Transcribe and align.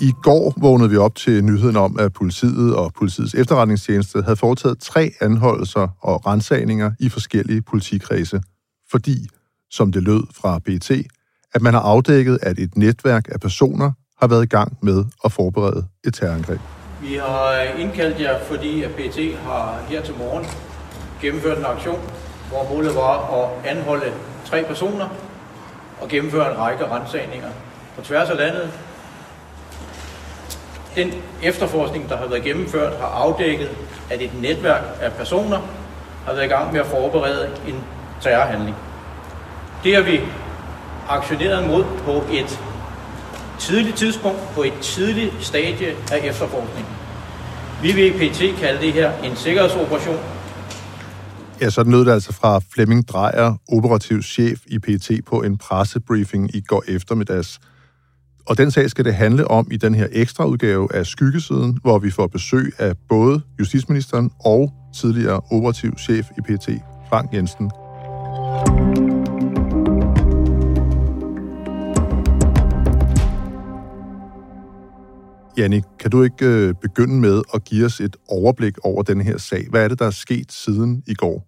I 0.00 0.12
går 0.22 0.54
vågnede 0.56 0.90
vi 0.90 0.96
op 0.96 1.14
til 1.14 1.44
nyheden 1.44 1.76
om, 1.76 1.98
at 1.98 2.12
politiet 2.12 2.76
og 2.76 2.92
politiets 2.94 3.34
efterretningstjeneste 3.34 4.22
havde 4.22 4.36
foretaget 4.36 4.78
tre 4.78 5.12
anholdelser 5.20 5.88
og 6.00 6.26
rensagninger 6.26 6.92
i 7.00 7.08
forskellige 7.08 7.62
politikredse, 7.62 8.42
fordi, 8.90 9.28
som 9.70 9.92
det 9.92 10.02
lød 10.02 10.22
fra 10.34 10.58
BT, 10.58 10.90
at 11.54 11.62
man 11.62 11.74
har 11.74 11.80
afdækket, 11.80 12.38
at 12.42 12.58
et 12.58 12.76
netværk 12.76 13.28
af 13.32 13.40
personer 13.40 13.92
har 14.20 14.26
været 14.26 14.42
i 14.42 14.46
gang 14.46 14.78
med 14.82 15.04
at 15.24 15.32
forberede 15.32 15.86
et 16.04 16.14
terrorangreb. 16.14 16.60
Vi 17.02 17.14
har 17.14 17.52
indkaldt 17.78 18.20
jer, 18.20 18.44
fordi 18.44 18.82
at 18.82 18.90
PT 18.90 19.18
har 19.38 19.84
her 19.88 20.02
til 20.02 20.14
morgen 20.18 20.46
gennemført 21.20 21.58
en 21.58 21.64
aktion, 21.64 22.00
hvor 22.48 22.74
målet 22.74 22.94
var 22.94 23.42
at 23.42 23.66
anholde 23.66 24.12
tre 24.44 24.64
personer 24.68 25.08
og 26.00 26.08
gennemføre 26.08 26.52
en 26.52 26.58
række 26.58 26.86
rensagninger 26.86 27.48
på 27.96 28.02
tværs 28.02 28.30
af 28.30 28.36
landet. 28.36 28.70
Den 30.96 31.12
efterforskning, 31.42 32.08
der 32.08 32.16
har 32.16 32.26
været 32.26 32.42
gennemført, 32.42 32.92
har 33.00 33.06
afdækket, 33.06 33.70
at 34.10 34.22
et 34.22 34.30
netværk 34.42 34.82
af 35.00 35.12
personer 35.12 35.58
har 36.26 36.32
været 36.32 36.44
i 36.44 36.48
gang 36.48 36.72
med 36.72 36.80
at 36.80 36.86
forberede 36.86 37.50
en 37.68 37.74
terrorhandling. 38.20 38.76
Det 39.84 39.94
har 39.94 40.02
vi 40.02 40.20
aktioneret 41.08 41.66
mod 41.68 41.84
på 42.04 42.24
et 42.32 42.60
tidligt 43.58 43.96
tidspunkt, 43.96 44.40
på 44.54 44.62
et 44.62 44.72
tidligt 44.82 45.32
stadie 45.40 45.88
af 46.12 46.20
efterforskningen. 46.24 46.92
Vi 47.82 47.92
vil 47.92 48.06
i 48.06 48.28
PT 48.28 48.58
kalde 48.60 48.80
det 48.80 48.92
her 48.92 49.12
en 49.24 49.36
sikkerhedsoperation. 49.36 50.18
Ja, 51.60 51.70
så 51.70 51.82
lød 51.82 52.04
det 52.04 52.12
altså 52.12 52.32
fra 52.32 52.60
Flemming 52.74 53.08
Drejer, 53.08 53.54
operativ 53.68 54.22
chef 54.22 54.60
i 54.66 54.78
PT 54.78 55.10
på 55.26 55.42
en 55.42 55.58
pressebriefing 55.58 56.56
i 56.56 56.60
går 56.60 56.84
eftermiddags. 56.88 57.60
Og 58.46 58.58
den 58.58 58.70
sag 58.70 58.90
skal 58.90 59.04
det 59.04 59.14
handle 59.14 59.48
om 59.48 59.68
i 59.70 59.76
den 59.76 59.94
her 59.94 60.06
ekstra 60.12 60.44
udgave 60.44 60.94
af 60.94 61.06
Skyggesiden, 61.06 61.78
hvor 61.82 61.98
vi 61.98 62.10
får 62.10 62.26
besøg 62.26 62.72
af 62.78 62.94
både 63.08 63.40
justitsministeren 63.58 64.30
og 64.44 64.72
tidligere 64.94 65.40
operativ 65.50 65.98
chef 65.98 66.26
i 66.38 66.40
PT, 66.40 66.68
Frank 67.08 67.34
Jensen. 67.34 67.70
Jannik, 75.56 75.82
kan 76.00 76.10
du 76.10 76.22
ikke 76.22 76.46
øh, 76.46 76.74
begynde 76.74 77.14
med 77.14 77.42
at 77.54 77.64
give 77.64 77.86
os 77.86 78.00
et 78.00 78.16
overblik 78.28 78.78
over 78.84 79.02
den 79.02 79.20
her 79.20 79.38
sag? 79.38 79.66
Hvad 79.70 79.84
er 79.84 79.88
det, 79.88 79.98
der 79.98 80.06
er 80.06 80.10
sket 80.10 80.52
siden 80.52 81.02
i 81.06 81.14
går? 81.14 81.46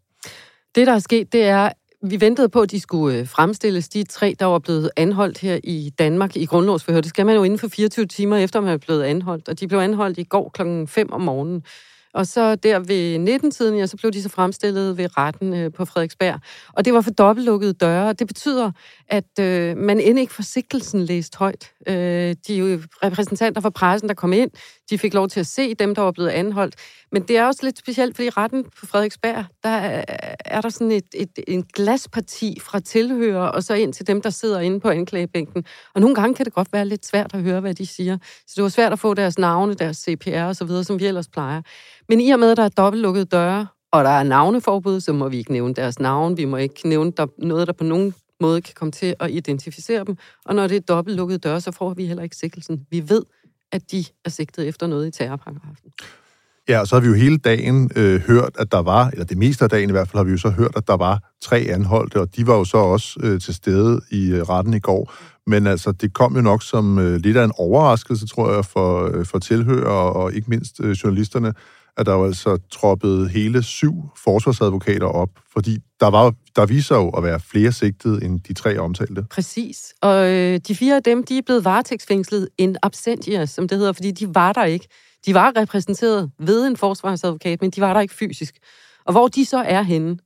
Det, 0.74 0.86
der 0.86 0.92
er 0.92 0.98
sket, 0.98 1.32
det 1.32 1.44
er, 1.44 1.70
vi 2.10 2.20
ventede 2.20 2.48
på, 2.48 2.60
at 2.60 2.70
de 2.70 2.80
skulle 2.80 3.18
øh, 3.18 3.28
fremstilles, 3.28 3.88
de 3.88 4.04
tre, 4.04 4.34
der 4.38 4.46
var 4.46 4.58
blevet 4.58 4.90
anholdt 4.96 5.38
her 5.38 5.58
i 5.64 5.92
Danmark 5.98 6.36
i 6.36 6.44
grundlovsforhør. 6.46 7.00
Det 7.00 7.10
skal 7.10 7.26
man 7.26 7.36
jo 7.36 7.42
inden 7.42 7.58
for 7.58 7.68
24 7.68 8.06
timer 8.06 8.36
efter, 8.36 8.60
man 8.60 8.72
er 8.72 8.76
blevet 8.76 9.02
anholdt. 9.02 9.48
Og 9.48 9.60
de 9.60 9.68
blev 9.68 9.78
anholdt 9.78 10.18
i 10.18 10.22
går 10.22 10.48
klokken 10.54 10.88
5 10.88 11.12
om 11.12 11.20
morgenen. 11.20 11.64
Og 12.14 12.26
så 12.26 12.54
der 12.54 12.78
ved 12.78 13.28
19-tiden, 13.44 13.78
ja, 13.78 13.86
så 13.86 13.96
blev 13.96 14.12
de 14.12 14.22
så 14.22 14.28
fremstillet 14.28 14.96
ved 14.96 15.18
retten 15.18 15.54
øh, 15.54 15.72
på 15.72 15.84
Frederiksberg. 15.84 16.40
Og 16.72 16.84
det 16.84 16.94
var 16.94 17.00
for 17.00 17.10
dobbeltlukkede 17.10 17.72
døre. 17.72 18.12
Det 18.12 18.26
betyder, 18.26 18.70
at 19.08 19.38
øh, 19.40 19.76
man 19.76 20.00
end 20.00 20.18
ikke 20.18 20.32
får 20.32 20.42
sigtelsen 20.42 21.04
læst 21.04 21.36
højt. 21.36 21.72
Øh, 21.86 21.94
de 22.48 22.82
repræsentanter 23.02 23.60
for 23.60 23.70
pressen, 23.70 24.08
der 24.08 24.14
kom 24.14 24.32
ind, 24.32 24.50
de 24.90 24.98
fik 24.98 25.14
lov 25.14 25.28
til 25.28 25.40
at 25.40 25.46
se 25.46 25.74
dem, 25.74 25.94
der 25.94 26.02
var 26.02 26.10
blevet 26.10 26.28
anholdt. 26.30 26.74
Men 27.12 27.22
det 27.22 27.38
er 27.38 27.44
også 27.44 27.60
lidt 27.62 27.78
specielt, 27.78 28.16
fordi 28.16 28.30
retten 28.30 28.64
på 28.64 28.86
Frederiksberg, 28.86 29.44
der 29.62 29.68
er, 30.44 30.60
der 30.60 30.68
sådan 30.68 30.92
et, 30.92 31.04
et, 31.14 31.38
en 31.48 31.62
glasparti 31.62 32.58
fra 32.60 32.80
tilhører, 32.80 33.48
og 33.48 33.62
så 33.62 33.74
ind 33.74 33.92
til 33.92 34.06
dem, 34.06 34.22
der 34.22 34.30
sidder 34.30 34.60
inde 34.60 34.80
på 34.80 34.88
anklagebænken. 34.88 35.64
Og 35.94 36.00
nogle 36.00 36.16
gange 36.16 36.34
kan 36.34 36.44
det 36.44 36.54
godt 36.54 36.72
være 36.72 36.84
lidt 36.84 37.06
svært 37.06 37.34
at 37.34 37.42
høre, 37.42 37.60
hvad 37.60 37.74
de 37.74 37.86
siger. 37.86 38.18
Så 38.46 38.52
det 38.56 38.62
var 38.62 38.68
svært 38.68 38.92
at 38.92 38.98
få 38.98 39.14
deres 39.14 39.38
navne, 39.38 39.74
deres 39.74 39.96
CPR 39.96 40.42
og 40.42 40.56
så 40.56 40.64
videre, 40.64 40.84
som 40.84 41.00
vi 41.00 41.06
ellers 41.06 41.28
plejer. 41.28 41.62
Men 42.08 42.20
i 42.20 42.30
og 42.30 42.38
med, 42.38 42.50
at 42.50 42.56
der 42.56 42.62
er 42.62 42.68
dobbeltlukkede 42.68 43.24
døre, 43.24 43.66
og 43.92 44.04
der 44.04 44.10
er 44.10 44.22
navneforbud, 44.22 45.00
så 45.00 45.12
må 45.12 45.28
vi 45.28 45.38
ikke 45.38 45.52
nævne 45.52 45.74
deres 45.74 45.98
navn. 45.98 46.36
Vi 46.36 46.44
må 46.44 46.56
ikke 46.56 46.88
nævne 46.88 47.12
der, 47.16 47.26
noget, 47.38 47.66
der 47.66 47.72
på 47.72 47.84
nogen 47.84 48.14
måde 48.40 48.60
kan 48.60 48.74
komme 48.76 48.92
til 48.92 49.14
at 49.20 49.30
identificere 49.30 50.04
dem. 50.04 50.16
Og 50.44 50.54
når 50.54 50.66
det 50.66 50.76
er 50.76 50.80
dobbeltlukkede 50.80 51.38
døre, 51.38 51.60
så 51.60 51.72
får 51.72 51.94
vi 51.94 52.06
heller 52.06 52.22
ikke 52.22 52.36
sigtelsen. 52.36 52.86
Vi 52.90 53.08
ved, 53.08 53.22
at 53.72 53.90
de 53.90 54.04
er 54.24 54.30
sigtet 54.30 54.68
efter 54.68 54.86
noget 54.86 55.06
i 55.06 55.10
terrorparagrafen. 55.10 55.90
Ja, 56.68 56.80
og 56.80 56.86
så 56.86 56.94
har 56.94 57.00
vi 57.00 57.06
jo 57.06 57.14
hele 57.14 57.38
dagen 57.38 57.90
øh, 57.96 58.20
hørt, 58.20 58.56
at 58.58 58.72
der 58.72 58.82
var, 58.82 59.08
eller 59.08 59.24
det 59.24 59.38
meste 59.38 59.64
af 59.64 59.70
dagen 59.70 59.90
i 59.90 59.92
hvert 59.92 60.08
fald, 60.08 60.18
har 60.18 60.24
vi 60.24 60.30
jo 60.30 60.38
så 60.38 60.50
hørt, 60.50 60.76
at 60.76 60.88
der 60.88 60.96
var 60.96 61.32
tre 61.42 61.58
anholdte, 61.58 62.20
og 62.20 62.36
de 62.36 62.46
var 62.46 62.54
jo 62.54 62.64
så 62.64 62.76
også 62.76 63.20
øh, 63.22 63.40
til 63.40 63.54
stede 63.54 64.00
i 64.10 64.30
øh, 64.30 64.42
retten 64.42 64.74
i 64.74 64.78
går. 64.78 65.12
Men 65.46 65.66
altså, 65.66 65.92
det 65.92 66.14
kom 66.14 66.36
jo 66.36 66.42
nok 66.42 66.62
som 66.62 66.98
øh, 66.98 67.16
lidt 67.16 67.36
af 67.36 67.44
en 67.44 67.52
overraskelse, 67.58 68.26
tror 68.26 68.54
jeg, 68.54 68.64
for, 68.64 69.16
øh, 69.18 69.26
for 69.26 69.38
tilhører 69.38 69.88
og, 69.88 70.16
og 70.16 70.34
ikke 70.34 70.50
mindst 70.50 70.80
øh, 70.80 70.90
journalisterne, 70.90 71.54
at 71.96 72.06
der 72.06 72.12
var 72.12 72.26
altså 72.26 72.58
troppet 72.70 73.30
hele 73.30 73.62
syv 73.62 73.94
forsvarsadvokater 74.24 75.06
op, 75.06 75.28
fordi 75.52 75.78
der, 76.00 76.10
var, 76.10 76.34
der 76.56 76.66
viser 76.66 76.96
jo 76.96 77.08
at 77.08 77.22
være 77.22 77.40
flere 77.40 77.72
sigtede 77.72 78.24
end 78.24 78.40
de 78.40 78.52
tre 78.52 78.78
omtalte. 78.78 79.26
Præcis. 79.30 79.94
Og 80.02 80.30
øh, 80.30 80.60
de 80.68 80.74
fire 80.74 80.96
af 80.96 81.02
dem, 81.02 81.24
de 81.24 81.38
er 81.38 81.42
blevet 81.46 81.64
varetægtsfængslet 81.64 82.48
in 82.58 82.76
absentia, 82.82 83.46
som 83.46 83.68
det 83.68 83.78
hedder, 83.78 83.92
fordi 83.92 84.10
de 84.10 84.34
var 84.34 84.52
der 84.52 84.64
ikke. 84.64 84.88
De 85.26 85.34
var 85.34 85.52
repræsenteret 85.56 86.30
ved 86.38 86.66
en 86.66 86.76
forsvarsadvokat, 86.76 87.60
men 87.60 87.70
de 87.70 87.80
var 87.80 87.92
der 87.92 88.00
ikke 88.00 88.14
fysisk. 88.14 88.54
Og 89.04 89.12
hvor 89.12 89.28
de 89.28 89.44
så 89.44 89.58
er 89.58 89.82
henne, 89.82 90.18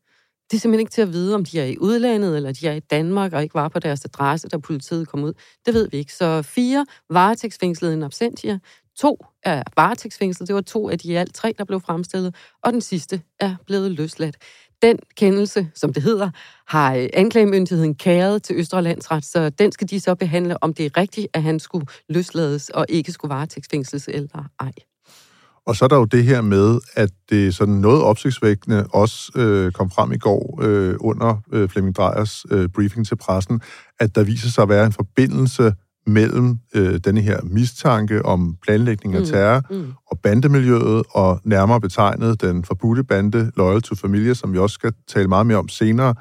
det 0.51 0.57
er 0.57 0.61
simpelthen 0.61 0.81
ikke 0.81 0.91
til 0.91 1.03
at 1.03 1.13
vide, 1.13 1.35
om 1.35 1.45
de 1.45 1.61
er 1.61 1.65
i 1.65 1.79
udlandet, 1.79 2.37
eller 2.37 2.53
de 2.53 2.69
er 2.69 2.73
i 2.73 2.81
Danmark, 2.81 3.33
og 3.33 3.43
ikke 3.43 3.55
var 3.55 3.69
på 3.69 3.79
deres 3.79 4.05
adresse, 4.05 4.49
da 4.49 4.59
politiet 4.59 5.09
kom 5.09 5.25
ud. 5.25 5.33
Det 5.67 5.75
ved 5.75 5.89
vi 5.91 5.97
ikke. 5.97 6.13
Så 6.15 6.43
fire 6.43 6.87
varetægtsfængslede 7.11 7.93
in 7.93 8.03
absentia, 8.03 8.59
to 9.01 9.27
er 9.43 9.63
varetægtsfængslet, 9.77 10.49
det 10.49 10.55
var 10.55 10.61
to 10.61 10.91
af 10.91 10.99
de 10.99 11.09
i 11.09 11.15
alt 11.15 11.35
tre, 11.35 11.55
der 11.59 11.65
blev 11.65 11.81
fremstillet, 11.81 12.35
og 12.63 12.73
den 12.73 12.81
sidste 12.81 13.23
er 13.41 13.57
blevet 13.67 13.91
løsladt. 13.91 14.37
Den 14.83 14.99
kendelse, 15.17 15.71
som 15.75 15.93
det 15.93 16.03
hedder, 16.03 16.31
har 16.67 16.95
øh, 16.95 17.09
anklagemyndigheden 17.13 17.95
kæret 17.95 18.43
til 18.43 18.57
Østre 18.57 18.83
Landsret, 18.83 19.25
så 19.25 19.51
den 19.51 19.73
skal 19.73 19.91
de 19.91 20.01
så 20.01 20.15
behandle, 20.15 20.63
om 20.63 20.75
det 20.75 20.87
er 20.87 20.97
rigtigt, 20.97 21.27
at 21.35 21.43
han 21.43 21.61
skulle 21.61 21.87
løslades 22.09 22.71
og 22.71 22.87
ikke 22.89 23.13
skulle 23.13 23.35
varetægtsfængsles 23.35 24.09
eller 24.09 24.45
ej. 24.61 24.73
Og 25.67 25.77
så 25.77 25.85
er 25.85 25.89
der 25.89 25.97
jo 25.97 26.05
det 26.05 26.25
her 26.25 26.41
med, 26.41 26.81
at 26.95 27.11
det 27.31 27.55
sådan 27.55 27.75
noget 27.75 28.03
opsigtsvækkende 28.03 28.87
også 28.93 29.33
øh, 29.37 29.73
kom 29.73 29.91
frem 29.91 30.13
i 30.13 30.19
går 30.19 30.61
øh, 30.63 30.97
under 31.01 31.37
øh, 31.53 31.69
Flemming 31.69 31.97
Drejers 31.97 32.47
øh, 32.51 32.69
briefing 32.69 33.07
til 33.07 33.17
pressen, 33.17 33.61
at 34.01 34.15
der 34.15 34.25
viser 34.25 34.49
sig 34.49 34.63
at 34.63 34.69
være 34.69 34.87
en 34.87 34.93
forbindelse 34.93 35.73
mellem 36.09 36.59
øh, 36.75 36.99
denne 37.05 37.21
her 37.21 37.41
mistanke 37.43 38.25
om 38.25 38.57
planlægning 38.63 39.15
af 39.15 39.27
terror 39.27 39.63
mm, 39.71 39.77
mm. 39.77 39.93
og 40.07 40.19
bandemiljøet, 40.19 41.03
og 41.11 41.41
nærmere 41.45 41.81
betegnet 41.81 42.41
den 42.41 42.65
forbudte 42.65 43.05
bande 43.05 43.53
Loyal 43.57 43.83
to 43.83 43.95
Familia, 43.95 44.35
som 44.35 44.53
vi 44.53 44.59
også 44.59 44.75
skal 44.75 44.93
tale 45.09 45.29
meget 45.29 45.47
mere 45.47 45.59
om 45.59 45.69
senere. 45.69 46.15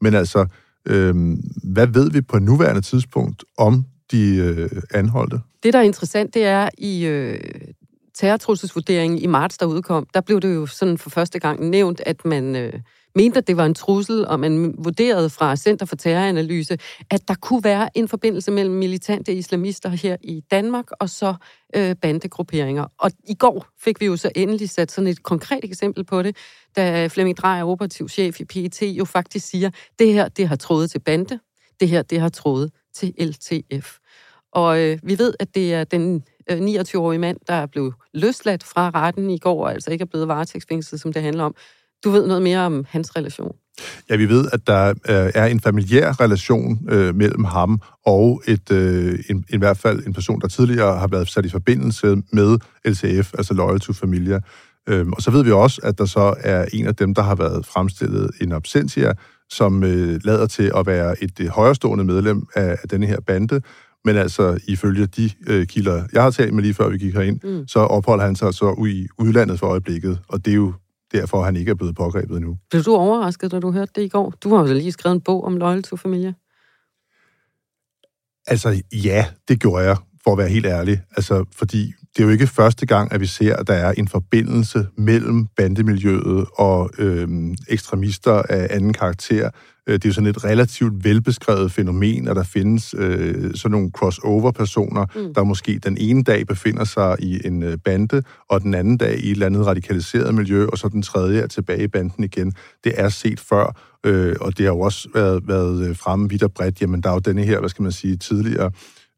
Men 0.00 0.14
altså, 0.14 0.46
øh, 0.86 1.14
hvad 1.62 1.86
ved 1.86 2.10
vi 2.10 2.20
på 2.20 2.38
nuværende 2.38 2.80
tidspunkt 2.80 3.44
om 3.58 3.84
de 4.10 4.36
øh, 4.36 4.70
anholdte? 4.94 5.40
Det, 5.62 5.72
der 5.72 5.78
er 5.78 5.82
interessant, 5.82 6.34
det 6.34 6.44
er 6.44 6.68
i 6.78 7.04
øh, 7.06 7.38
terrortrusselsvurderingen 8.14 9.18
i 9.18 9.26
marts, 9.26 9.58
der 9.58 9.66
udkom, 9.66 10.06
der 10.14 10.20
blev 10.20 10.40
det 10.40 10.54
jo 10.54 10.66
sådan 10.66 10.98
for 10.98 11.10
første 11.10 11.38
gang 11.38 11.70
nævnt, 11.70 12.00
at 12.06 12.24
man 12.24 12.56
øh, 12.56 12.72
mente, 13.14 13.38
at 13.38 13.46
det 13.46 13.56
var 13.56 13.66
en 13.66 13.74
trussel, 13.74 14.26
og 14.26 14.40
man 14.40 14.74
vurderede 14.78 15.30
fra 15.30 15.56
Center 15.56 15.86
for 15.86 15.96
Terroranalyse, 15.96 16.78
at 17.10 17.28
der 17.28 17.34
kunne 17.34 17.64
være 17.64 17.98
en 17.98 18.08
forbindelse 18.08 18.50
mellem 18.50 18.74
militante 18.74 19.34
islamister 19.34 19.88
her 19.88 20.16
i 20.20 20.40
Danmark 20.50 20.90
og 21.00 21.10
så 21.10 21.34
øh, 21.76 21.96
bandegrupperinger. 21.96 22.86
Og 22.98 23.10
i 23.24 23.34
går 23.34 23.66
fik 23.80 24.00
vi 24.00 24.06
jo 24.06 24.16
så 24.16 24.30
endelig 24.34 24.70
sat 24.70 24.92
sådan 24.92 25.08
et 25.08 25.22
konkret 25.22 25.64
eksempel 25.64 26.04
på 26.04 26.22
det, 26.22 26.36
da 26.76 27.06
Flemming 27.06 27.36
Drejer, 27.36 27.64
operativ 27.64 28.08
chef 28.08 28.40
i 28.40 28.44
PET, 28.44 28.82
jo 28.82 29.04
faktisk 29.04 29.46
siger, 29.46 29.70
det 29.98 30.12
her, 30.12 30.28
det 30.28 30.48
har 30.48 30.56
trådet 30.56 30.90
til 30.90 30.98
bande, 30.98 31.38
det 31.80 31.88
her, 31.88 32.02
det 32.02 32.20
har 32.20 32.28
trådet 32.28 32.72
til 32.94 33.14
LTF. 33.18 33.98
Og 34.52 34.80
øh, 34.80 34.98
vi 35.02 35.18
ved, 35.18 35.34
at 35.40 35.54
det 35.54 35.74
er 35.74 35.84
den 35.84 36.24
øh, 36.50 36.58
29-årige 36.58 37.18
mand, 37.18 37.38
der 37.46 37.54
er 37.54 37.66
blevet 37.66 37.94
løsladt 38.14 38.64
fra 38.64 38.90
retten 38.94 39.30
i 39.30 39.38
går, 39.38 39.64
og 39.64 39.72
altså 39.72 39.90
ikke 39.90 40.02
er 40.02 40.06
blevet 40.06 40.28
varetægtsfængslet, 40.28 41.00
som 41.00 41.12
det 41.12 41.22
handler 41.22 41.44
om. 41.44 41.54
Du 42.04 42.10
ved 42.10 42.26
noget 42.26 42.42
mere 42.42 42.58
om 42.58 42.84
hans 42.88 43.16
relation. 43.16 43.54
Ja, 44.10 44.16
vi 44.16 44.28
ved, 44.28 44.48
at 44.52 44.66
der 44.66 44.88
øh, 44.88 45.30
er 45.34 45.46
en 45.46 45.60
familiær 45.60 46.20
relation 46.20 46.78
øh, 46.90 47.14
mellem 47.14 47.44
ham 47.44 47.80
og 48.06 48.42
et, 48.46 48.70
øh, 48.70 49.18
en, 49.30 49.44
i 49.48 49.56
hvert 49.56 49.78
fald 49.78 50.06
en 50.06 50.12
person, 50.12 50.40
der 50.40 50.48
tidligere 50.48 50.98
har 50.98 51.08
været 51.08 51.28
sat 51.28 51.46
i 51.46 51.48
forbindelse 51.48 52.16
med 52.32 52.58
LTF, 52.84 53.34
altså 53.38 53.54
Loyal 53.54 53.80
to 53.80 53.92
Familia. 53.92 54.40
Øhm, 54.88 55.12
og 55.12 55.22
så 55.22 55.30
ved 55.30 55.44
vi 55.44 55.50
også, 55.52 55.80
at 55.84 55.98
der 55.98 56.04
så 56.04 56.34
er 56.40 56.66
en 56.72 56.86
af 56.86 56.94
dem, 56.94 57.14
der 57.14 57.22
har 57.22 57.34
været 57.34 57.66
fremstillet 57.66 58.30
en 58.40 58.52
absentia, 58.52 59.12
som 59.50 59.84
øh, 59.84 60.20
lader 60.24 60.46
til 60.46 60.72
at 60.76 60.86
være 60.86 61.22
et 61.22 61.40
øh, 61.40 61.48
højrestående 61.48 62.04
medlem 62.04 62.46
af, 62.54 62.78
af 62.82 62.88
denne 62.88 63.06
her 63.06 63.20
bande, 63.26 63.60
men 64.04 64.16
altså 64.16 64.58
ifølge 64.68 65.06
de 65.06 65.30
øh, 65.46 65.66
kilder, 65.66 66.04
jeg 66.12 66.22
har 66.22 66.30
talt 66.30 66.54
med 66.54 66.62
lige 66.62 66.74
før 66.74 66.88
vi 66.88 66.98
gik 66.98 67.14
herind, 67.14 67.40
mm. 67.44 67.68
så 67.68 67.78
opholder 67.78 68.24
han 68.24 68.36
sig 68.36 68.54
så 68.54 68.84
i 68.88 69.06
udlandet 69.18 69.58
for 69.58 69.66
øjeblikket, 69.66 70.18
og 70.28 70.44
det 70.44 70.50
er 70.50 70.54
jo 70.54 70.72
derfor, 71.12 71.38
at 71.38 71.44
han 71.44 71.56
ikke 71.56 71.70
er 71.70 71.74
blevet 71.74 71.96
pågrebet 71.96 72.36
endnu. 72.36 72.58
Blev 72.70 72.82
du 72.82 72.94
overrasket, 72.96 73.52
da 73.52 73.60
du 73.60 73.72
hørte 73.72 73.92
det 73.94 74.02
i 74.02 74.08
går? 74.08 74.30
Du 74.30 74.54
har 74.54 74.66
jo 74.66 74.74
lige 74.74 74.92
skrevet 74.92 75.14
en 75.14 75.20
bog 75.20 75.44
om 75.44 75.56
Loyal 75.56 75.82
to 75.82 75.96
Familia. 75.96 76.32
Altså, 78.46 78.82
ja, 78.92 79.26
det 79.48 79.60
gjorde 79.60 79.84
jeg, 79.84 79.96
for 80.24 80.32
at 80.32 80.38
være 80.38 80.48
helt 80.48 80.66
ærlig. 80.66 81.02
Altså, 81.16 81.44
fordi 81.52 81.92
det 82.16 82.22
er 82.22 82.24
jo 82.24 82.30
ikke 82.30 82.46
første 82.46 82.86
gang, 82.86 83.12
at 83.12 83.20
vi 83.20 83.26
ser, 83.26 83.56
at 83.56 83.66
der 83.66 83.74
er 83.74 83.92
en 83.92 84.08
forbindelse 84.08 84.86
mellem 84.98 85.46
bandemiljøet 85.56 86.46
og 86.54 86.90
øhm, 86.98 87.54
ekstremister 87.68 88.32
af 88.32 88.66
anden 88.70 88.92
karakter. 88.92 89.50
Øh, 89.88 89.94
det 89.94 90.04
er 90.04 90.08
jo 90.08 90.12
sådan 90.12 90.30
et 90.30 90.44
relativt 90.44 91.04
velbeskrevet 91.04 91.72
fænomen, 91.72 92.28
at 92.28 92.36
der 92.36 92.42
findes 92.42 92.94
øh, 92.98 93.54
sådan 93.54 93.70
nogle 93.70 93.90
crossover-personer, 93.90 95.06
mm. 95.14 95.34
der 95.34 95.44
måske 95.44 95.78
den 95.84 95.96
ene 96.00 96.22
dag 96.24 96.46
befinder 96.46 96.84
sig 96.84 97.16
i 97.18 97.46
en 97.46 97.62
øh, 97.62 97.78
bande, 97.84 98.22
og 98.50 98.62
den 98.62 98.74
anden 98.74 98.96
dag 98.96 99.18
i 99.18 99.26
et 99.26 99.30
eller 99.30 99.46
andet 99.46 99.66
radikaliseret 99.66 100.34
miljø, 100.34 100.66
og 100.66 100.78
så 100.78 100.88
den 100.88 101.02
tredje 101.02 101.40
er 101.40 101.46
tilbage 101.46 101.84
i 101.84 101.88
banden 101.88 102.24
igen. 102.24 102.52
Det 102.84 102.92
er 102.96 103.08
set 103.08 103.40
før, 103.40 103.76
øh, 104.06 104.36
og 104.40 104.58
det 104.58 104.66
har 104.66 104.72
jo 104.72 104.80
også 104.80 105.08
været, 105.14 105.48
været 105.48 105.88
øh, 105.88 105.96
fremme 105.96 106.28
vidt 106.28 106.42
og 106.42 106.52
bredt. 106.52 106.80
Jamen, 106.80 107.00
der 107.00 107.08
er 107.08 107.14
jo 107.14 107.18
denne 107.18 107.42
her, 107.42 107.58
hvad 107.60 107.68
skal 107.68 107.82
man 107.82 107.92
sige, 107.92 108.16
tidligere 108.16 108.70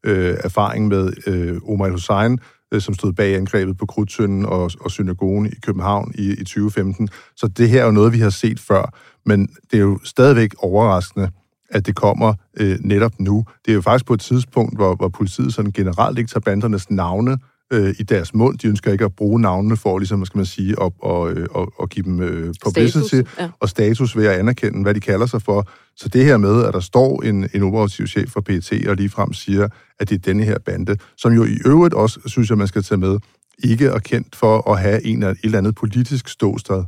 øh, 0.05 0.37
erfaring 0.43 0.87
med 0.87 1.13
øh, 1.27 1.57
Omar 1.69 1.89
Hussein, 1.89 2.39
Øh, 2.75 2.81
som 2.81 2.93
stod 2.93 3.13
bag 3.13 3.35
angrebet 3.35 3.77
på 3.77 3.85
Krudtsønden 3.85 4.45
og, 4.45 4.71
og 4.79 4.91
synagogen 4.91 5.45
i 5.45 5.59
København 5.65 6.11
i, 6.15 6.31
i 6.31 6.43
2015. 6.43 7.09
Så 7.35 7.47
det 7.47 7.69
her 7.69 7.81
er 7.81 7.85
jo 7.85 7.91
noget, 7.91 8.13
vi 8.13 8.19
har 8.19 8.29
set 8.29 8.59
før, 8.59 8.93
men 9.25 9.47
det 9.71 9.77
er 9.77 9.81
jo 9.81 9.99
stadigvæk 10.03 10.53
overraskende, 10.57 11.29
at 11.69 11.85
det 11.85 11.95
kommer 11.95 12.33
øh, 12.59 12.77
netop 12.81 13.11
nu. 13.19 13.45
Det 13.65 13.71
er 13.71 13.75
jo 13.75 13.81
faktisk 13.81 14.05
på 14.05 14.13
et 14.13 14.19
tidspunkt, 14.19 14.75
hvor, 14.75 14.95
hvor 14.95 15.07
politiet 15.07 15.53
sådan 15.53 15.71
generelt 15.71 16.17
ikke 16.17 16.29
tager 16.29 16.39
bandernes 16.39 16.89
navne 16.89 17.37
øh, 17.73 17.95
i 17.99 18.03
deres 18.03 18.33
mund. 18.33 18.57
De 18.57 18.67
ønsker 18.67 18.91
ikke 18.91 19.05
at 19.05 19.15
bruge 19.15 19.41
navnene 19.41 19.77
for, 19.77 19.97
ligesom, 19.99 20.25
skal 20.25 20.37
man 20.37 20.45
sige, 20.45 20.79
op 20.79 20.93
og, 21.01 21.31
øh, 21.31 21.47
og, 21.51 21.71
og 21.77 21.89
give 21.89 22.03
dem 22.03 22.19
øh, 22.21 22.53
publicity 22.63 23.07
status, 23.07 23.39
ja. 23.39 23.49
og 23.59 23.69
status 23.69 24.17
ved 24.17 24.25
at 24.25 24.39
anerkende, 24.39 24.81
hvad 24.81 24.93
de 24.93 24.99
kalder 24.99 25.25
sig 25.25 25.41
for. 25.41 25.67
Så 25.95 26.09
det 26.09 26.25
her 26.25 26.37
med, 26.37 26.65
at 26.65 26.73
der 26.73 26.79
står 26.79 27.21
en, 27.21 27.49
en 27.53 27.63
operativ 27.63 28.07
chef 28.07 28.29
for 28.29 28.41
PET 28.41 28.87
og 28.87 28.95
ligefrem 28.95 29.33
siger, 29.33 29.67
at 29.99 30.09
det 30.09 30.15
er 30.15 30.19
denne 30.19 30.43
her 30.43 30.57
bande, 30.59 30.97
som 31.17 31.33
jo 31.33 31.45
i 31.45 31.57
øvrigt 31.65 31.93
også, 31.93 32.19
synes 32.25 32.49
jeg, 32.49 32.57
man 32.57 32.67
skal 32.67 32.83
tage 32.83 32.99
med, 32.99 33.17
ikke 33.63 33.85
er 33.85 33.99
kendt 33.99 34.35
for 34.35 34.71
at 34.71 34.79
have 34.79 35.05
en 35.05 35.23
et 35.23 35.37
eller 35.43 35.57
andet 35.57 35.75
politisk 35.75 36.27
ståsted. 36.27 36.83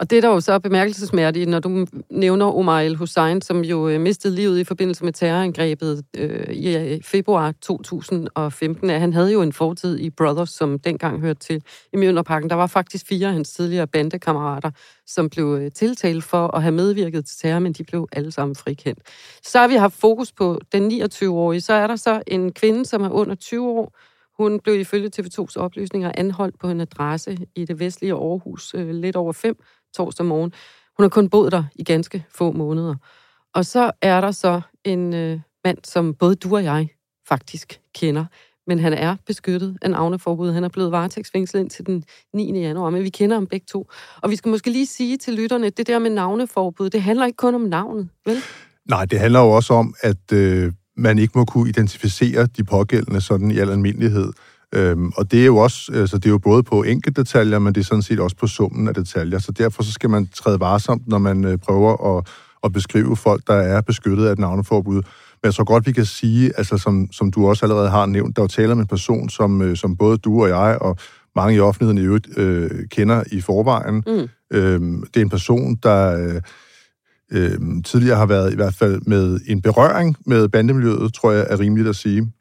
Og 0.00 0.10
det 0.10 0.16
er 0.16 0.20
der 0.20 0.28
jo 0.28 0.40
så 0.40 0.58
bemærkelsesmærdigt, 0.58 1.48
når 1.48 1.58
du 1.58 1.86
nævner 2.10 2.46
Omar 2.46 2.80
El-Hussein, 2.80 3.42
som 3.42 3.64
jo 3.64 3.88
øh, 3.88 4.00
mistede 4.00 4.34
livet 4.34 4.58
i 4.58 4.64
forbindelse 4.64 5.04
med 5.04 5.12
terrorangrebet 5.12 6.04
øh, 6.16 6.54
i 6.54 6.76
øh, 6.76 7.02
februar 7.02 7.52
2015. 7.62 8.90
Han 8.90 9.12
havde 9.12 9.32
jo 9.32 9.42
en 9.42 9.52
fortid 9.52 9.98
i 9.98 10.10
Brothers, 10.10 10.50
som 10.50 10.78
dengang 10.78 11.20
hørte 11.20 11.40
til 11.40 11.62
i 11.92 11.96
Mjølnerparken. 11.96 12.50
Der 12.50 12.56
var 12.56 12.66
faktisk 12.66 13.06
fire 13.06 13.26
af 13.26 13.32
hans 13.32 13.52
tidligere 13.52 13.86
bandekammerater, 13.86 14.70
som 15.06 15.30
blev 15.30 15.58
øh, 15.60 15.72
tiltalt 15.72 16.24
for 16.24 16.56
at 16.56 16.62
have 16.62 16.72
medvirket 16.72 17.26
til 17.26 17.36
terror, 17.38 17.58
men 17.58 17.72
de 17.72 17.84
blev 17.84 18.08
alle 18.12 18.32
sammen 18.32 18.56
frikendt. 18.56 19.00
Så 19.42 19.58
har 19.58 19.68
vi 19.68 19.74
haft 19.74 19.94
fokus 19.94 20.32
på 20.32 20.60
den 20.72 21.02
29-årige. 21.02 21.60
Så 21.60 21.72
er 21.72 21.86
der 21.86 21.96
så 21.96 22.22
en 22.26 22.52
kvinde, 22.52 22.84
som 22.84 23.02
er 23.02 23.10
under 23.10 23.34
20 23.34 23.68
år, 23.68 23.96
hun 24.42 24.60
blev 24.60 24.80
ifølge 24.80 25.10
TV2's 25.16 25.56
oplysninger 25.56 26.12
anholdt 26.14 26.58
på 26.58 26.68
en 26.68 26.80
adresse 26.80 27.38
i 27.54 27.64
det 27.64 27.80
vestlige 27.80 28.12
Aarhus 28.12 28.74
øh, 28.74 28.90
lidt 28.90 29.16
over 29.16 29.32
fem 29.32 29.56
torsdag 29.96 30.26
morgen. 30.26 30.52
Hun 30.96 31.04
har 31.04 31.08
kun 31.08 31.28
boet 31.28 31.52
der 31.52 31.64
i 31.74 31.84
ganske 31.84 32.24
få 32.34 32.52
måneder. 32.52 32.94
Og 33.54 33.66
så 33.66 33.90
er 34.02 34.20
der 34.20 34.30
så 34.30 34.60
en 34.84 35.14
øh, 35.14 35.40
mand, 35.64 35.78
som 35.84 36.14
både 36.14 36.34
du 36.34 36.56
og 36.56 36.64
jeg 36.64 36.88
faktisk 37.28 37.80
kender, 37.94 38.24
men 38.66 38.78
han 38.78 38.92
er 38.92 39.16
beskyttet 39.26 39.78
af 39.82 39.90
navneforbud. 39.90 40.52
Han 40.52 40.64
er 40.64 40.68
blevet 40.68 40.92
varetægtsfængslet 40.92 41.60
ind 41.60 41.70
til 41.70 41.86
den 41.86 42.04
9. 42.34 42.60
januar, 42.60 42.90
men 42.90 43.02
vi 43.02 43.08
kender 43.08 43.36
ham 43.36 43.46
begge 43.46 43.66
to. 43.68 43.90
Og 44.22 44.30
vi 44.30 44.36
skal 44.36 44.48
måske 44.48 44.70
lige 44.70 44.86
sige 44.86 45.16
til 45.16 45.34
lytterne, 45.34 45.66
at 45.66 45.76
det 45.76 45.86
der 45.86 45.98
med 45.98 46.10
navneforbud, 46.10 46.90
det 46.90 47.02
handler 47.02 47.26
ikke 47.26 47.36
kun 47.36 47.54
om 47.54 47.60
navnet, 47.60 48.08
vel? 48.26 48.36
Nej, 48.88 49.04
det 49.04 49.18
handler 49.18 49.40
jo 49.40 49.50
også 49.50 49.74
om, 49.74 49.94
at 50.00 50.32
øh, 50.32 50.72
man 50.96 51.18
ikke 51.18 51.38
må 51.38 51.44
kunne 51.44 51.68
identificere 51.68 52.46
de 52.46 52.64
pågældende 52.64 53.20
sådan 53.20 53.50
i 53.50 53.58
al 53.58 53.70
almindelighed. 53.70 54.32
Øhm, 54.74 55.12
og 55.16 55.30
det 55.30 55.40
er 55.40 55.46
jo 55.46 55.56
også, 55.56 55.92
altså 55.94 56.18
det 56.18 56.26
er 56.26 56.30
jo 56.30 56.38
både 56.38 56.62
på 56.62 56.82
enkelte 56.82 57.22
detaljer, 57.22 57.58
men 57.58 57.74
det 57.74 57.80
er 57.80 57.84
sådan 57.84 58.02
set 58.02 58.20
også 58.20 58.36
på 58.36 58.46
summen 58.46 58.88
af 58.88 58.94
detaljer. 58.94 59.38
Så 59.38 59.52
derfor 59.52 59.82
så 59.82 59.92
skal 59.92 60.10
man 60.10 60.28
træde 60.34 60.60
varsomt, 60.60 61.08
når 61.08 61.18
man 61.18 61.44
øh, 61.44 61.58
prøver 61.58 62.16
at, 62.18 62.28
at 62.64 62.72
beskrive 62.72 63.16
folk, 63.16 63.46
der 63.46 63.54
er 63.54 63.80
beskyttet 63.80 64.26
af 64.26 64.32
et 64.32 64.38
navneforbud. 64.38 64.94
Men 64.94 65.44
jeg 65.44 65.54
tror 65.54 65.64
godt, 65.64 65.86
vi 65.86 65.92
kan 65.92 66.04
sige, 66.04 66.52
altså 66.56 66.78
som, 66.78 67.12
som 67.12 67.30
du 67.30 67.48
også 67.48 67.64
allerede 67.64 67.90
har 67.90 68.06
nævnt, 68.06 68.36
der 68.36 68.42
er 68.42 68.44
jo 68.44 68.48
tale 68.48 68.72
om 68.72 68.80
en 68.80 68.86
person, 68.86 69.28
som, 69.28 69.62
øh, 69.62 69.76
som 69.76 69.96
både 69.96 70.18
du 70.18 70.42
og 70.42 70.48
jeg 70.48 70.78
og 70.80 70.96
mange 71.36 71.56
i 71.56 71.60
offentligheden 71.60 71.98
i 71.98 72.06
øvrigt 72.06 72.38
øh, 72.38 72.70
kender 72.90 73.24
i 73.32 73.40
forvejen. 73.40 74.04
Mm. 74.06 74.28
Øhm, 74.56 75.02
det 75.14 75.16
er 75.16 75.24
en 75.24 75.30
person, 75.30 75.74
der 75.82 76.16
øh, 76.18 76.40
øh, 77.32 77.58
tidligere 77.84 78.16
har 78.16 78.26
været 78.26 78.52
i 78.52 78.56
hvert 78.56 78.74
fald 78.74 79.00
med 79.06 79.40
en 79.46 79.62
berøring 79.62 80.16
med 80.26 80.48
bandemiljøet, 80.48 81.14
tror 81.14 81.32
jeg 81.32 81.46
er 81.50 81.60
rimeligt 81.60 81.88
at 81.88 81.96
sige. 81.96 82.32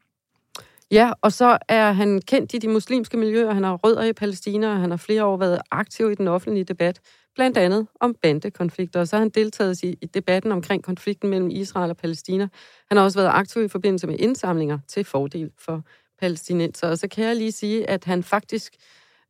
Ja, 0.92 1.12
og 1.22 1.34
så 1.34 1.58
er 1.68 1.92
han 1.92 2.22
kendt 2.22 2.54
i 2.54 2.58
de 2.58 2.68
muslimske 2.68 3.18
miljøer, 3.18 3.54
han 3.54 3.64
har 3.64 3.74
rødder 3.74 4.04
i 4.04 4.14
Palæstina, 4.14 4.72
og 4.72 4.80
han 4.80 4.90
har 4.90 4.98
flere 4.98 5.26
år 5.26 5.38
været 5.38 5.62
aktiv 5.72 6.12
i 6.12 6.16
den 6.16 6.28
offentlige 6.28 6.64
debat, 6.64 7.00
blandt 7.36 7.58
andet 7.58 7.88
om 8.00 8.16
bandekonflikter. 8.22 9.00
Og 9.00 9.08
så 9.08 9.16
har 9.16 9.22
han 9.22 9.30
deltaget 9.30 9.84
i, 9.84 9.98
i 10.02 10.06
debatten 10.06 10.52
omkring 10.52 10.84
konflikten 10.84 11.30
mellem 11.30 11.50
Israel 11.50 11.90
og 11.90 11.98
Palæstina. 11.98 12.48
Han 12.88 12.98
har 12.98 13.04
også 13.04 13.20
været 13.20 13.32
aktiv 13.34 13.64
i 13.64 13.68
forbindelse 13.68 14.08
med 14.08 14.16
indsamlinger 14.20 14.80
til 14.88 15.04
fordel 15.04 15.52
for 15.58 15.82
palæstinenser. 16.20 16.88
Og 16.88 16.98
så 16.98 17.08
kan 17.08 17.24
jeg 17.26 17.36
lige 17.36 17.52
sige, 17.52 17.90
at 17.90 18.06
han 18.06 18.24
faktisk 18.24 18.74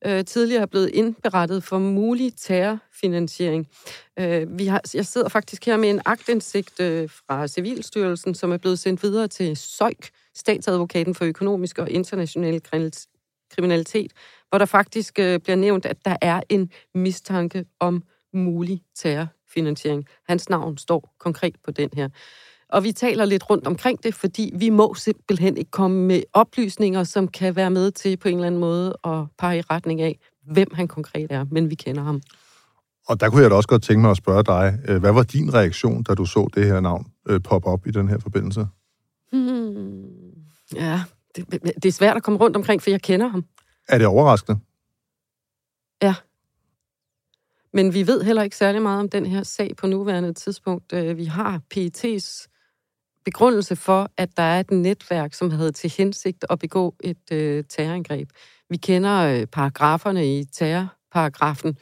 øh, 0.06 0.26
tidligere 0.26 0.62
er 0.62 0.66
blevet 0.66 0.90
indberettet 0.90 1.64
for 1.64 1.80
mulig 1.80 2.34
terrorfinansiering. 2.38 3.68
Øh, 4.20 4.60
vi 4.60 4.66
har, 4.66 4.82
jeg 4.94 5.06
sidder 5.06 5.30
faktisk 5.30 5.66
her 5.66 5.78
med 5.78 5.90
en 5.90 6.02
agtindsigt 6.06 6.80
øh, 6.80 7.10
fra 7.10 7.48
Civilstyrelsen, 7.48 8.36
som 8.36 8.52
er 8.52 8.58
blevet 8.58 8.80
sendt 8.80 9.04
videre 9.04 9.28
til 9.28 9.58
SØIK, 9.58 10.10
statsadvokaten 10.40 11.16
for 11.16 11.26
økonomisk 11.26 11.80
og 11.80 11.90
international 11.90 12.62
kriminalitet, 13.56 14.12
hvor 14.50 14.58
der 14.58 14.66
faktisk 14.66 15.20
øh, 15.20 15.40
bliver 15.40 15.56
nævnt, 15.56 15.86
at 15.86 16.06
der 16.06 16.16
er 16.22 16.42
en 16.50 16.72
mistanke 16.96 17.66
om 17.80 18.04
mulig 18.34 18.82
terrorfinansiering. 18.96 20.06
Hans 20.28 20.50
navn 20.50 20.78
står 20.78 21.16
konkret 21.20 21.56
på 21.66 21.72
den 21.72 21.90
her. 21.94 22.10
Og 22.70 22.84
vi 22.84 22.92
taler 22.92 23.26
lidt 23.26 23.50
rundt 23.50 23.68
omkring 23.68 24.04
det, 24.04 24.14
fordi 24.14 24.52
vi 24.56 24.70
må 24.70 24.94
simpelthen 24.94 25.58
ikke 25.58 25.72
komme 25.72 26.08
med 26.08 26.24
oplysninger, 26.34 27.04
som 27.04 27.28
kan 27.28 27.56
være 27.56 27.70
med 27.70 27.92
til 27.92 28.18
på 28.18 28.28
en 28.28 28.36
eller 28.36 28.48
anden 28.48 28.62
måde 28.62 28.96
at 29.04 29.26
pege 29.40 29.58
i 29.58 29.62
retning 29.62 30.02
af, 30.02 30.20
hvem 30.52 30.68
han 30.74 30.88
konkret 30.88 31.32
er, 31.32 31.46
men 31.52 31.70
vi 31.70 31.76
kender 31.76 32.04
ham. 32.04 32.22
Og 33.08 33.20
der 33.20 33.30
kunne 33.30 33.42
jeg 33.42 33.50
da 33.50 33.56
også 33.56 33.70
godt 33.70 33.84
tænke 33.84 34.02
mig 34.02 34.12
at 34.12 34.18
spørge 34.18 34.44
dig, 34.44 34.80
øh, 34.88 35.00
hvad 35.00 35.12
var 35.12 35.24
din 35.24 35.54
reaktion, 35.54 36.04
da 36.04 36.14
du 36.14 36.26
så 36.26 36.48
det 36.56 36.66
her 36.66 36.80
navn 36.80 37.06
øh, 37.30 37.42
poppe 37.42 37.68
op 37.68 37.88
i 37.88 37.92
den 37.92 38.10
her 38.10 38.20
forbindelse? 38.20 38.68
Hmm. 39.32 40.09
Ja, 40.76 41.02
det, 41.36 41.52
det 41.84 41.86
er 41.86 41.92
svært 41.92 42.18
at 42.18 42.24
komme 42.24 42.40
rundt 42.40 42.56
omkring, 42.56 42.82
for 42.82 42.90
jeg 42.90 43.02
kender 43.02 43.28
ham. 43.28 43.46
Er 43.88 43.98
det 43.98 44.08
overraskende? 44.08 44.60
Ja. 46.02 46.16
Men 47.74 47.94
vi 47.94 48.08
ved 48.08 48.24
heller 48.24 48.44
ikke 48.44 48.56
særlig 48.56 48.82
meget 48.82 49.00
om 49.00 49.10
den 49.10 49.26
her 49.26 49.44
sag 49.44 49.76
på 49.76 49.88
nuværende 49.88 50.34
tidspunkt. 50.34 50.94
Øh, 50.94 51.18
vi 51.18 51.26
har 51.26 51.62
PET's 51.76 52.48
begrundelse 53.26 53.76
for, 53.76 54.12
at 54.18 54.38
der 54.38 54.44
er 54.44 54.60
et 54.60 54.72
netværk, 54.72 55.34
som 55.34 55.52
havde 55.52 55.72
til 55.72 55.94
hensigt 55.98 56.46
at 56.50 56.60
begå 56.60 56.96
et 57.04 57.32
øh, 57.32 57.64
terrorangreb. 57.70 58.30
Vi 58.70 58.78
kender 58.78 59.20
øh, 59.20 59.46
paragraferne 59.46 60.40
i 60.40 60.46
terrorparagrafen. 60.46 61.78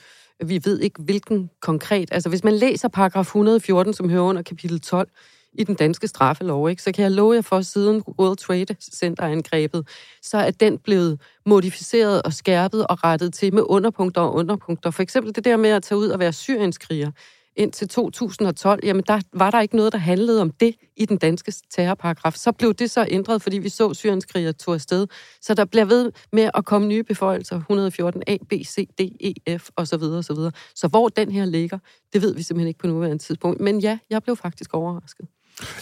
Vi 0.45 0.61
ved 0.65 0.79
ikke, 0.79 1.01
hvilken 1.01 1.49
konkret... 1.61 2.09
Altså, 2.11 2.29
hvis 2.29 2.43
man 2.43 2.53
læser 2.53 2.87
paragraf 2.87 3.25
114, 3.25 3.93
som 3.93 4.09
hører 4.09 4.23
under 4.23 4.41
kapitel 4.41 4.81
12, 4.81 5.09
i 5.53 5.63
den 5.63 5.75
danske 5.75 6.07
straffelov, 6.07 6.69
ikke? 6.69 6.83
så 6.83 6.91
kan 6.91 7.03
jeg 7.03 7.11
love 7.11 7.35
jer 7.35 7.41
for, 7.41 7.61
siden 7.61 8.03
World 8.19 8.37
Trade 8.37 8.75
Center-angrebet, 8.81 9.87
så 10.21 10.37
er 10.37 10.51
den 10.51 10.77
blevet 10.77 11.21
modificeret 11.45 12.21
og 12.21 12.33
skærpet 12.33 12.87
og 12.87 13.03
rettet 13.03 13.33
til 13.33 13.53
med 13.53 13.63
underpunkter 13.65 14.21
og 14.21 14.35
underpunkter. 14.35 14.91
For 14.91 15.03
eksempel 15.03 15.35
det 15.35 15.45
der 15.45 15.57
med 15.57 15.69
at 15.69 15.83
tage 15.83 15.99
ud 15.99 16.09
og 16.09 16.19
være 16.19 16.33
syrienskriger 16.33 17.11
indtil 17.57 17.89
2012, 17.89 18.79
jamen 18.83 19.03
der 19.07 19.21
var 19.33 19.51
der 19.51 19.61
ikke 19.61 19.75
noget, 19.75 19.93
der 19.93 19.99
handlede 19.99 20.41
om 20.41 20.51
det 20.51 20.75
i 20.97 21.05
den 21.05 21.17
danske 21.17 21.53
terrorparagraf. 21.69 22.33
Så 22.33 22.51
blev 22.51 22.73
det 22.73 22.91
så 22.91 23.05
ændret, 23.09 23.41
fordi 23.41 23.57
vi 23.57 23.69
så 23.69 23.93
syrienskriger 23.93 24.51
tog 24.51 24.73
afsted. 24.73 25.07
Så 25.41 25.53
der 25.53 25.65
bliver 25.65 25.85
ved 25.85 26.11
med 26.31 26.49
at 26.53 26.65
komme 26.65 26.87
nye 26.87 27.03
beføjelser, 27.03 27.55
114 27.55 28.23
A, 28.27 28.37
B, 28.49 28.53
C, 28.65 28.87
D, 28.99 29.01
E, 29.01 29.57
F 29.57 29.69
osv. 29.75 30.03
osv. 30.03 30.37
Så 30.75 30.87
hvor 30.87 31.09
den 31.09 31.31
her 31.31 31.45
ligger, 31.45 31.79
det 32.13 32.21
ved 32.21 32.35
vi 32.35 32.43
simpelthen 32.43 32.67
ikke 32.67 32.79
på 32.79 32.87
nuværende 32.87 33.23
tidspunkt. 33.23 33.61
Men 33.61 33.79
ja, 33.79 33.97
jeg 34.09 34.23
blev 34.23 34.35
faktisk 34.35 34.73
overrasket. 34.73 35.27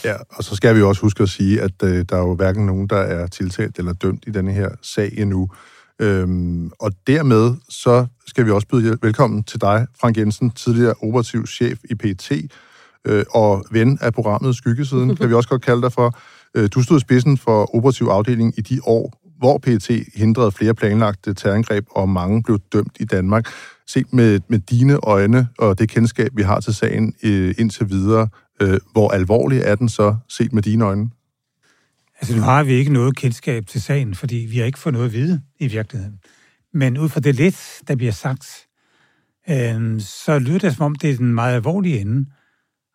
Ja, 0.03 0.15
og 0.29 0.43
så 0.43 0.55
skal 0.55 0.75
vi 0.75 0.81
også 0.81 1.01
huske 1.01 1.23
at 1.23 1.29
sige, 1.29 1.61
at 1.61 1.83
øh, 1.83 2.05
der 2.09 2.15
er 2.15 2.21
jo 2.21 2.35
hverken 2.35 2.65
nogen, 2.65 2.87
der 2.87 2.97
er 2.97 3.27
tiltalt 3.27 3.79
eller 3.79 3.93
dømt 3.93 4.23
i 4.27 4.31
denne 4.31 4.51
her 4.51 4.69
sag 4.81 5.13
endnu. 5.17 5.49
Øhm, 5.99 6.71
og 6.79 6.91
dermed 7.07 7.55
så 7.69 8.05
skal 8.27 8.45
vi 8.45 8.51
også 8.51 8.67
byde 8.67 8.97
velkommen 9.01 9.43
til 9.43 9.61
dig, 9.61 9.87
Frank 10.01 10.17
Jensen, 10.17 10.49
tidligere 10.49 10.93
operativ 11.01 11.47
chef 11.47 11.79
i 11.89 11.95
PT 11.95 12.31
øh, 13.05 13.25
og 13.29 13.65
ven 13.71 13.97
af 14.01 14.13
programmet 14.13 14.55
Skyggesiden, 14.55 15.15
kan 15.17 15.29
vi 15.29 15.33
også 15.33 15.49
godt 15.49 15.61
kalde 15.61 15.81
dig 15.81 15.93
for. 15.93 16.17
Øh, 16.55 16.69
du 16.73 16.83
stod 16.83 16.99
spidsen 16.99 17.37
for 17.37 17.75
operativ 17.75 18.05
afdeling 18.05 18.53
i 18.57 18.61
de 18.61 18.79
år, 18.83 19.13
hvor 19.37 19.57
PT 19.57 19.89
hindrede 20.15 20.51
flere 20.51 20.73
planlagte 20.73 21.33
terrorangreb, 21.33 21.85
og 21.91 22.09
mange 22.09 22.43
blev 22.43 22.59
dømt 22.73 22.97
i 22.99 23.05
Danmark. 23.05 23.47
Set 23.87 24.13
med, 24.13 24.39
med 24.47 24.59
dine 24.59 24.97
øjne 25.03 25.47
og 25.57 25.79
det 25.79 25.89
kendskab, 25.89 26.31
vi 26.35 26.41
har 26.41 26.59
til 26.59 26.75
sagen 26.75 27.13
øh, 27.23 27.55
indtil 27.57 27.89
videre, 27.89 28.27
øh, 28.61 28.79
hvor 28.91 29.09
alvorlig 29.11 29.59
er 29.59 29.75
den 29.75 29.89
så, 29.89 30.15
set 30.29 30.53
med 30.53 30.63
dine 30.63 30.85
øjne? 30.85 31.09
Altså, 32.19 32.35
nu 32.35 32.41
har 32.41 32.63
vi 32.63 32.73
ikke 32.73 32.93
noget 32.93 33.15
kendskab 33.15 33.67
til 33.67 33.81
sagen, 33.81 34.15
fordi 34.15 34.35
vi 34.35 34.57
har 34.57 34.65
ikke 34.65 34.79
fået 34.79 34.93
noget 34.93 35.05
at 35.05 35.13
vide 35.13 35.41
i 35.59 35.67
virkeligheden. 35.67 36.19
Men 36.73 36.97
ud 36.97 37.09
fra 37.09 37.19
det 37.19 37.35
lidt, 37.35 37.81
der 37.87 37.95
bliver 37.95 38.11
sagt, 38.11 38.47
øh, 39.49 40.01
så 40.01 40.39
lyder 40.39 40.59
det 40.59 40.75
som 40.75 40.85
om, 40.85 40.95
det 40.95 41.11
er 41.11 41.17
den 41.17 41.33
meget 41.33 41.55
alvorlige 41.55 41.99
ende. 41.99 42.25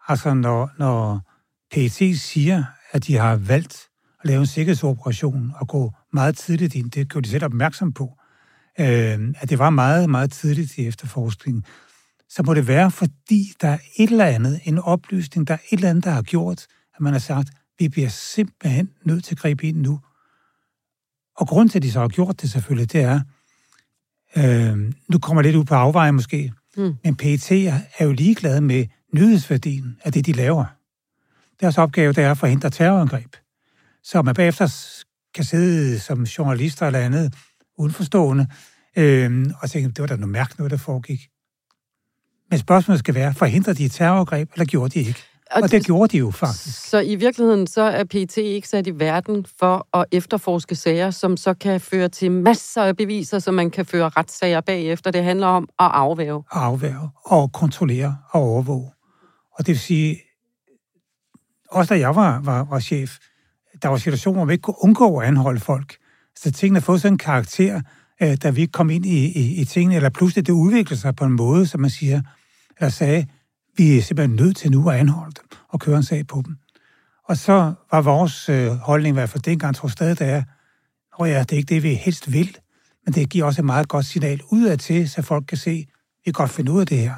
Altså, 0.08 0.34
når, 0.34 0.70
når 0.78 1.20
PET 1.70 2.20
siger, 2.20 2.64
at 2.92 3.06
de 3.06 3.16
har 3.16 3.36
valgt 3.36 3.88
at 4.22 4.28
lave 4.28 4.40
en 4.40 4.46
sikkerhedsoperation 4.46 5.52
og 5.56 5.68
gå 5.68 5.92
meget 6.12 6.36
tidligt 6.36 6.74
ind, 6.74 6.90
det 6.90 7.08
gjorde 7.08 7.24
de 7.24 7.30
selv 7.30 7.44
opmærksom 7.44 7.92
på, 7.92 8.18
øh, 8.80 9.34
at 9.40 9.50
det 9.50 9.58
var 9.58 9.70
meget, 9.70 10.10
meget 10.10 10.32
tidligt 10.32 10.78
i 10.78 10.86
efterforskningen, 10.86 11.64
så 12.30 12.42
må 12.42 12.54
det 12.54 12.66
være, 12.66 12.90
fordi 12.90 13.52
der 13.60 13.68
er 13.68 13.78
et 13.96 14.10
eller 14.10 14.26
andet, 14.26 14.60
en 14.64 14.78
oplysning, 14.78 15.48
der 15.48 15.54
er 15.54 15.58
et 15.70 15.76
eller 15.76 15.90
andet, 15.90 16.04
der 16.04 16.10
har 16.10 16.22
gjort, 16.22 16.66
at 16.94 17.00
man 17.00 17.12
har 17.12 17.20
sagt, 17.20 17.50
vi 17.78 17.88
bliver 17.88 18.08
simpelthen 18.08 18.90
nødt 19.04 19.24
til 19.24 19.34
at 19.34 19.38
gribe 19.38 19.66
ind 19.66 19.76
nu. 19.76 20.00
Og 21.36 21.48
grunden 21.48 21.68
til, 21.68 21.78
at 21.78 21.82
de 21.82 21.92
så 21.92 22.00
har 22.00 22.08
gjort 22.08 22.42
det 22.42 22.50
selvfølgelig, 22.50 22.92
det 22.92 23.00
er, 23.00 23.20
øh, 24.36 24.92
nu 25.08 25.18
kommer 25.18 25.42
lidt 25.42 25.56
ud 25.56 25.64
på 25.64 25.74
afveje 25.74 26.12
måske, 26.12 26.52
mm. 26.76 26.94
men 27.04 27.16
PET 27.16 27.52
er 27.98 28.04
jo 28.04 28.12
ligeglade 28.12 28.60
med 28.60 28.86
nyhedsværdien 29.14 29.98
af 30.04 30.12
det, 30.12 30.26
de 30.26 30.32
laver. 30.32 30.64
Deres 31.60 31.78
opgave, 31.78 32.12
det 32.12 32.24
er 32.24 32.30
at 32.30 32.38
forhindre 32.38 32.70
terrorangreb. 32.70 33.36
Så 34.02 34.22
man 34.22 34.34
bagefter 34.34 34.94
kan 35.34 35.44
sidde 35.44 35.98
som 35.98 36.22
journalister 36.22 36.86
eller 36.86 36.98
andet 36.98 37.34
udenforstående 37.78 38.46
øh, 38.96 39.50
og 39.62 39.70
tænke, 39.70 39.88
det 39.88 40.00
var 40.00 40.06
da 40.06 40.16
noget 40.16 40.28
mærkeligt 40.28 40.58
noget, 40.58 40.70
der 40.70 40.76
foregik. 40.76 41.28
Men 42.50 42.58
spørgsmålet 42.58 42.98
skal 42.98 43.14
være, 43.14 43.34
forhindrer 43.34 43.72
de 43.72 43.84
et 43.84 43.92
terrorangreb, 43.92 44.50
eller 44.52 44.64
gjorde 44.64 44.90
de 44.90 44.98
ikke? 44.98 45.24
Og, 45.50 45.62
og 45.62 45.70
det 45.70 45.86
gjorde 45.86 46.12
de 46.12 46.18
jo 46.18 46.30
faktisk. 46.30 46.88
Så 46.88 47.00
i 47.00 47.14
virkeligheden 47.14 47.66
så 47.66 47.82
er 47.82 48.04
PET 48.04 48.36
ikke 48.36 48.68
sat 48.68 48.86
i 48.86 48.90
verden 48.90 49.46
for 49.58 49.96
at 49.98 50.04
efterforske 50.12 50.74
sager, 50.74 51.10
som 51.10 51.36
så 51.36 51.54
kan 51.54 51.80
føre 51.80 52.08
til 52.08 52.32
masser 52.32 52.82
af 52.82 52.96
beviser, 52.96 53.38
så 53.38 53.52
man 53.52 53.70
kan 53.70 53.86
føre 53.86 54.08
retssager 54.08 54.60
bagefter. 54.60 55.10
Det 55.10 55.24
handler 55.24 55.46
om 55.46 55.62
at 55.62 55.90
afværge. 55.92 56.44
At 56.52 56.60
afværge 56.60 57.10
og 57.24 57.52
kontrollere 57.52 58.16
og 58.30 58.42
overvåge. 58.42 58.90
Og 59.58 59.66
det 59.66 59.68
vil 59.68 59.78
sige, 59.78 60.20
også 61.70 61.94
da 61.94 62.00
jeg 62.00 62.16
var, 62.16 62.40
var, 62.40 62.64
var 62.64 62.80
chef, 62.80 63.18
der 63.82 63.88
var 63.88 63.96
situationer, 63.96 64.38
hvor 64.38 64.46
vi 64.46 64.52
ikke 64.52 64.62
kunne 64.62 64.84
undgå 64.84 65.18
at 65.18 65.26
anholde 65.26 65.60
folk. 65.60 65.96
Så 66.36 66.52
tingene 66.52 66.78
har 66.78 66.84
fået 66.84 67.00
sådan 67.00 67.14
en 67.14 67.18
karakter, 67.18 67.80
øh, 68.22 68.36
da 68.42 68.50
vi 68.50 68.60
ikke 68.60 68.72
kom 68.72 68.90
ind 68.90 69.06
i, 69.06 69.26
i, 69.26 69.60
i 69.60 69.64
tingene, 69.64 69.96
eller 69.96 70.10
pludselig 70.10 70.46
det 70.46 70.52
udviklede 70.52 71.00
sig 71.00 71.16
på 71.16 71.24
en 71.24 71.32
måde, 71.32 71.66
som 71.66 71.80
man 71.80 71.90
siger, 71.90 72.22
eller 72.80 72.90
sagde, 72.90 73.26
vi 73.76 73.98
er 73.98 74.02
simpelthen 74.02 74.36
nødt 74.36 74.56
til 74.56 74.70
nu 74.70 74.88
at 74.88 74.96
anholde 74.96 75.32
dem 75.40 75.58
og 75.68 75.80
køre 75.80 75.96
en 75.96 76.02
sag 76.02 76.26
på 76.26 76.42
dem. 76.46 76.56
Og 77.28 77.36
så 77.36 77.72
var 77.92 78.00
vores 78.00 78.48
øh, 78.48 78.70
holdning, 78.70 79.12
i 79.12 79.18
hvert 79.18 79.28
fald 79.28 79.42
dengang, 79.42 79.76
tror 79.76 79.88
stadig, 79.88 80.18
det 80.18 80.28
er, 80.28 80.42
at 81.20 81.28
ja, 81.28 81.40
det 81.40 81.52
er 81.52 81.56
ikke 81.56 81.74
det, 81.74 81.82
vi 81.82 81.94
helst 81.94 82.32
vil, 82.32 82.56
men 83.04 83.14
det 83.14 83.30
giver 83.30 83.44
også 83.44 83.60
et 83.60 83.64
meget 83.64 83.88
godt 83.88 84.06
signal 84.06 84.40
udad 84.52 84.76
til, 84.76 85.10
så 85.10 85.22
folk 85.22 85.44
kan 85.48 85.58
se, 85.58 85.70
at 85.70 85.86
vi 86.24 86.24
kan 86.24 86.32
godt 86.32 86.50
finde 86.50 86.72
ud 86.72 86.80
af 86.80 86.86
det 86.86 86.98
her. 86.98 87.14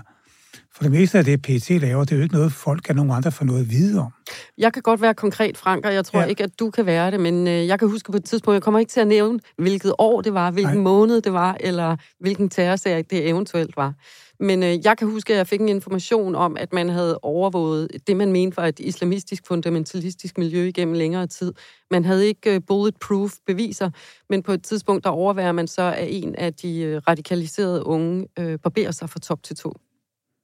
For 0.75 0.83
det 0.83 0.93
meste 0.93 1.19
af 1.19 1.25
det, 1.25 1.43
PET 1.43 1.71
laver, 1.71 2.05
det 2.05 2.13
er 2.13 2.17
jo 2.17 2.23
ikke 2.23 2.35
noget, 2.35 2.53
folk 2.53 2.83
kan 2.83 2.97
nogen 2.97 3.11
andre 3.11 3.33
få 3.33 3.45
noget 3.45 3.61
at 3.61 3.71
vide 3.71 4.01
om. 4.01 4.13
Jeg 4.59 4.73
kan 4.73 4.83
godt 4.83 5.01
være 5.01 5.15
konkret, 5.15 5.57
Frank, 5.57 5.87
og 5.87 5.95
jeg 5.95 6.05
tror 6.05 6.21
ja. 6.21 6.27
ikke, 6.27 6.45
at 6.45 6.51
du 6.59 6.71
kan 6.71 6.87
være 6.87 7.11
det, 7.11 7.21
men 7.21 7.49
øh, 7.49 7.67
jeg 7.67 7.79
kan 7.79 7.89
huske 7.89 8.11
på 8.11 8.17
et 8.17 8.25
tidspunkt, 8.25 8.55
jeg 8.55 8.63
kommer 8.63 8.81
ikke 8.81 8.91
til 8.91 9.01
at 9.01 9.07
nævne, 9.07 9.39
hvilket 9.59 9.95
år 9.99 10.21
det 10.21 10.35
var, 10.35 10.51
hvilken 10.51 10.75
Nej. 10.75 10.83
måned 10.83 11.21
det 11.21 11.33
var, 11.33 11.57
eller 11.61 11.97
hvilken 12.21 12.49
terrorsag 12.49 13.05
det 13.11 13.29
eventuelt 13.29 13.77
var. 13.77 13.95
Men 14.43 14.63
øh, 14.63 14.85
jeg 14.85 14.99
kan 14.99 15.11
huske, 15.11 15.33
at 15.33 15.37
jeg 15.37 15.47
fik 15.47 15.61
en 15.61 15.69
information 15.69 16.35
om, 16.35 16.57
at 16.57 16.73
man 16.73 16.89
havde 16.89 17.19
overvåget 17.23 17.89
det, 18.07 18.17
man 18.17 18.33
mente 18.33 18.57
var 18.57 18.67
et 18.67 18.81
islamistisk, 18.81 19.47
fundamentalistisk 19.47 20.39
miljø 20.39 20.65
igennem 20.67 20.95
længere 20.95 21.27
tid. 21.27 21.53
Man 21.91 22.05
havde 22.05 22.27
ikke 22.27 22.55
øh, 22.55 22.61
bulletproof 22.67 23.33
beviser, 23.47 23.91
men 24.29 24.43
på 24.43 24.53
et 24.53 24.63
tidspunkt, 24.63 25.05
der 25.05 25.11
overværer 25.11 25.53
man 25.53 25.69
så, 25.69 25.83
at 25.83 26.07
en 26.11 26.35
af 26.35 26.55
de 26.55 26.81
øh, 26.81 27.03
radikaliserede 27.09 27.87
unge 27.87 28.27
øh, 28.39 28.59
barberer 28.59 28.91
sig 28.91 29.11
fra 29.11 29.19
top 29.19 29.43
til 29.43 29.57
to. 29.57 29.73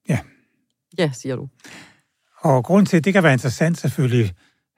Ja. 0.08 0.18
Ja, 0.98 1.10
siger 1.14 1.36
du. 1.36 1.48
Og 2.40 2.64
grund 2.64 2.86
til, 2.86 2.96
at 2.96 3.04
det 3.04 3.12
kan 3.12 3.22
være 3.22 3.32
interessant 3.32 3.78
selvfølgelig 3.78 4.34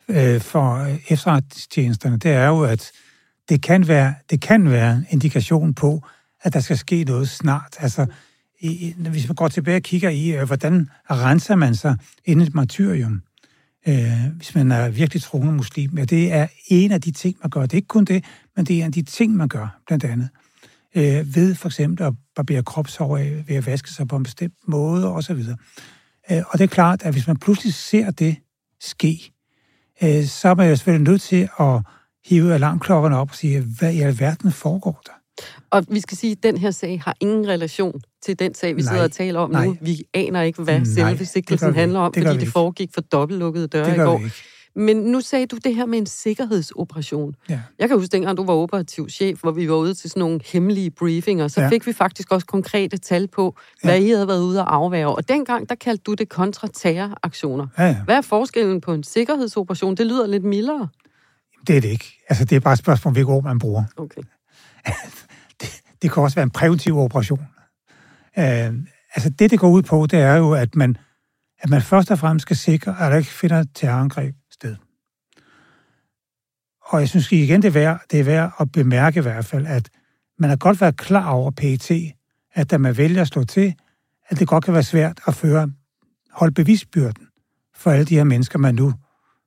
øh, 0.08 0.40
for 0.40 0.96
efterretningstjenesterne, 1.12 2.18
det 2.18 2.30
er 2.30 2.48
jo, 2.48 2.62
at 2.64 2.92
det 3.48 3.62
kan 3.62 3.88
være, 3.88 4.14
det 4.30 4.40
kan 4.40 4.70
være 4.70 5.04
indikation 5.10 5.74
på, 5.74 6.02
at 6.42 6.52
der 6.52 6.60
skal 6.60 6.78
ske 6.78 7.04
noget 7.04 7.28
snart. 7.28 7.76
Altså, 7.78 8.06
i, 8.60 8.94
hvis 8.98 9.28
man 9.28 9.34
går 9.34 9.48
tilbage 9.48 9.76
og 9.76 9.82
kigger 9.82 10.10
i, 10.10 10.28
øh, 10.28 10.46
hvordan 10.46 10.88
renser 11.10 11.56
man 11.56 11.74
sig 11.74 11.96
inden 12.24 12.46
et 12.46 12.54
martyrium, 12.54 13.22
øh, 13.88 14.36
hvis 14.36 14.54
man 14.54 14.72
er 14.72 14.88
virkelig 14.88 15.22
troende 15.22 15.52
muslim, 15.52 15.98
ja, 15.98 16.04
det 16.04 16.32
er 16.32 16.46
en 16.68 16.92
af 16.92 17.00
de 17.00 17.10
ting, 17.10 17.36
man 17.42 17.50
gør. 17.50 17.60
Det 17.60 17.72
er 17.72 17.76
ikke 17.76 17.88
kun 17.88 18.04
det, 18.04 18.24
men 18.56 18.64
det 18.64 18.76
er 18.76 18.80
en 18.80 18.86
af 18.86 18.92
de 18.92 19.02
ting, 19.02 19.36
man 19.36 19.48
gør, 19.48 19.80
blandt 19.86 20.04
andet. 20.04 20.28
Øh, 20.94 21.34
ved 21.34 21.54
for 21.54 21.68
eksempel 21.68 22.06
at 22.06 22.12
barbere 22.36 22.62
kropshår 22.62 23.16
af, 23.16 23.44
ved 23.48 23.56
at 23.56 23.66
vaske 23.66 23.90
sig 23.90 24.08
på 24.08 24.16
en 24.16 24.22
bestemt 24.22 24.54
måde, 24.66 25.12
osv. 25.12 25.38
Øh, 26.30 26.42
og 26.48 26.58
det 26.58 26.60
er 26.60 26.66
klart, 26.66 27.02
at 27.02 27.12
hvis 27.12 27.26
man 27.26 27.36
pludselig 27.36 27.74
ser 27.74 28.10
det 28.10 28.36
ske, 28.80 29.32
øh, 30.02 30.24
så 30.24 30.48
er 30.48 30.54
man 30.54 30.68
jo 30.68 30.76
selvfølgelig 30.76 31.10
nødt 31.10 31.22
til 31.22 31.48
at 31.60 31.82
hive 32.24 32.54
alarmklokkerne 32.54 33.16
op 33.16 33.30
og 33.30 33.36
sige, 33.36 33.60
hvad 33.60 33.92
i 33.92 34.00
alverden 34.00 34.52
foregår 34.52 35.02
der? 35.06 35.12
Og 35.70 35.84
vi 35.88 36.00
skal 36.00 36.16
sige, 36.16 36.32
at 36.32 36.42
den 36.42 36.56
her 36.56 36.70
sag 36.70 37.00
har 37.04 37.16
ingen 37.20 37.48
relation 37.48 38.00
til 38.22 38.38
den 38.38 38.54
sag, 38.54 38.76
vi 38.76 38.82
nej, 38.82 38.92
sidder 38.92 39.04
og 39.04 39.12
taler 39.12 39.40
om 39.40 39.50
nej. 39.50 39.66
nu. 39.66 39.76
Vi 39.80 40.02
aner 40.14 40.42
ikke, 40.42 40.62
hvad 40.62 40.80
nej, 40.80 40.84
selve 40.84 41.24
sigtelsen 41.24 41.74
handler 41.74 42.00
om, 42.00 42.12
det 42.12 42.26
fordi 42.26 42.38
det 42.38 42.48
foregik 42.48 42.90
for 42.94 43.00
dobbeltlukkede 43.00 43.66
døre 43.66 43.94
i 43.94 43.98
går. 43.98 44.22
Men 44.76 44.96
nu 44.96 45.20
sagde 45.20 45.46
du 45.46 45.56
det 45.56 45.74
her 45.74 45.86
med 45.86 45.98
en 45.98 46.06
sikkerhedsoperation. 46.06 47.34
Ja. 47.48 47.60
Jeg 47.78 47.88
kan 47.88 47.98
huske, 47.98 48.12
dengang 48.12 48.36
du 48.36 48.44
var 48.44 48.54
operativ 48.54 49.08
chef, 49.08 49.40
hvor 49.40 49.50
vi 49.50 49.68
var 49.68 49.74
ude 49.74 49.94
til 49.94 50.10
sådan 50.10 50.20
nogle 50.20 50.40
hemmelige 50.44 50.90
briefinger, 50.90 51.48
så 51.48 51.60
ja. 51.60 51.68
fik 51.68 51.86
vi 51.86 51.92
faktisk 51.92 52.32
også 52.32 52.46
konkrete 52.46 52.96
tal 52.96 53.28
på, 53.28 53.56
hvad 53.82 53.98
ja. 53.98 54.04
I 54.04 54.10
havde 54.10 54.28
været 54.28 54.42
ude 54.42 54.60
at 54.60 54.66
afværge. 54.68 55.08
Og 55.08 55.28
dengang, 55.28 55.68
der 55.68 55.74
kaldte 55.74 56.02
du 56.02 56.14
det 56.14 56.28
kontraterroraktioner. 56.28 57.66
Ja, 57.78 57.86
ja. 57.86 57.96
Hvad 58.04 58.16
er 58.16 58.20
forskellen 58.20 58.80
på 58.80 58.92
en 58.92 59.02
sikkerhedsoperation? 59.02 59.94
Det 59.94 60.06
lyder 60.06 60.26
lidt 60.26 60.44
mildere. 60.44 60.88
Det 61.66 61.76
er 61.76 61.80
det 61.80 61.88
ikke. 61.88 62.24
Altså, 62.28 62.44
det 62.44 62.56
er 62.56 62.60
bare 62.60 62.72
et 62.72 62.78
spørgsmål, 62.78 63.12
hvilket 63.12 63.34
ord 63.34 63.44
man 63.44 63.58
bruger. 63.58 63.84
Okay. 63.96 64.22
det, 66.02 66.12
kan 66.12 66.22
også 66.22 66.34
være 66.34 66.44
en 66.44 66.50
præventiv 66.50 66.98
operation. 66.98 67.46
Øh, 68.38 68.72
altså, 69.14 69.30
det, 69.38 69.50
det 69.50 69.58
går 69.58 69.70
ud 69.70 69.82
på, 69.82 70.06
det 70.06 70.18
er 70.18 70.36
jo, 70.36 70.52
at 70.52 70.76
man, 70.76 70.96
at 71.60 71.70
man 71.70 71.82
først 71.82 72.10
og 72.10 72.18
fremmest 72.18 72.42
skal 72.42 72.56
sikre, 72.56 73.00
at 73.00 73.12
der 73.12 73.18
ikke 73.18 73.30
finder 73.30 73.64
terrorangreb 73.74 74.34
sted. 74.50 74.76
Og 76.82 77.00
jeg 77.00 77.08
synes 77.08 77.32
igen, 77.32 77.62
det 77.62 77.68
er, 77.68 77.72
værd, 77.72 78.00
det 78.10 78.20
er 78.20 78.24
værd 78.24 78.52
at 78.60 78.72
bemærke 78.72 79.18
i 79.18 79.22
hvert 79.22 79.44
fald, 79.44 79.66
at 79.66 79.90
man 80.38 80.50
har 80.50 80.56
godt 80.56 80.80
været 80.80 80.96
klar 80.96 81.30
over 81.30 81.50
PET, 81.50 81.90
at 82.54 82.70
da 82.70 82.78
man 82.78 82.96
vælger 82.96 83.20
at 83.20 83.28
slå 83.28 83.44
til, 83.44 83.74
at 84.28 84.38
det 84.38 84.48
godt 84.48 84.64
kan 84.64 84.74
være 84.74 84.82
svært 84.82 85.20
at 85.26 85.34
føre, 85.34 85.72
holde 86.32 86.54
bevisbyrden 86.54 87.26
for 87.74 87.90
alle 87.90 88.04
de 88.04 88.16
her 88.16 88.24
mennesker, 88.24 88.58
man 88.58 88.74
nu 88.74 88.92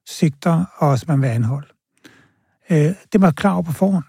sigter, 0.05 0.65
og 0.77 0.99
som 0.99 1.09
man 1.09 1.21
vil 1.21 1.27
anholde. 1.27 1.67
Øh, 2.69 2.95
det 3.13 3.21
var 3.21 3.31
klar 3.31 3.53
over 3.53 3.61
på 3.61 3.71
forhånd. 3.71 4.05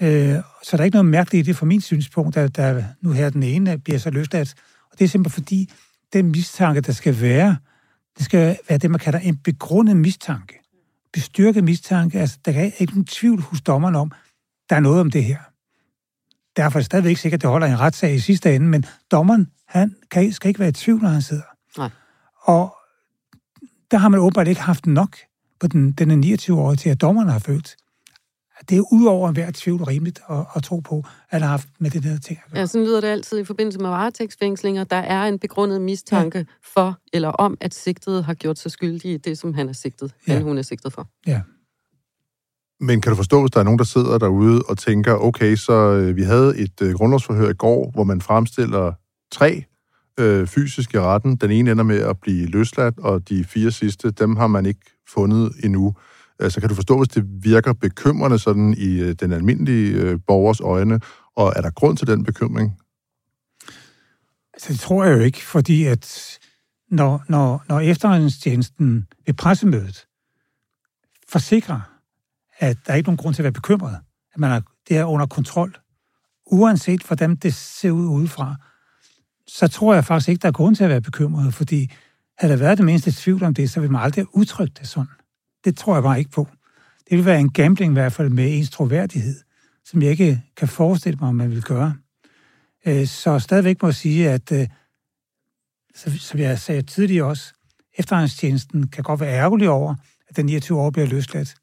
Øh, 0.00 0.36
så 0.62 0.76
der 0.76 0.78
er 0.78 0.84
ikke 0.84 0.94
noget 0.94 1.10
mærkeligt 1.10 1.46
i 1.46 1.50
det 1.50 1.56
fra 1.56 1.66
min 1.66 1.80
synspunkt, 1.80 2.36
at 2.36 2.56
der 2.56 2.82
nu 3.00 3.10
her 3.12 3.30
den 3.30 3.42
ene 3.42 3.78
bliver 3.78 3.98
så 3.98 4.10
løsladt. 4.10 4.54
Og 4.92 4.98
det 4.98 5.04
er 5.04 5.08
simpelthen 5.08 5.42
fordi, 5.42 5.70
den 6.12 6.30
mistanke, 6.30 6.80
der 6.80 6.92
skal 6.92 7.20
være, 7.20 7.56
det 8.18 8.24
skal 8.24 8.58
være 8.68 8.78
det, 8.78 8.90
man 8.90 9.00
kalder 9.00 9.18
en 9.18 9.36
begrundet 9.36 9.96
mistanke. 9.96 10.60
Bestyrket 11.12 11.64
mistanke, 11.64 12.20
altså 12.20 12.38
der 12.44 12.52
er 12.52 12.70
ikke 12.78 12.92
nogen 12.92 13.04
tvivl 13.04 13.40
hos 13.40 13.60
dommeren 13.60 13.94
om, 13.94 14.12
der 14.70 14.76
er 14.76 14.80
noget 14.80 15.00
om 15.00 15.10
det 15.10 15.24
her. 15.24 15.38
Derfor 16.56 16.78
er 16.78 16.80
det 16.80 16.86
stadigvæk 16.86 17.16
sikkert, 17.16 17.38
at 17.38 17.42
det 17.42 17.50
holder 17.50 17.66
en 17.66 17.80
retssag 17.80 18.14
i 18.14 18.18
sidste 18.18 18.54
ende, 18.54 18.66
men 18.66 18.84
dommeren, 19.10 19.50
han 19.68 19.96
kan, 20.10 20.32
skal 20.32 20.48
ikke 20.48 20.60
være 20.60 20.68
i 20.68 20.72
tvivl, 20.72 21.02
når 21.02 21.08
han 21.08 21.22
sidder. 21.22 21.42
Nej. 21.78 21.90
Og 22.42 22.76
der 23.90 23.98
har 23.98 24.08
man 24.08 24.20
åbenbart 24.20 24.48
ikke 24.48 24.60
haft 24.60 24.86
nok 24.86 25.16
på 25.60 25.66
den, 25.66 25.92
den 25.92 26.24
29-årige 26.24 26.76
til, 26.76 26.90
at 26.90 27.00
dommeren 27.00 27.28
har 27.28 27.38
følt, 27.38 27.76
det 28.68 28.78
er 28.78 28.92
udover 28.92 29.32
hver 29.32 29.50
tvivl 29.54 29.82
rimeligt 29.82 30.20
at, 30.30 30.44
at 30.56 30.62
tro 30.62 30.80
på, 30.80 30.98
at 30.98 31.04
han 31.30 31.42
har 31.42 31.48
haft 31.48 31.68
med 31.78 31.90
det 31.90 32.02
der 32.02 32.18
ting 32.18 32.40
at 32.44 32.52
gøre. 32.52 32.60
Ja, 32.60 32.66
sådan 32.66 32.86
lyder 32.86 33.00
det 33.00 33.08
altid 33.08 33.38
i 33.38 33.44
forbindelse 33.44 33.78
med 33.78 33.88
varetægtsfængslinger. 33.88 34.84
Der 34.84 34.96
er 34.96 35.24
en 35.24 35.38
begrundet 35.38 35.82
mistanke 35.82 36.38
ja. 36.38 36.44
for 36.74 36.98
eller 37.12 37.28
om, 37.28 37.56
at 37.60 37.74
sigtede 37.74 38.22
har 38.22 38.34
gjort 38.34 38.58
sig 38.58 38.70
skyldig 38.70 39.10
i 39.10 39.16
det, 39.16 39.38
som 39.38 39.54
han 39.54 39.68
er 39.68 39.72
sigtet, 39.72 40.14
ja. 40.28 40.32
han 40.32 40.42
hun 40.42 40.58
er 40.58 40.62
sigtet 40.62 40.92
for. 40.92 41.08
Ja. 41.26 41.40
Men 42.80 43.00
kan 43.00 43.10
du 43.10 43.16
forstå, 43.16 43.40
hvis 43.40 43.50
der 43.50 43.60
er 43.60 43.64
nogen, 43.64 43.78
der 43.78 43.84
sidder 43.84 44.18
derude 44.18 44.62
og 44.68 44.78
tænker, 44.78 45.14
okay, 45.14 45.56
så 45.56 45.72
øh, 45.72 46.16
vi 46.16 46.22
havde 46.22 46.58
et 46.58 46.82
øh, 46.82 46.94
grundlovsforhør 46.94 47.50
i 47.50 47.54
går, 47.54 47.90
hvor 47.94 48.04
man 48.04 48.20
fremstiller 48.20 48.92
tre 49.32 49.64
øh, 50.20 50.46
fysisk 50.46 50.94
i 50.94 50.98
retten. 50.98 51.36
Den 51.36 51.50
ene 51.50 51.70
ender 51.70 51.84
med 51.84 51.98
at 51.98 52.20
blive 52.20 52.46
løsladt, 52.46 52.98
og 52.98 53.28
de 53.28 53.44
fire 53.44 53.70
sidste, 53.70 54.10
dem 54.10 54.36
har 54.36 54.46
man 54.46 54.66
ikke 54.66 54.80
fundet 55.08 55.52
endnu. 55.64 55.94
Så 56.48 56.60
kan 56.60 56.68
du 56.68 56.74
forstå, 56.74 56.98
hvis 56.98 57.08
det 57.08 57.24
virker 57.44 57.72
bekymrende 57.72 58.38
sådan 58.38 58.74
i 58.78 59.00
øh, 59.00 59.14
den 59.20 59.32
almindelige 59.32 59.92
øh, 59.92 60.18
borgers 60.26 60.60
øjne, 60.60 61.00
og 61.36 61.52
er 61.56 61.60
der 61.60 61.70
grund 61.70 61.96
til 61.96 62.06
den 62.06 62.24
bekymring? 62.24 62.78
Altså, 64.54 64.72
det 64.72 64.80
tror 64.80 65.04
jeg 65.04 65.18
jo 65.18 65.22
ikke, 65.22 65.42
fordi 65.42 65.84
at 65.84 66.38
når, 66.90 67.24
når, 67.28 67.64
når 67.68 67.80
efterretningstjenesten 67.80 69.06
ved 69.26 69.34
pressemødet 69.34 70.06
forsikrer, 71.28 71.80
at 72.58 72.76
der 72.86 72.92
er 72.92 72.96
ikke 72.96 73.08
nogen 73.08 73.16
grund 73.16 73.34
til 73.34 73.42
at 73.42 73.44
være 73.44 73.52
bekymret, 73.52 73.98
at 74.34 74.40
man 74.40 74.50
er, 74.50 74.60
det 74.88 74.96
er 74.96 75.04
under 75.04 75.26
kontrol, 75.26 75.76
uanset 76.46 77.02
hvordan 77.02 77.36
det 77.36 77.54
ser 77.54 77.90
ud 77.90 78.06
udefra, 78.06 78.56
så 79.46 79.68
tror 79.68 79.94
jeg 79.94 80.04
faktisk 80.04 80.28
ikke, 80.28 80.42
der 80.42 80.48
er 80.48 80.52
grund 80.52 80.76
til 80.76 80.84
at 80.84 80.90
være 80.90 81.00
bekymret, 81.00 81.54
fordi 81.54 81.90
havde 82.38 82.52
der 82.52 82.58
været 82.58 82.78
det 82.78 82.86
mindste 82.86 83.12
tvivl 83.12 83.42
om 83.42 83.54
det, 83.54 83.70
så 83.70 83.80
ville 83.80 83.92
man 83.92 84.02
aldrig 84.02 84.22
have 84.22 84.36
udtrykt 84.36 84.78
det 84.78 84.88
sådan. 84.88 85.08
Det 85.64 85.76
tror 85.76 85.94
jeg 85.94 86.02
bare 86.02 86.18
ikke 86.18 86.30
på. 86.30 86.48
Det 87.10 87.18
vil 87.18 87.24
være 87.24 87.40
en 87.40 87.52
gambling 87.52 87.92
i 87.92 87.94
hvert 87.94 88.12
fald 88.12 88.30
med 88.30 88.58
ens 88.58 88.70
troværdighed, 88.70 89.40
som 89.84 90.02
jeg 90.02 90.10
ikke 90.10 90.42
kan 90.56 90.68
forestille 90.68 91.18
mig, 91.20 91.28
om 91.28 91.34
man 91.34 91.50
vil 91.50 91.62
gøre. 91.62 91.94
Øh, 92.86 93.06
så 93.06 93.38
stadigvæk 93.38 93.82
må 93.82 93.88
jeg 93.88 93.94
sige, 93.94 94.30
at 94.30 94.52
øh, 94.52 94.68
som 96.18 96.40
jeg 96.40 96.58
sagde 96.58 96.82
tidligere 96.82 97.26
også, 97.26 97.52
efterretningstjenesten 97.98 98.88
kan 98.88 99.04
godt 99.04 99.20
være 99.20 99.34
ærgerlig 99.34 99.70
over, 99.70 99.94
at 100.28 100.36
den 100.36 100.46
29 100.46 100.80
år 100.80 100.90
bliver 100.90 101.06
løsladt. 101.06 101.54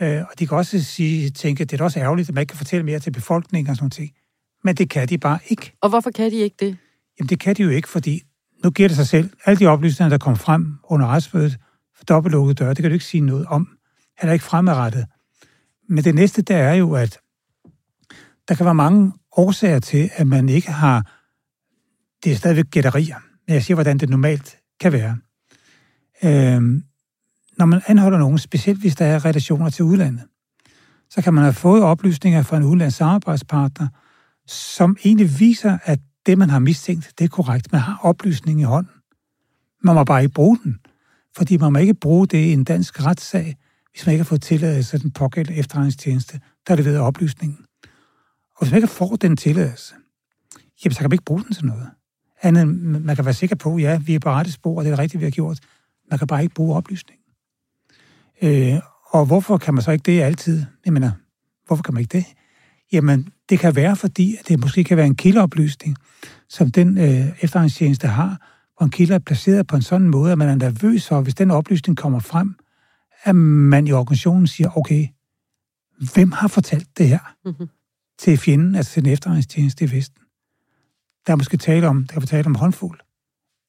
Øh, 0.00 0.22
og 0.30 0.38
de 0.38 0.46
kan 0.46 0.56
også 0.56 0.82
sige, 0.84 1.30
tænke, 1.30 1.62
at 1.62 1.70
det 1.70 1.80
er 1.80 1.84
også 1.84 2.00
ærgerligt, 2.00 2.28
at 2.28 2.34
man 2.34 2.42
ikke 2.42 2.50
kan 2.50 2.58
fortælle 2.58 2.86
mere 2.86 2.98
til 2.98 3.10
befolkningen 3.10 3.70
og 3.70 3.76
sådan 3.76 3.90
noget. 3.98 4.12
Men 4.64 4.74
det 4.74 4.90
kan 4.90 5.08
de 5.08 5.18
bare 5.18 5.38
ikke. 5.48 5.72
Og 5.80 5.88
hvorfor 5.88 6.10
kan 6.10 6.30
de 6.30 6.36
ikke 6.36 6.56
det? 6.60 6.76
Jamen 7.18 7.28
det 7.28 7.40
kan 7.40 7.56
de 7.56 7.62
jo 7.62 7.68
ikke, 7.68 7.88
fordi 7.88 8.22
nu 8.64 8.70
giver 8.70 8.88
det 8.88 8.96
sig 8.96 9.06
selv. 9.06 9.30
Alle 9.44 9.58
de 9.58 9.66
oplysninger, 9.66 10.10
der 10.10 10.18
kom 10.18 10.36
frem 10.36 10.78
under 10.84 11.06
retsmødet 11.06 11.58
dobbeltlukkede 12.08 12.54
døre, 12.54 12.68
det 12.68 12.76
kan 12.76 12.90
du 12.90 12.92
ikke 12.92 13.04
sige 13.04 13.20
noget 13.20 13.46
om. 13.46 13.68
Heller 14.20 14.32
ikke 14.32 14.44
fremadrettet. 14.44 15.06
Men 15.88 16.04
det 16.04 16.14
næste, 16.14 16.42
der 16.42 16.56
er 16.56 16.74
jo, 16.74 16.92
at 16.92 17.18
der 18.48 18.54
kan 18.54 18.66
være 18.66 18.74
mange 18.74 19.12
årsager 19.36 19.78
til, 19.78 20.10
at 20.16 20.26
man 20.26 20.48
ikke 20.48 20.72
har... 20.72 21.12
Det 22.24 22.32
er 22.32 22.36
stadigvæk 22.36 22.70
gætterier, 22.70 23.16
men 23.46 23.54
jeg 23.54 23.62
siger, 23.62 23.74
hvordan 23.74 23.98
det 23.98 24.08
normalt 24.08 24.58
kan 24.80 24.92
være. 24.92 25.16
Øhm, 26.24 26.84
når 27.58 27.66
man 27.66 27.82
anholder 27.86 28.18
nogen, 28.18 28.38
specielt 28.38 28.80
hvis 28.80 28.96
der 28.96 29.06
er 29.06 29.24
relationer 29.24 29.70
til 29.70 29.84
udlandet, 29.84 30.24
så 31.10 31.22
kan 31.22 31.34
man 31.34 31.44
have 31.44 31.54
fået 31.54 31.82
oplysninger 31.82 32.42
fra 32.42 32.56
en 32.56 32.62
udlands 32.62 32.94
samarbejdspartner, 32.94 33.88
som 34.46 34.96
egentlig 35.04 35.40
viser, 35.40 35.78
at 35.84 36.00
det, 36.26 36.38
man 36.38 36.50
har 36.50 36.58
mistænkt, 36.58 37.12
det 37.18 37.24
er 37.24 37.28
korrekt. 37.28 37.72
Man 37.72 37.80
har 37.80 37.98
oplysning 38.02 38.60
i 38.60 38.64
hånden. 38.64 38.92
Man 39.84 39.94
må 39.94 40.04
bare 40.04 40.22
ikke 40.22 40.34
bruge 40.34 40.58
den, 40.64 40.78
fordi 41.36 41.56
man 41.56 41.72
må 41.72 41.78
ikke 41.78 41.94
bruge 41.94 42.26
det 42.26 42.38
i 42.38 42.52
en 42.52 42.64
dansk 42.64 43.04
retssag, 43.04 43.56
hvis 43.90 44.06
man 44.06 44.12
ikke 44.12 44.22
har 44.22 44.28
fået 44.28 44.42
tilladelse 44.42 44.96
af 44.96 45.00
den 45.00 45.10
pågældende 45.10 45.58
efterretningstjeneste, 45.58 46.40
der 46.66 46.72
er 46.72 46.76
leveret 46.76 46.98
oplysningen. 46.98 47.58
Og 48.56 48.58
hvis 48.60 48.70
man 48.70 48.78
ikke 48.78 48.88
får 48.88 49.16
den 49.16 49.36
tilladelse, 49.36 49.94
jamen, 50.84 50.94
så 50.94 51.00
kan 51.00 51.10
man 51.10 51.14
ikke 51.14 51.24
bruge 51.24 51.44
den 51.44 51.54
til 51.54 51.66
noget. 51.66 51.90
Andet, 52.42 52.68
man 53.02 53.16
kan 53.16 53.24
være 53.24 53.34
sikker 53.34 53.56
på, 53.56 53.78
ja, 53.78 53.98
vi 53.98 54.14
er 54.14 54.18
på 54.18 54.30
rette 54.30 54.52
spor, 54.52 54.78
og 54.78 54.84
det 54.84 54.92
er 54.92 54.98
rigtigt, 54.98 55.20
vi 55.20 55.26
har 55.26 55.30
gjort. 55.30 55.58
Man 56.10 56.18
kan 56.18 56.26
bare 56.26 56.42
ikke 56.42 56.54
bruge 56.54 56.76
oplysningen. 56.76 57.24
Øh, 58.42 58.78
og 59.10 59.26
hvorfor 59.26 59.58
kan 59.58 59.74
man 59.74 59.82
så 59.82 59.90
ikke 59.90 60.02
det 60.02 60.22
altid? 60.22 60.64
Jeg 60.84 60.92
mener, 60.92 61.10
hvorfor 61.66 61.82
kan 61.82 61.94
man 61.94 62.00
ikke 62.00 62.18
det? 62.18 62.24
Jamen, 62.92 63.28
det 63.48 63.58
kan 63.58 63.76
være, 63.76 63.96
fordi 63.96 64.36
det 64.48 64.60
måske 64.60 64.84
kan 64.84 64.96
være 64.96 65.06
en 65.06 65.16
kildeoplysning, 65.16 65.96
som 66.48 66.70
den 66.70 66.98
øh, 66.98 67.28
efterretningstjeneste 67.40 68.08
har, 68.08 68.51
hvor 68.82 68.86
en 68.86 68.90
kilde 68.90 69.14
er 69.14 69.18
placeret 69.18 69.66
på 69.66 69.76
en 69.76 69.82
sådan 69.82 70.08
måde, 70.08 70.32
at 70.32 70.38
man 70.38 70.48
er 70.48 70.54
nervøs 70.54 71.08
for, 71.08 71.20
hvis 71.20 71.34
den 71.34 71.50
oplysning 71.50 71.96
kommer 71.96 72.18
frem, 72.18 72.54
at 73.22 73.36
man 73.36 73.86
i 73.86 73.92
organisationen 73.92 74.46
siger, 74.46 74.78
okay, 74.78 75.08
hvem 76.14 76.32
har 76.32 76.48
fortalt 76.48 76.98
det 76.98 77.08
her 77.08 77.34
mm-hmm. 77.44 77.68
til 78.18 78.38
fjenden, 78.38 78.74
altså 78.74 78.92
til 78.92 79.04
den 79.04 79.12
efterretningstjeneste 79.12 79.84
i 79.84 79.90
Vesten? 79.90 80.22
Der 81.26 81.32
er 81.32 81.36
måske 81.36 81.56
tale 81.56 81.88
om, 81.88 82.06
der 82.06 82.12
kan 82.12 82.28
tale 82.28 82.46
om 82.46 82.54
håndfuld. 82.54 83.00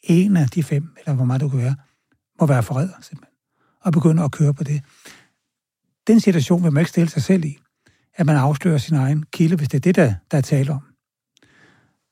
En 0.04 0.38
af 0.38 0.50
de 0.50 0.64
fem, 0.64 0.96
eller 1.00 1.14
hvor 1.16 1.26
meget 1.26 1.42
det 1.42 1.52
kunne 1.52 1.64
være, 1.64 1.76
må 2.40 2.48
være 2.48 2.64
forræder, 2.64 3.02
simpelthen, 3.02 3.36
og 3.82 3.94
begynde 3.94 4.24
at 4.24 4.32
køre 4.32 4.54
på 4.54 4.64
det. 4.64 4.82
Den 6.08 6.20
situation 6.20 6.64
vil 6.64 6.72
man 6.72 6.82
ikke 6.82 6.90
stille 6.90 7.10
sig 7.10 7.24
selv 7.24 7.46
i 7.46 7.58
at 8.16 8.26
man 8.26 8.36
afslører 8.36 8.78
sin 8.78 8.96
egen 8.96 9.24
kilde, 9.32 9.56
hvis 9.56 9.70
det 9.70 9.78
er 9.78 9.82
det, 9.82 9.96
der, 9.96 10.14
der 10.32 10.38
er 10.38 10.42
tale 10.42 10.72
om. 10.72 10.82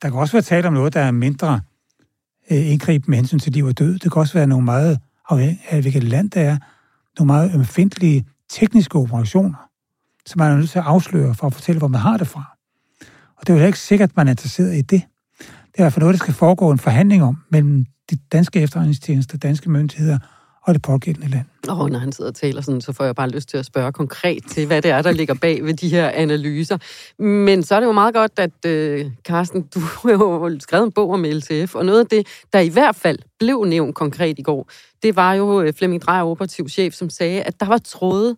Der 0.01 0.09
kan 0.09 0.19
også 0.19 0.33
være 0.33 0.41
tale 0.41 0.67
om 0.67 0.73
noget, 0.73 0.93
der 0.93 1.01
er 1.01 1.11
mindre 1.11 1.61
øh, 2.51 2.71
indgreb 2.71 3.07
med 3.07 3.17
hensyn 3.17 3.39
til 3.39 3.53
liv 3.53 3.65
og 3.65 3.79
død. 3.79 3.99
Det 3.99 4.11
kan 4.11 4.19
også 4.19 4.33
være 4.33 4.47
nogle 4.47 4.65
meget, 4.65 4.99
afhængig 5.29 5.59
af 5.69 5.81
hvilket 5.81 6.03
land 6.03 6.29
det 6.29 6.41
er, 6.41 6.57
nogle 7.19 7.27
meget 7.27 7.55
ømfindtlige 7.55 8.25
tekniske 8.49 8.95
operationer, 8.95 9.69
som 10.25 10.39
man 10.39 10.51
er 10.51 10.57
nødt 10.57 10.69
til 10.69 10.79
at 10.79 10.85
afsløre 10.85 11.35
for 11.35 11.47
at 11.47 11.53
fortælle, 11.53 11.79
hvor 11.79 11.87
man 11.87 12.01
har 12.01 12.17
det 12.17 12.27
fra. 12.27 12.57
Og 13.37 13.47
det 13.47 13.55
er 13.55 13.59
jo 13.59 13.65
ikke 13.65 13.79
sikkert, 13.79 14.09
at 14.09 14.17
man 14.17 14.27
er 14.27 14.31
interesseret 14.31 14.73
i 14.75 14.81
det. 14.81 15.01
Det 15.39 15.77
er 15.77 15.81
i 15.81 15.83
hvert 15.83 15.93
fald 15.93 16.03
noget, 16.03 16.13
der 16.13 16.23
skal 16.23 16.33
foregå 16.33 16.71
en 16.71 16.79
forhandling 16.79 17.23
om 17.23 17.37
mellem 17.49 17.85
de 18.09 18.17
danske 18.31 18.59
efterretningstjenester, 18.59 19.37
danske 19.37 19.69
myndigheder 19.69 20.19
og 20.63 20.73
det 20.73 20.81
pågældende 20.81 21.29
land. 21.29 21.45
Og 21.67 21.89
når 21.89 21.99
han 21.99 22.11
sidder 22.11 22.31
og 22.31 22.35
taler 22.35 22.61
sådan, 22.61 22.81
så 22.81 22.93
får 22.93 23.03
jeg 23.03 23.15
bare 23.15 23.29
lyst 23.29 23.49
til 23.49 23.57
at 23.57 23.65
spørge 23.65 23.91
konkret 23.91 24.43
til, 24.47 24.67
hvad 24.67 24.81
det 24.81 24.91
er, 24.91 25.01
der 25.01 25.11
ligger 25.11 25.33
bag 25.33 25.65
ved 25.65 25.73
de 25.73 25.89
her 25.89 26.09
analyser. 26.09 26.77
Men 27.23 27.63
så 27.63 27.75
er 27.75 27.79
det 27.79 27.87
jo 27.87 27.91
meget 27.91 28.13
godt, 28.13 28.31
at 28.37 28.65
øh, 28.65 29.11
Carsten, 29.23 29.61
du 29.61 29.79
har 29.79 30.11
jo 30.11 30.59
skrevet 30.59 30.85
en 30.85 30.91
bog 30.91 31.11
om 31.11 31.23
LTF, 31.23 31.75
og 31.75 31.85
noget 31.85 31.99
af 31.99 32.05
det, 32.05 32.27
der 32.53 32.59
i 32.59 32.69
hvert 32.69 32.95
fald 32.95 33.19
blev 33.39 33.63
nævnt 33.63 33.95
konkret 33.95 34.39
i 34.39 34.41
går, 34.41 34.69
det 35.03 35.15
var 35.15 35.33
jo 35.33 35.61
øh, 35.61 35.73
Flemming 35.73 36.01
Drejer, 36.01 36.23
operativ 36.23 36.69
chef, 36.69 36.93
som 36.93 37.09
sagde, 37.09 37.41
at 37.43 37.59
der 37.59 37.65
var 37.65 37.77
tråde 37.77 38.37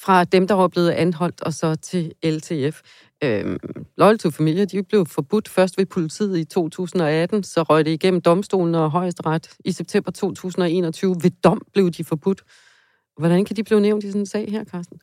fra 0.00 0.24
dem, 0.24 0.46
der 0.46 0.54
var 0.54 0.68
blevet 0.68 0.90
anholdt, 0.90 1.42
og 1.42 1.52
så 1.52 1.74
til 1.74 2.12
LTF. 2.24 2.80
Øhm, 3.24 3.58
Loyal 3.96 4.18
to 4.18 4.30
Familia, 4.30 4.64
de 4.64 4.82
blev 4.82 5.06
forbudt 5.06 5.48
først 5.48 5.78
ved 5.78 5.86
politiet 5.86 6.38
i 6.38 6.44
2018, 6.44 7.42
så 7.42 7.62
røg 7.62 7.84
det 7.84 7.90
igennem 7.90 8.20
domstolen 8.20 8.74
og 8.74 8.90
højesteret 8.90 9.50
i 9.64 9.72
september 9.72 10.10
2021. 10.10 11.16
Ved 11.22 11.30
dom 11.44 11.62
blev 11.72 11.90
de 11.90 12.04
forbudt. 12.04 12.42
Hvordan 13.18 13.44
kan 13.44 13.56
de 13.56 13.64
blive 13.64 13.80
nævnt 13.80 14.04
i 14.04 14.06
sådan 14.06 14.22
en 14.22 14.26
sag 14.26 14.50
her, 14.50 14.64
Carsten? 14.64 15.00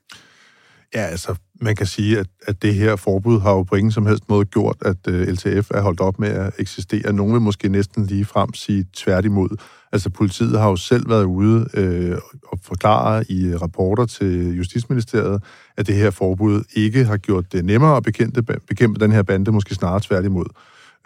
Ja, 0.96 1.02
altså, 1.02 1.36
man 1.62 1.76
kan 1.76 1.86
sige, 1.86 2.20
at, 2.20 2.28
at 2.48 2.62
det 2.62 2.76
her 2.76 2.96
forbud 2.96 3.40
har 3.40 3.52
jo 3.52 3.64
på 3.64 3.76
ingen 3.76 3.92
som 3.92 4.06
helst 4.06 4.30
måde 4.30 4.46
gjort, 4.46 4.78
at 4.82 4.98
øh, 5.08 5.22
uh, 5.22 5.28
LTF 5.28 5.72
er 5.72 5.82
holdt 5.82 6.00
op 6.00 6.20
med 6.20 6.30
at 6.30 6.54
eksistere. 6.60 7.14
Nogle 7.14 7.34
vil 7.34 7.42
måske 7.42 7.70
næsten 7.70 8.06
lige 8.06 8.26
frem 8.26 8.54
sige 8.54 8.86
tværtimod. 8.96 9.50
Altså, 9.92 10.10
politiet 10.10 10.60
har 10.60 10.70
jo 10.70 10.76
selv 10.76 11.10
været 11.10 11.24
ude 11.24 11.68
øh, 11.74 12.18
og 12.48 12.60
forklare 12.64 13.32
i 13.32 13.56
rapporter 13.56 14.06
til 14.06 14.58
Justitsministeriet, 14.58 15.44
at 15.78 15.88
det 15.88 15.96
her 15.96 16.12
forbud 16.12 16.64
ikke 16.74 17.06
har 17.06 17.18
gjort 17.18 17.52
det 17.52 17.66
nemmere 17.66 17.98
at 17.98 18.04
bekæmpe, 18.04 18.42
bekæmpe 18.68 19.00
den 19.00 19.12
her 19.12 19.24
bande, 19.24 19.52
måske 19.52 19.76
snarere 19.76 20.00
tværtimod. 20.04 20.46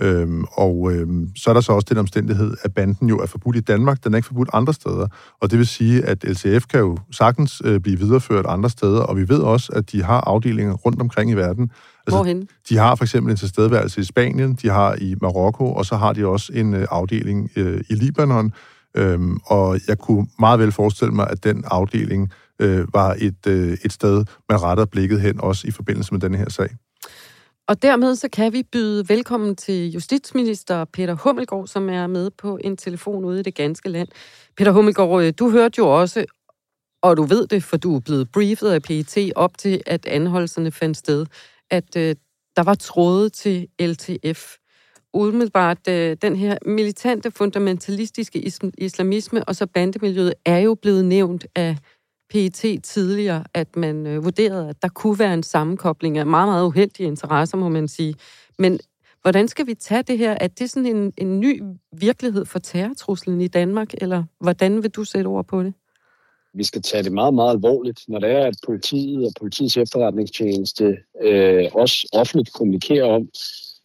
Øhm, 0.02 0.46
og 0.52 0.92
øhm, 0.92 1.30
så 1.36 1.50
er 1.50 1.54
der 1.54 1.62
så 1.62 1.72
også 1.72 1.88
den 1.90 1.98
omstændighed, 1.98 2.54
at 2.64 2.74
banden 2.74 3.10
jo 3.10 3.20
er 3.20 3.26
forbudt 3.26 3.56
i 3.56 3.60
Danmark, 3.60 4.04
den 4.04 4.14
er 4.14 4.18
ikke 4.18 4.28
forbudt 4.28 4.50
andre 4.54 4.74
steder. 4.74 5.08
Og 5.42 5.52
det 5.52 5.60
vil 5.60 5.68
sige, 5.68 6.06
at 6.06 6.24
LTF 6.24 6.66
kan 6.66 6.80
jo 6.80 6.98
sagtens 7.12 7.62
øh, 7.66 7.80
blive 7.80 8.00
videreført 8.00 8.46
andre 8.48 8.70
steder, 8.70 9.02
og 9.02 9.18
vi 9.18 9.30
ved 9.30 9.40
også, 9.40 9.72
at 9.76 9.92
de 9.92 10.04
har 10.04 10.22
afdelinger 10.22 10.74
rundt 10.74 11.02
omkring 11.02 11.32
i 11.32 11.34
verden. 11.34 11.64
Altså, 11.64 12.18
Hvorhen? 12.18 12.48
De 12.70 12.78
har 12.78 12.96
for 12.96 13.04
eksempel 13.04 13.32
en 13.32 13.38
tilstedeværelse 13.38 14.02
i 14.02 14.04
Spanien, 14.04 14.54
de 14.54 14.70
har 14.70 14.96
i 15.02 15.16
Marokko, 15.22 15.74
og 15.74 15.86
så 15.86 15.96
har 15.96 16.14
de 16.14 16.26
også 16.26 16.54
en 16.56 16.74
øh, 16.74 16.88
afdeling 16.92 17.50
øh, 17.56 17.82
i 17.90 17.94
Libanon. 17.94 18.54
Øhm, 18.98 19.38
og 19.46 19.80
jeg 19.88 19.98
kunne 19.98 20.28
meget 20.40 20.60
vel 20.60 20.72
forestille 20.72 21.14
mig, 21.14 21.30
at 21.30 21.44
den 21.44 21.64
afdeling 21.68 22.32
øh, 22.60 22.94
var 22.94 23.16
et, 23.20 23.48
øh, 23.48 23.78
et 23.86 23.94
sted, 23.94 24.26
man 24.50 24.64
retter 24.64 24.86
blikket 24.86 25.22
hen, 25.22 25.42
også 25.42 25.68
i 25.68 25.72
forbindelse 25.72 26.14
med 26.14 26.22
denne 26.22 26.38
her 26.38 26.50
sag. 26.50 26.70
Og 27.68 27.82
dermed 27.82 28.16
så 28.16 28.30
kan 28.30 28.54
vi 28.54 28.64
byde 28.64 29.10
velkommen 29.10 29.56
til 29.56 29.92
justitsminister 29.92 30.86
Peter 30.86 31.14
Hummelgaard, 31.14 31.68
som 31.68 31.90
er 31.90 32.08
med 32.08 32.30
på 32.30 32.58
en 32.64 32.78
telefon 32.78 33.26
ude 33.26 33.40
i 33.40 33.44
det 33.44 33.56
ganske 33.56 33.90
land. 33.90 34.08
Peter 34.58 34.72
Hummelgaard, 34.72 35.24
øh, 35.24 35.34
du 35.40 35.50
hørte 35.50 35.76
jo 35.78 36.00
også, 36.02 36.26
og 37.02 37.18
du 37.18 37.24
ved 37.24 37.48
det, 37.48 37.64
for 37.64 37.78
du 37.78 37.96
er 37.96 38.00
blevet 38.00 38.32
briefet 38.32 38.70
af 38.70 38.82
PET 38.82 39.32
op 39.36 39.58
til, 39.58 39.82
at 39.86 40.06
anholdelserne 40.06 40.72
fandt 40.72 40.98
sted, 40.98 41.26
at 41.70 41.96
øh, 41.98 42.16
der 42.56 42.64
var 42.64 42.74
tråde 42.74 43.30
til 43.30 43.68
LTF. 43.82 44.56
Umiddelbart, 45.14 45.88
øh, 45.90 46.18
den 46.22 46.36
her 46.36 46.58
militante, 46.66 47.32
fundamentalistiske 47.32 48.52
islamisme 48.78 49.44
og 49.44 49.56
så 49.56 49.66
bandemiljøet 49.66 50.34
er 50.46 50.60
jo 50.60 50.76
blevet 50.76 51.06
nævnt 51.06 51.46
af 51.56 51.78
PET 52.34 52.84
tidligere, 52.84 53.44
at 53.54 53.76
man 53.76 54.08
øh, 54.08 54.24
vurderede, 54.24 54.70
at 54.70 54.82
der 54.82 54.88
kunne 54.88 55.20
være 55.20 55.34
en 55.34 55.44
sammenkobling 55.44 56.18
af 56.18 56.26
meget, 56.26 56.48
meget 56.48 56.66
uheldige 56.66 57.08
interesser, 57.08 57.58
må 57.58 57.70
man 57.70 57.88
sige. 57.88 58.16
Men 58.60 58.80
hvordan 59.22 59.48
skal 59.48 59.68
vi 59.68 59.74
tage 59.74 60.04
det 60.04 60.18
her? 60.18 60.38
Er 60.42 60.48
det 60.48 60.70
sådan 60.70 60.96
en, 60.96 61.14
en 61.18 61.40
ny 61.40 61.64
virkelighed 61.92 62.46
for 62.46 62.60
terrortruslen 62.60 63.42
i 63.42 63.48
Danmark, 63.48 63.94
eller 63.98 64.24
hvordan 64.40 64.84
vil 64.84 64.92
du 64.92 65.04
sætte 65.04 65.28
ord 65.28 65.48
på 65.48 65.64
det? 65.64 65.74
vi 66.54 66.64
skal 66.64 66.82
tage 66.82 67.04
det 67.04 67.12
meget, 67.12 67.34
meget 67.34 67.52
alvorligt, 67.52 68.00
når 68.08 68.20
det 68.20 68.32
er, 68.32 68.46
at 68.46 68.56
politiet 68.66 69.26
og 69.26 69.32
politiets 69.40 69.78
efterretningstjeneste 69.78 70.98
øh, 71.22 71.66
også 71.74 72.08
offentligt 72.14 72.54
kommunikerer 72.54 73.06
om, 73.06 73.30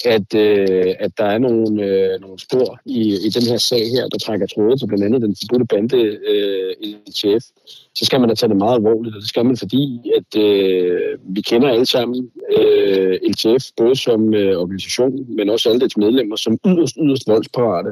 at, 0.04 0.34
øh, 0.34 0.94
at 0.98 1.18
der 1.18 1.24
er 1.24 1.38
nogle, 1.38 1.84
øh, 1.84 2.20
nogle 2.20 2.38
spor 2.38 2.80
i, 2.84 3.00
i 3.26 3.28
den 3.28 3.42
her 3.42 3.56
sag 3.56 3.90
her, 3.90 4.08
der 4.08 4.18
trækker 4.18 4.46
tråde 4.46 4.78
til 4.78 4.86
blandt 4.86 5.04
andet 5.04 5.22
den 5.22 5.36
forbudte 5.40 5.66
bande 5.66 6.18
øh, 6.28 6.74
chef, 7.14 7.42
så 7.94 8.04
skal 8.04 8.20
man 8.20 8.28
da 8.28 8.34
tage 8.34 8.50
det 8.50 8.56
meget 8.56 8.76
alvorligt, 8.76 9.16
og 9.16 9.20
det 9.20 9.28
skal 9.28 9.44
man, 9.44 9.56
fordi 9.56 10.12
at 10.16 10.40
øh, 10.42 11.18
vi 11.22 11.40
kender 11.40 11.68
alle 11.68 11.86
sammen 11.86 12.30
øh, 12.58 13.18
LTF, 13.28 13.64
både 13.76 13.96
som 13.96 14.34
øh, 14.34 14.60
organisation, 14.60 15.36
men 15.36 15.50
også 15.50 15.68
alle 15.68 15.80
dets 15.80 15.96
medlemmer, 15.96 16.36
som 16.36 16.58
yderst, 16.66 16.96
yderst 17.02 17.28
voldsparate, 17.28 17.90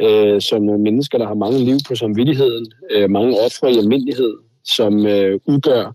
øh, 0.00 0.40
som 0.40 0.62
nogle 0.62 0.82
mennesker, 0.82 1.18
der 1.18 1.26
har 1.26 1.34
mange 1.34 1.58
liv 1.58 1.76
på 1.88 1.94
samvittigheden, 1.94 2.72
øh, 2.90 3.10
mange 3.10 3.40
ofre 3.40 3.72
i 3.72 3.78
almindelighed, 3.78 4.34
som 4.64 5.06
øh, 5.06 5.40
udgør 5.46 5.92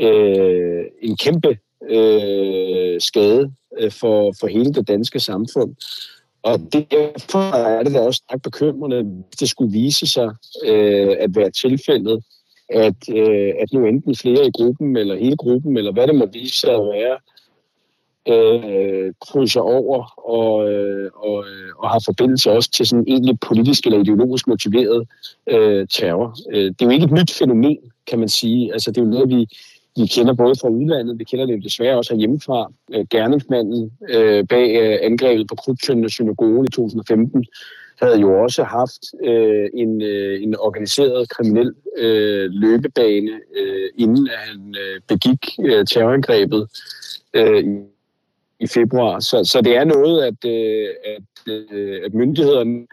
øh, 0.00 0.84
en 1.02 1.16
kæmpe 1.16 1.58
øh, 1.90 3.00
skade 3.00 3.52
øh, 3.78 3.90
for, 3.90 4.32
for 4.40 4.46
hele 4.46 4.72
det 4.72 4.88
danske 4.88 5.20
samfund. 5.20 5.74
Og 6.42 6.72
derfor 6.72 7.54
er 7.54 7.82
det 7.82 7.94
da 7.94 8.00
også 8.00 8.22
stærkt 8.28 8.42
bekymrende, 8.42 9.02
hvis 9.02 9.36
det 9.40 9.48
skulle 9.48 9.72
vise 9.72 10.06
sig 10.06 10.30
øh, 10.64 11.16
at 11.18 11.36
være 11.36 11.50
tilfældet, 11.50 12.24
at, 12.68 13.08
øh, 13.14 13.52
at 13.60 13.72
nu 13.72 13.86
enten 13.86 14.16
flere 14.16 14.46
i 14.46 14.50
gruppen, 14.50 14.96
eller 14.96 15.16
hele 15.16 15.36
gruppen, 15.36 15.76
eller 15.76 15.92
hvad 15.92 16.06
det 16.06 16.14
må 16.14 16.26
vise 16.26 16.60
sig 16.60 16.74
at 16.74 16.80
være, 16.80 17.16
øh, 18.28 19.12
krydser 19.20 19.60
over 19.60 20.28
og, 20.30 20.70
øh, 20.72 21.10
og, 21.14 21.44
øh, 21.48 21.70
og 21.78 21.90
har 21.90 22.02
forbindelse 22.04 22.50
også 22.50 22.70
til 22.70 22.86
sådan 22.86 23.04
egentlig 23.08 23.40
politisk 23.40 23.86
eller 23.86 23.98
ideologisk 23.98 24.46
motiveret 24.46 25.08
øh, 25.46 25.86
terror. 25.88 26.36
Øh, 26.52 26.64
det 26.64 26.82
er 26.82 26.86
jo 26.86 26.90
ikke 26.90 27.04
et 27.04 27.10
nyt 27.10 27.30
fænomen, 27.30 27.78
kan 28.06 28.18
man 28.18 28.28
sige. 28.28 28.72
Altså, 28.72 28.90
det 28.90 28.98
er 28.98 29.04
jo 29.04 29.10
noget, 29.10 29.28
vi, 29.28 29.48
vi 29.98 30.06
kender 30.06 30.34
både 30.34 30.54
fra 30.60 30.68
udlandet, 30.68 31.18
vi 31.18 31.24
kender 31.24 31.46
det 31.46 31.64
desværre 31.64 31.96
også 31.96 32.14
herhjemmefra. 32.14 32.72
Øh, 32.94 33.06
gerningsmanden 33.10 33.92
øh, 34.08 34.46
bag 34.46 34.68
øh, 34.82 34.98
angrebet 35.02 35.46
på 35.48 35.54
Krudtønden 35.54 36.08
synagogen 36.08 36.66
i 36.66 36.70
2015 36.70 37.44
havde 38.02 38.20
jo 38.20 38.42
også 38.42 38.62
haft 38.62 39.02
øh, 39.24 39.68
en, 39.74 40.02
øh, 40.02 40.42
en 40.42 40.56
organiseret 40.58 41.28
kriminel 41.28 41.74
øh, 41.98 42.50
løbebane, 42.50 43.30
øh, 43.56 43.88
inden 43.96 44.28
han 44.32 44.74
øh, 44.80 45.00
begik 45.08 45.46
øh, 45.64 45.86
terrorangrebet 45.86 46.68
øh, 47.34 47.64
i, 47.64 47.78
i 48.60 48.66
februar. 48.66 49.20
Så, 49.20 49.44
så 49.44 49.60
det 49.60 49.76
er 49.76 49.84
noget, 49.84 50.22
at, 50.22 50.50
øh, 50.50 50.88
at, 51.04 51.52
øh, 51.52 52.00
at 52.04 52.14
myndighederne 52.14 52.86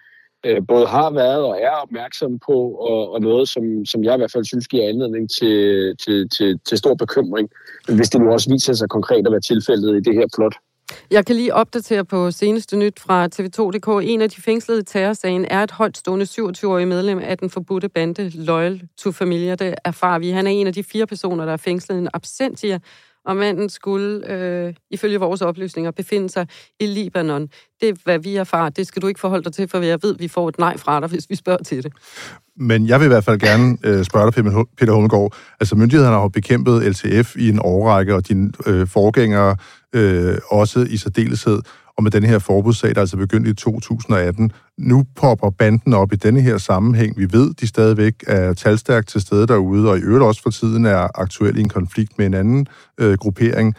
øh, 0.46 0.62
både 0.68 0.86
har 0.88 1.10
været 1.12 1.44
og 1.44 1.60
er 1.62 1.76
opmærksom 1.84 2.40
på, 2.48 2.58
og, 2.90 3.12
og 3.14 3.22
noget, 3.22 3.50
som, 3.50 3.86
som 3.86 4.04
jeg 4.04 4.14
i 4.14 4.18
hvert 4.18 4.32
fald 4.32 4.46
synes 4.46 4.68
giver 4.68 4.90
anledning 4.90 5.30
til, 5.30 5.58
til, 6.04 6.30
til, 6.30 6.60
til 6.68 6.78
stor 6.78 6.96
bekymring, 6.96 7.50
hvis 7.96 8.10
det 8.10 8.22
nu 8.22 8.32
også 8.32 8.50
viser 8.50 8.74
sig 8.74 8.90
konkret 8.90 9.28
at 9.28 9.32
være 9.32 9.42
tilfældet 9.42 9.96
i 9.96 10.00
det 10.00 10.14
her 10.16 10.28
plot. 10.36 10.56
Jeg 11.12 11.26
kan 11.26 11.36
lige 11.36 11.54
opdatere 11.54 12.06
på 12.06 12.32
seneste 12.32 12.78
nyt 12.78 13.00
fra 13.00 13.26
TV2.dk. 13.36 14.10
En 14.10 14.22
af 14.22 14.30
de 14.30 14.42
fængslede 14.42 14.80
i 14.80 14.84
terrorsagen 14.84 15.46
er 15.46 15.64
et 15.64 15.72
højtstående 15.72 16.26
27-årig 16.26 16.88
medlem 16.88 17.20
af 17.20 17.38
den 17.38 17.50
forbudte 17.50 17.90
bande 17.90 18.30
Loyal 18.30 18.82
to 18.98 19.12
Familia. 19.12 19.56
Det 19.56 19.76
erfarer 19.86 20.20
vi. 20.20 20.30
Han 20.30 20.48
er 20.48 20.52
en 20.52 20.68
af 20.68 20.74
de 20.74 20.84
fire 20.84 21.08
personer, 21.08 21.46
der 21.46 21.54
er 21.54 21.58
fængslet 21.58 21.98
en 21.98 22.10
absentia 22.14 22.80
og 23.26 23.38
manden 23.38 23.70
skulle, 23.70 24.32
øh, 24.32 24.74
ifølge 24.92 25.20
vores 25.20 25.42
oplysninger, 25.42 25.92
befinde 25.92 26.30
sig 26.30 26.48
i 26.80 26.86
Libanon. 26.86 27.48
Det 27.82 27.90
er, 27.90 27.94
hvad 28.04 28.20
vi 28.20 28.36
erfarer. 28.36 28.70
Det 28.70 28.88
skal 28.88 29.02
du 29.02 29.08
ikke 29.08 29.20
forholde 29.20 29.44
dig 29.44 29.54
til, 29.54 29.68
for 29.68 29.80
jeg 29.80 30.00
ved, 30.04 30.14
at 30.14 30.20
vi 30.20 30.28
får 30.28 30.50
et 30.50 30.60
nej 30.60 30.78
fra 30.78 31.00
dig, 31.00 31.10
hvis 31.10 31.26
vi 31.30 31.36
spørger 31.36 31.64
til 31.64 31.84
det. 31.84 31.94
Men 32.58 32.88
jeg 32.88 33.00
vil 33.00 33.06
i 33.06 33.08
hvert 33.08 33.24
fald 33.24 33.40
gerne 33.40 33.78
øh, 33.84 34.06
spørge 34.06 34.32
dig, 34.32 34.66
Peter 34.78 34.94
Holmgaard. 34.94 35.34
Altså, 35.60 35.76
myndighederne 35.76 36.16
har 36.16 36.22
jo 36.22 36.28
bekæmpet 36.28 36.84
LTF 36.84 37.36
i 37.36 37.50
en 37.50 37.60
årrække, 37.64 38.16
og 38.16 38.28
dine 38.28 38.52
øh, 38.68 38.88
forgængere 38.88 39.56
øh, 39.94 40.38
også 40.50 40.88
i 40.90 40.98
særdeleshed 40.98 41.60
og 41.98 42.04
med 42.04 42.12
den 42.12 42.24
her 42.24 42.40
forbudssag, 42.40 42.96
der 42.96 43.02
altså 43.02 43.18
begyndte 43.18 43.52
i 43.52 43.54
2018. 43.54 44.52
Nu 44.78 45.06
popper 45.16 45.50
banden 45.50 45.94
op 45.94 46.14
i 46.14 46.16
denne 46.16 46.42
her 46.42 46.58
sammenhæng. 46.58 47.18
Vi 47.18 47.28
ved, 47.32 47.54
de 47.54 47.68
stadigvæk 47.68 48.14
er 48.28 48.54
talstærkt 48.54 49.08
til 49.08 49.22
stede 49.22 49.48
derude, 49.48 49.90
og 49.90 49.98
i 49.98 50.02
øvrigt 50.02 50.24
også 50.24 50.42
for 50.42 50.50
tiden 50.50 50.86
er 50.86 51.20
aktuel 51.20 51.58
i 51.58 51.62
en 51.62 51.70
konflikt 51.70 52.18
med 52.18 52.26
en 52.26 52.34
anden 52.34 52.68
øh, 52.98 53.18
gruppering. 53.18 53.76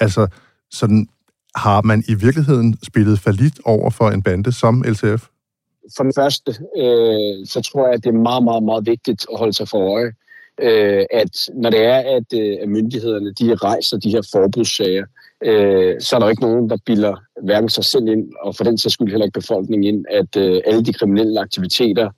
Altså, 0.00 0.26
sådan, 0.70 1.08
har 1.54 1.82
man 1.82 2.04
i 2.08 2.14
virkeligheden 2.14 2.78
spillet 2.82 3.20
falit 3.20 3.60
over 3.64 3.90
for 3.90 4.10
en 4.10 4.22
bande 4.22 4.52
som 4.52 4.82
LTF? 4.82 5.26
For 5.96 6.04
det 6.04 6.14
første, 6.14 6.50
øh, 6.76 7.46
så 7.46 7.60
tror 7.72 7.86
jeg, 7.86 7.94
at 7.94 8.04
det 8.04 8.08
er 8.08 8.18
meget, 8.18 8.44
meget, 8.44 8.62
meget 8.62 8.86
vigtigt 8.86 9.26
at 9.32 9.38
holde 9.38 9.52
sig 9.52 9.68
for 9.68 9.94
øje, 9.96 10.12
øh, 10.60 11.04
at 11.12 11.48
når 11.54 11.70
det 11.70 11.84
er, 11.84 11.98
at, 12.16 12.38
øh, 12.40 12.56
at 12.62 12.68
myndighederne 12.68 13.32
de 13.32 13.54
rejser 13.54 13.98
de 13.98 14.10
her 14.10 14.28
forbudssager, 14.32 15.04
øh, 15.44 16.00
så 16.00 16.16
er 16.16 16.18
der 16.18 16.26
jo 16.26 16.30
ikke 16.30 16.42
nogen, 16.42 16.70
der 16.70 16.76
bilder 16.86 17.16
hverken 17.42 17.68
sig 17.68 17.84
selv 17.84 18.08
ind, 18.08 18.32
og 18.42 18.56
for 18.56 18.64
den 18.64 18.78
sags 18.78 18.94
skyld 18.94 19.10
heller 19.10 19.26
ikke 19.26 19.40
befolkningen 19.40 19.94
ind, 19.94 20.04
at 20.10 20.36
øh, 20.36 20.60
alle 20.66 20.84
de 20.84 20.92
kriminelle 20.92 21.40
aktiviteter, 21.40 22.10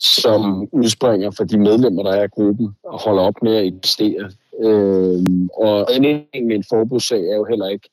som 0.00 0.68
udspringer 0.72 1.30
fra 1.30 1.44
de 1.44 1.58
medlemmer, 1.58 2.02
der 2.02 2.12
er 2.12 2.24
i 2.24 2.28
gruppen, 2.28 2.68
og 2.84 3.00
holder 3.00 3.22
op 3.22 3.42
med 3.42 3.56
at 3.56 3.64
investere. 3.64 4.30
Øh, 4.64 5.22
og 5.54 5.90
redningen 5.90 6.48
med 6.48 6.56
en 6.56 6.64
forbudssag 6.68 7.20
er 7.20 7.36
jo 7.36 7.44
heller 7.44 7.68
ikke, 7.68 7.88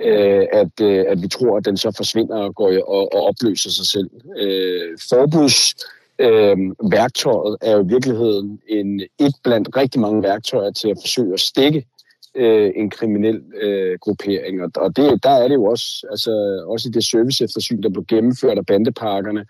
øh, 0.00 0.46
at, 0.52 0.80
øh, 0.80 1.04
at 1.08 1.22
vi 1.22 1.28
tror, 1.28 1.56
at 1.56 1.64
den 1.64 1.76
så 1.76 1.92
forsvinder 1.96 2.36
og 2.36 2.54
går 2.54 2.68
og, 2.88 3.14
og 3.14 3.22
opløser 3.26 3.70
sig 3.70 3.86
selv. 3.86 4.10
Øh, 4.38 4.98
forbuds 5.10 5.74
øh, 6.18 6.56
værktøjet 6.90 7.56
er 7.60 7.72
jo 7.72 7.84
i 7.84 7.88
virkeligheden 7.88 8.60
en, 8.68 9.00
et 9.00 9.34
blandt 9.44 9.76
rigtig 9.76 10.00
mange 10.00 10.22
værktøjer 10.22 10.70
til 10.70 10.88
at 10.88 10.98
forsøge 11.02 11.32
at 11.32 11.40
stikke 11.40 11.84
øh, 12.34 12.70
en 12.76 12.90
kriminel 12.90 13.42
øh, 13.62 13.98
gruppering. 14.00 14.62
Og, 14.62 14.70
og 14.76 14.96
det, 14.96 15.24
der 15.24 15.30
er 15.30 15.48
det 15.48 15.54
jo 15.54 15.64
også, 15.64 16.06
altså, 16.10 16.64
også 16.68 16.88
i 16.88 16.92
det 16.92 17.04
serviceeftersyn, 17.04 17.82
der 17.82 17.88
blev 17.88 18.04
gennemført 18.04 18.58
af 18.58 18.66
bandeparkerne, 18.66 19.44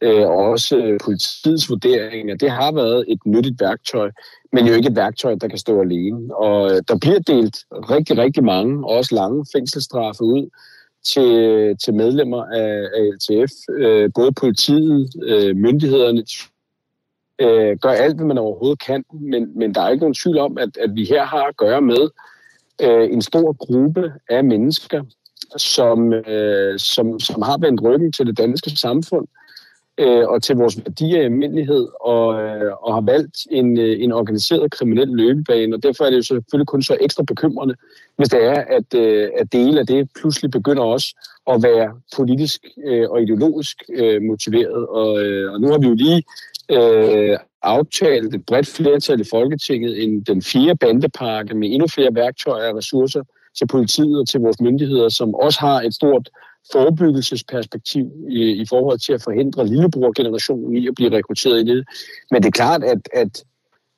øh, 0.00 0.26
og 0.28 0.36
også 0.36 0.76
øh, 0.76 0.98
politiets 1.04 1.70
vurdering, 1.70 2.30
at 2.30 2.40
det 2.40 2.50
har 2.50 2.72
været 2.72 3.04
et 3.08 3.18
nyttigt 3.26 3.60
værktøj, 3.60 4.10
men 4.52 4.66
jo 4.66 4.74
ikke 4.74 4.88
et 4.88 4.96
værktøj, 4.96 5.34
der 5.34 5.48
kan 5.48 5.58
stå 5.58 5.80
alene. 5.80 6.36
Og 6.36 6.70
øh, 6.70 6.82
der 6.88 6.98
bliver 6.98 7.18
delt 7.18 7.56
rigtig, 7.72 8.18
rigtig 8.18 8.44
mange, 8.44 8.86
og 8.86 8.96
også 8.96 9.14
lange 9.14 9.46
fængselsstraffe 9.52 10.24
ud 10.24 10.50
til, 11.14 11.76
til 11.84 11.94
medlemmer 11.94 12.44
af, 12.44 12.82
af 12.96 13.10
LTF. 13.14 13.52
Øh, 13.70 14.10
både 14.14 14.32
politiet, 14.32 15.10
øh, 15.24 15.56
myndighederne, 15.56 16.22
øh, 17.38 17.76
gør 17.76 17.90
alt, 17.90 18.16
hvad 18.16 18.26
man 18.26 18.38
overhovedet 18.38 18.78
kan, 18.86 19.04
men, 19.12 19.58
men 19.58 19.74
der 19.74 19.80
er 19.80 19.88
ikke 19.88 20.02
nogen 20.02 20.14
tvivl 20.14 20.38
om, 20.38 20.58
at, 20.58 20.76
at 20.76 20.90
vi 20.94 21.04
her 21.04 21.24
har 21.24 21.44
at 21.44 21.56
gøre 21.56 21.82
med 21.82 22.08
øh, 22.82 23.12
en 23.12 23.22
stor 23.22 23.52
gruppe 23.52 24.12
af 24.28 24.44
mennesker, 24.44 25.02
som, 25.56 26.12
øh, 26.12 26.78
som, 26.78 27.20
som 27.20 27.42
har 27.42 27.58
vendt 27.58 27.82
ryggen 27.82 28.12
til 28.12 28.26
det 28.26 28.38
danske 28.38 28.70
samfund 28.70 29.26
øh, 29.98 30.28
og 30.28 30.42
til 30.42 30.56
vores 30.56 30.78
værdier 30.78 31.20
i 31.20 31.24
almindelighed, 31.24 31.88
og, 32.00 32.42
øh, 32.42 32.72
og 32.82 32.94
har 32.94 33.00
valgt 33.00 33.36
en, 33.50 33.78
øh, 33.78 34.02
en 34.02 34.12
organiseret 34.12 34.70
kriminel 34.70 35.08
løbebane, 35.08 35.76
og 35.76 35.82
derfor 35.82 36.04
er 36.04 36.10
det 36.10 36.16
jo 36.16 36.22
selvfølgelig 36.22 36.66
kun 36.66 36.82
så 36.82 36.96
ekstra 37.00 37.22
bekymrende, 37.22 37.74
hvis 38.16 38.28
det 38.28 38.44
er, 38.44 38.64
at, 38.78 38.94
øh, 38.94 39.28
at 39.38 39.52
dele 39.52 39.80
af 39.80 39.86
det 39.86 40.08
pludselig 40.20 40.50
begynder 40.50 40.82
også 40.82 41.16
at 41.50 41.62
være 41.62 41.92
politisk 42.16 42.60
øh, 42.86 43.10
og 43.10 43.22
ideologisk 43.22 43.76
øh, 43.94 44.22
motiveret. 44.22 44.86
Og, 44.86 45.22
øh, 45.22 45.52
og 45.52 45.60
nu 45.60 45.68
har 45.68 45.78
vi 45.78 45.86
jo 45.86 45.94
lige 45.94 46.22
øh, 46.70 47.38
aftalt 47.62 48.34
et 48.34 48.46
bredt 48.46 48.66
flertal 48.66 49.20
i 49.20 49.24
Folketinget 49.30 50.02
en, 50.02 50.20
den 50.20 50.42
fire 50.42 50.76
bandepakke 50.76 51.54
med 51.54 51.68
endnu 51.68 51.86
flere 51.88 52.14
værktøjer 52.14 52.70
og 52.70 52.76
ressourcer 52.76 53.22
til 53.58 53.66
politiet 53.66 54.18
og 54.18 54.28
til 54.28 54.40
vores 54.40 54.60
myndigheder, 54.60 55.08
som 55.08 55.34
også 55.34 55.60
har 55.60 55.82
et 55.82 55.94
stort 55.94 56.28
forebyggelsesperspektiv 56.72 58.06
i, 58.28 58.42
i 58.50 58.66
forhold 58.68 58.98
til 58.98 59.12
at 59.12 59.22
forhindre 59.22 59.66
lillebror-generationen 59.66 60.76
i 60.76 60.88
at 60.88 60.94
blive 60.94 61.16
rekrutteret 61.16 61.60
i 61.60 61.64
det. 61.64 61.88
Men 62.30 62.42
det 62.42 62.48
er 62.48 62.58
klart, 62.62 62.84
at, 62.84 63.08
at 63.14 63.44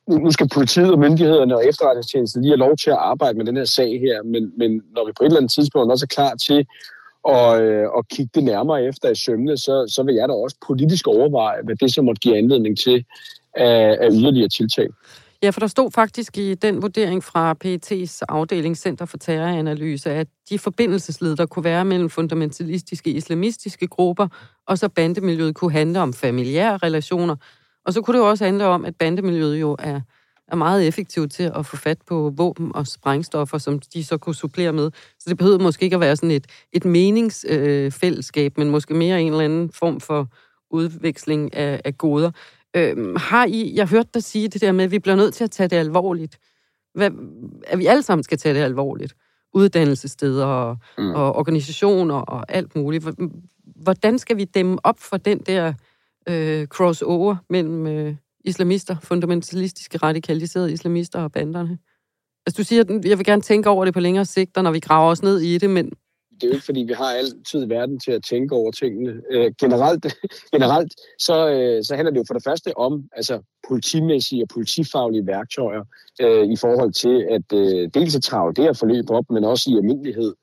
nu 0.09 0.31
skal 0.31 0.49
politiet 0.49 0.93
og 0.93 0.99
myndighederne 0.99 1.57
og 1.57 1.67
efterretningstjenesten 1.67 2.43
lige 2.43 2.51
have 2.51 2.67
lov 2.67 2.77
til 2.77 2.91
at 2.91 2.97
arbejde 2.97 3.39
med 3.39 3.47
den 3.47 3.57
her 3.57 3.65
sag 3.65 4.01
her, 4.01 4.23
men, 4.23 4.53
men 4.59 4.83
når 4.95 5.07
vi 5.07 5.13
på 5.13 5.25
et 5.25 5.27
eller 5.27 5.37
andet 5.37 5.53
tidspunkt 5.53 5.93
også 5.93 6.05
er 6.05 6.15
klar 6.15 6.35
til 6.35 6.67
og, 7.25 7.63
øh, 7.63 7.89
og 7.91 8.09
kigge 8.09 8.31
det 8.35 8.45
nærmere 8.45 8.85
efter 8.85 9.11
i 9.11 9.15
sømne, 9.15 9.57
så, 9.57 9.93
så 9.95 10.03
vil 10.03 10.15
jeg 10.15 10.29
da 10.29 10.35
også 10.35 10.57
politisk 10.67 11.07
overveje, 11.07 11.63
hvad 11.65 11.77
det 11.77 11.95
så 11.95 12.03
måtte 12.03 12.21
give 12.21 12.37
anledning 12.37 12.79
til 12.79 13.05
af, 13.55 13.99
af 14.01 14.09
yderligere 14.13 14.49
tiltag. 14.49 14.89
Ja, 15.43 15.51
for 15.51 15.61
der 15.61 15.67
stod 15.67 15.91
faktisk 15.91 16.39
i 16.39 16.55
den 16.55 16.83
vurdering 16.83 17.25
fra 17.25 17.55
PET's 17.65 18.21
afdeling 18.29 18.77
Center 18.77 19.05
for 19.05 19.17
Terroranalyse, 19.17 20.11
at 20.11 20.29
de 20.51 20.59
forbindelsesled, 20.59 21.37
der 21.37 21.47
kunne 21.47 21.65
være 21.65 21.85
mellem 21.85 22.11
fundamentalistiske 22.11 23.11
islamistiske 23.11 23.87
grupper, 23.87 24.29
og 24.67 24.79
så 24.79 24.89
bandemiljøet 24.89 25.55
kunne 25.55 25.73
handle 25.73 26.01
om 26.01 26.13
familiære 26.13 26.77
relationer. 26.77 27.37
Og 27.87 27.93
så 27.93 28.03
kunne 28.03 28.19
det 28.19 28.25
jo 28.25 28.29
også 28.29 28.45
handle 28.45 28.67
om, 28.67 28.85
at 28.85 28.97
bandemiljøet 28.97 29.61
jo 29.61 29.77
er 29.79 30.01
er 30.51 30.57
meget 30.57 30.89
effektiv 30.89 31.29
til 31.29 31.53
at 31.57 31.67
få 31.67 31.77
fat 31.77 31.99
på 32.09 32.33
våben 32.37 32.73
og 32.75 32.87
sprængstoffer, 32.87 33.59
som 33.59 33.79
de 33.95 34.05
så 34.05 34.19
kunne 34.19 34.35
supplere 34.35 34.73
med. 34.73 34.91
Så 35.19 35.25
det 35.31 35.39
behøver 35.39 35.59
måske 35.59 35.85
ikke 35.85 35.95
at 35.95 36.01
være 36.01 36.17
sådan 36.17 36.31
et, 36.31 36.47
et 36.73 36.85
meningsfællesskab, 36.85 38.53
øh, 38.53 38.59
men 38.59 38.71
måske 38.71 38.95
mere 38.95 39.23
en 39.23 39.33
eller 39.33 39.45
anden 39.45 39.73
form 39.73 40.01
for 40.01 40.29
udveksling 40.71 41.55
af, 41.55 41.81
af 41.85 41.99
goder. 41.99 42.31
Øh, 42.77 43.15
har 43.17 43.47
I, 43.47 43.73
jeg 43.75 43.89
hørte 43.89 44.09
dig 44.15 44.23
sige 44.23 44.49
det 44.49 44.61
der 44.61 44.73
med, 44.73 44.85
at 44.85 44.91
vi 44.91 44.99
bliver 44.99 45.17
nødt 45.17 45.35
til 45.35 45.45
at 45.45 45.51
tage 45.51 45.69
det 45.69 45.77
alvorligt. 45.77 46.39
Hvad, 46.95 47.11
at 47.67 47.79
vi 47.79 47.87
alle 47.87 48.03
sammen 48.03 48.23
skal 48.23 48.39
tage 48.39 48.55
det 48.55 48.61
alvorligt. 48.61 49.15
Uddannelsessteder 49.55 50.47
og, 50.47 50.77
mm. 50.99 51.11
og 51.11 51.37
organisationer 51.37 52.15
og 52.15 52.45
alt 52.49 52.77
muligt. 52.77 53.09
Hvordan 53.65 54.19
skal 54.19 54.37
vi 54.37 54.45
dæmme 54.45 54.79
op 54.85 54.99
for 54.99 55.17
den 55.17 55.39
der 55.39 55.73
øh, 56.29 56.67
crossover 56.67 57.37
mellem 57.49 57.87
øh, 57.87 58.15
islamister, 58.45 58.97
fundamentalistiske, 59.03 59.99
radikaliserede 59.99 60.73
islamister 60.73 61.23
og 61.23 61.33
banderne? 61.33 61.79
Altså 62.47 62.63
du 62.63 62.67
siger, 62.67 63.01
jeg 63.05 63.19
vil 63.19 63.27
gerne 63.27 63.43
tænke 63.43 63.71
over 63.71 63.85
det 63.85 63.95
på 63.95 64.01
længere 64.01 64.25
sigt, 64.25 64.57
når 64.57 64.71
vi 64.71 64.81
graver 64.81 65.11
os 65.11 65.23
ned 65.23 65.41
i 65.41 65.59
det, 65.59 65.71
men 65.71 65.93
det 66.41 66.47
er 66.47 66.49
jo 66.49 66.55
ikke, 66.55 66.65
fordi 66.65 66.81
vi 66.81 66.93
har 66.93 67.11
altid 67.13 67.67
verden 67.67 68.01
til 68.01 68.13
at 68.13 68.25
tænke 68.25 68.55
over 68.55 68.71
tingene. 68.71 69.23
Øh, 69.31 69.53
generelt 69.61 70.07
generelt 70.55 70.93
så, 71.19 71.51
øh, 71.51 71.85
så 71.85 71.95
handler 71.97 72.11
det 72.11 72.19
jo 72.19 72.25
for 72.27 72.35
det 72.35 72.45
første 72.45 72.77
om 72.77 73.05
altså, 73.13 73.41
politimæssige 73.69 74.45
og 74.45 74.49
politifaglige 74.49 75.27
værktøjer 75.27 75.85
øh, 76.21 76.45
i 76.45 76.57
forhold 76.57 76.93
til 76.93 77.27
at 77.31 77.47
øh, 77.53 77.91
dels 77.95 78.17
at 78.17 78.23
trage 78.23 78.55
det 78.55 78.65
her 78.65 78.73
forløb 78.73 79.11
op, 79.11 79.25
men 79.31 79.45
også 79.45 79.71
i 79.71 79.77
almindelighed 79.77 80.35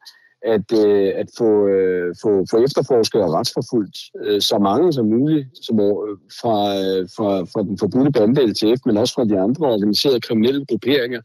at, 0.42 0.72
øh, 0.86 1.14
at 1.16 1.30
få, 1.38 1.68
øh, 1.68 2.16
få, 2.22 2.46
få 2.52 2.58
efterforsket 2.64 3.22
og 3.22 3.34
retsforfulgt 3.34 3.98
øh, 4.24 4.42
så 4.42 4.58
mange 4.58 4.94
som 4.94 5.06
muligt 5.06 5.48
som, 5.62 5.80
øh, 5.80 6.18
fra, 6.42 6.58
øh, 6.82 7.08
fra, 7.16 7.30
fra 7.52 7.62
den 7.64 7.78
forbudte 7.78 8.12
bande 8.12 8.46
LTF, 8.46 8.80
men 8.86 8.98
også 8.98 9.14
fra 9.14 9.26
de 9.26 9.40
andre 9.40 9.66
organiserede 9.68 10.22
kriminelle 10.22 10.66
grupperinger, 10.66 11.22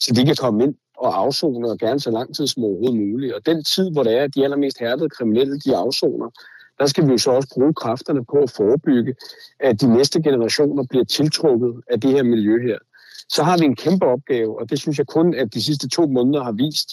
så 0.00 0.12
de 0.16 0.24
kan 0.24 0.36
komme 0.36 0.64
ind 0.64 0.74
og 0.98 1.18
afsoner, 1.18 1.70
og 1.70 1.78
gerne 1.78 2.00
så 2.00 2.10
lang 2.10 2.34
tid 2.36 2.46
som 2.46 2.64
overhovedet 2.64 2.96
muligt. 2.96 3.34
Og 3.34 3.46
den 3.46 3.64
tid, 3.64 3.90
hvor 3.90 4.02
det 4.02 4.12
er, 4.18 4.22
at 4.24 4.34
de 4.34 4.44
allermest 4.44 4.78
hærdede 4.80 5.08
kriminelle, 5.08 5.58
de 5.58 5.76
afsoner, 5.76 6.30
der 6.78 6.86
skal 6.86 7.06
vi 7.06 7.12
jo 7.12 7.18
så 7.18 7.30
også 7.30 7.48
bruge 7.54 7.74
kræfterne 7.74 8.24
på 8.24 8.36
at 8.36 8.50
forebygge, 8.50 9.14
at 9.60 9.80
de 9.80 9.94
næste 9.96 10.22
generationer 10.22 10.84
bliver 10.90 11.04
tiltrukket 11.04 11.74
af 11.90 12.00
det 12.00 12.10
her 12.10 12.22
miljø 12.22 12.62
her. 12.62 12.78
Så 13.28 13.42
har 13.42 13.58
vi 13.58 13.64
en 13.64 13.76
kæmpe 13.76 14.06
opgave, 14.06 14.60
og 14.60 14.70
det 14.70 14.78
synes 14.78 14.98
jeg 14.98 15.06
kun, 15.06 15.34
at 15.34 15.54
de 15.54 15.62
sidste 15.62 15.88
to 15.88 16.06
måneder 16.06 16.44
har 16.44 16.52
vist, 16.52 16.88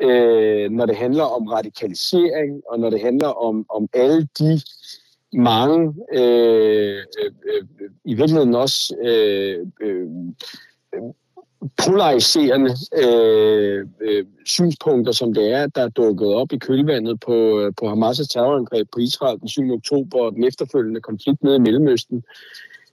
øh, 0.00 0.70
når 0.70 0.86
det 0.86 0.96
handler 0.96 1.24
om 1.24 1.46
radikalisering, 1.46 2.62
og 2.68 2.80
når 2.80 2.90
det 2.90 3.00
handler 3.00 3.28
om, 3.28 3.66
om 3.68 3.88
alle 3.92 4.28
de 4.38 4.60
mange, 5.32 5.94
øh, 6.12 6.98
øh, 7.20 7.32
øh, 7.54 7.64
øh 7.80 7.90
i 8.04 8.14
virkeligheden 8.14 8.54
også 8.54 8.96
øh, 9.02 9.66
øh, 9.80 10.06
polariserende 11.84 12.70
øh, 13.02 13.86
øh, 14.00 14.24
synspunkter, 14.44 15.12
som 15.12 15.34
det 15.34 15.52
er, 15.52 15.66
der 15.66 15.82
er 15.82 15.88
dukket 15.88 16.28
op 16.28 16.52
i 16.52 16.58
kølvandet 16.58 17.20
på, 17.20 17.60
øh, 17.60 17.72
på 17.80 17.86
Hamas' 17.86 18.26
terrorangreb 18.32 18.88
på 18.92 18.98
Israel 18.98 19.40
den 19.40 19.48
7. 19.48 19.72
oktober 19.72 20.18
og 20.18 20.32
den 20.32 20.44
efterfølgende 20.44 21.00
konflikt 21.00 21.42
nede 21.42 21.56
i 21.56 21.60
Mellemøsten. 21.60 22.22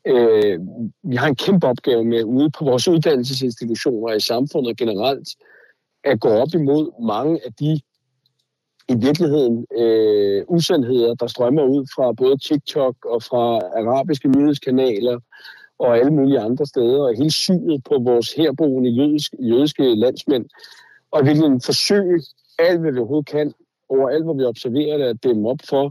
Øh, 0.07 0.59
vi 1.03 1.15
har 1.15 1.27
en 1.27 1.35
kæmpe 1.35 1.67
opgave 1.67 2.03
med 2.03 2.23
ude 2.23 2.49
på 2.49 2.65
vores 2.65 2.87
uddannelsesinstitutioner 2.87 4.07
og 4.09 4.17
i 4.17 4.19
samfundet 4.19 4.77
generelt 4.77 5.29
at 6.03 6.19
gå 6.19 6.29
op 6.29 6.53
imod 6.53 7.03
mange 7.05 7.39
af 7.45 7.53
de 7.53 7.81
i 8.89 8.95
virkeligheden 8.95 9.65
øh, 9.77 10.43
usandheder, 10.47 11.15
der 11.15 11.27
strømmer 11.27 11.63
ud 11.63 11.85
fra 11.95 12.11
både 12.11 12.37
TikTok 12.37 12.95
og 13.05 13.23
fra 13.23 13.43
arabiske 13.79 14.27
nyhedskanaler, 14.27 15.19
og 15.81 15.97
alle 15.97 16.11
mulige 16.11 16.39
andre 16.39 16.65
steder, 16.65 17.01
og 17.03 17.17
hele 17.17 17.31
synet 17.31 17.83
på 17.83 17.95
vores 17.99 18.33
herboende 18.33 18.89
jødiske, 18.89 19.37
jødiske 19.39 19.95
landsmænd, 19.95 20.45
og 21.11 21.25
virkelig 21.25 21.61
forsøge 21.65 22.21
alt, 22.59 22.79
hvad 22.79 22.91
vi 22.91 22.99
overhovedet 22.99 23.29
kan, 23.29 23.53
over 23.89 24.09
alt, 24.09 24.23
hvor 24.23 24.33
vi 24.33 24.43
observerer 24.43 24.97
det, 24.97 25.05
at 25.05 25.23
dæmme 25.23 25.49
op 25.49 25.59
for 25.69 25.85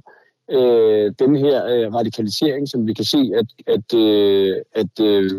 øh, 0.50 1.12
den 1.18 1.36
her 1.36 1.66
øh, 1.66 1.94
radikalisering, 1.94 2.68
som 2.68 2.86
vi 2.86 2.94
kan 2.94 3.04
se, 3.04 3.32
at, 3.40 3.46
at, 3.66 3.98
øh, 3.98 4.56
at 4.74 5.00
øh, 5.00 5.30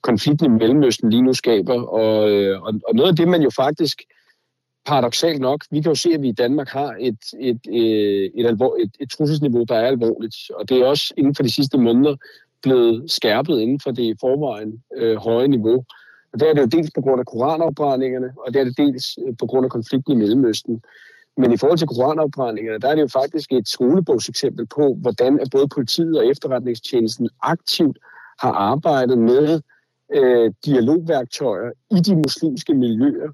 konflikten 0.00 0.46
i 0.46 0.58
Mellemøsten 0.58 1.10
lige 1.10 1.22
nu 1.22 1.32
skaber. 1.32 1.82
Og, 1.82 2.30
øh, 2.30 2.62
og, 2.62 2.72
og 2.88 2.94
noget 2.94 3.10
af 3.10 3.16
det, 3.16 3.28
man 3.28 3.42
jo 3.42 3.50
faktisk 3.56 4.02
paradoxalt 4.86 5.40
nok, 5.40 5.64
vi 5.70 5.80
kan 5.80 5.90
jo 5.90 5.94
se, 5.94 6.10
at 6.14 6.22
vi 6.22 6.28
i 6.28 6.32
Danmark 6.32 6.68
har 6.68 6.96
et, 7.00 7.18
et, 7.40 7.60
et, 7.72 8.30
et, 8.34 8.46
alvor, 8.46 8.76
et, 8.82 8.90
et 9.00 9.10
trusselsniveau, 9.10 9.64
der 9.64 9.74
er 9.74 9.86
alvorligt. 9.86 10.36
Og 10.54 10.68
det 10.68 10.78
er 10.78 10.86
også 10.86 11.14
inden 11.16 11.34
for 11.34 11.42
de 11.42 11.54
sidste 11.54 11.78
måneder 11.78 12.16
blevet 12.62 13.10
skærpet 13.10 13.60
inden 13.60 13.80
for 13.80 13.90
det 13.90 14.02
i 14.02 14.14
forvejen 14.20 14.82
øh, 14.96 15.16
høje 15.16 15.48
niveau. 15.48 15.84
Og 16.32 16.40
det 16.40 16.48
er 16.48 16.54
det 16.54 16.60
jo 16.60 16.66
dels 16.66 16.90
på 16.94 17.00
grund 17.00 17.20
af 17.20 17.26
koranafbrændingerne, 17.26 18.32
og 18.46 18.54
det 18.54 18.60
er 18.60 18.64
det 18.64 18.76
dels 18.78 19.18
øh, 19.26 19.36
på 19.36 19.46
grund 19.46 19.64
af 19.64 19.70
konflikten 19.70 20.12
i 20.12 20.16
Mellemøsten. 20.16 20.82
Men 21.36 21.52
i 21.52 21.56
forhold 21.56 21.78
til 21.78 21.88
koranafbrændingerne, 21.88 22.78
der 22.78 22.88
er 22.88 22.94
det 22.94 23.02
jo 23.02 23.08
faktisk 23.08 23.52
et 23.52 23.68
skolebogseksempel 23.68 24.66
på, 24.66 24.94
hvordan 24.94 25.40
at 25.40 25.48
både 25.52 25.68
politiet 25.68 26.18
og 26.18 26.26
efterretningstjenesten 26.26 27.28
aktivt 27.42 27.98
har 28.38 28.52
arbejdet 28.52 29.18
med 29.18 29.60
øh, 30.14 30.52
dialogværktøjer 30.64 31.70
i 31.90 32.00
de 32.00 32.16
muslimske 32.16 32.74
miljøer, 32.74 33.30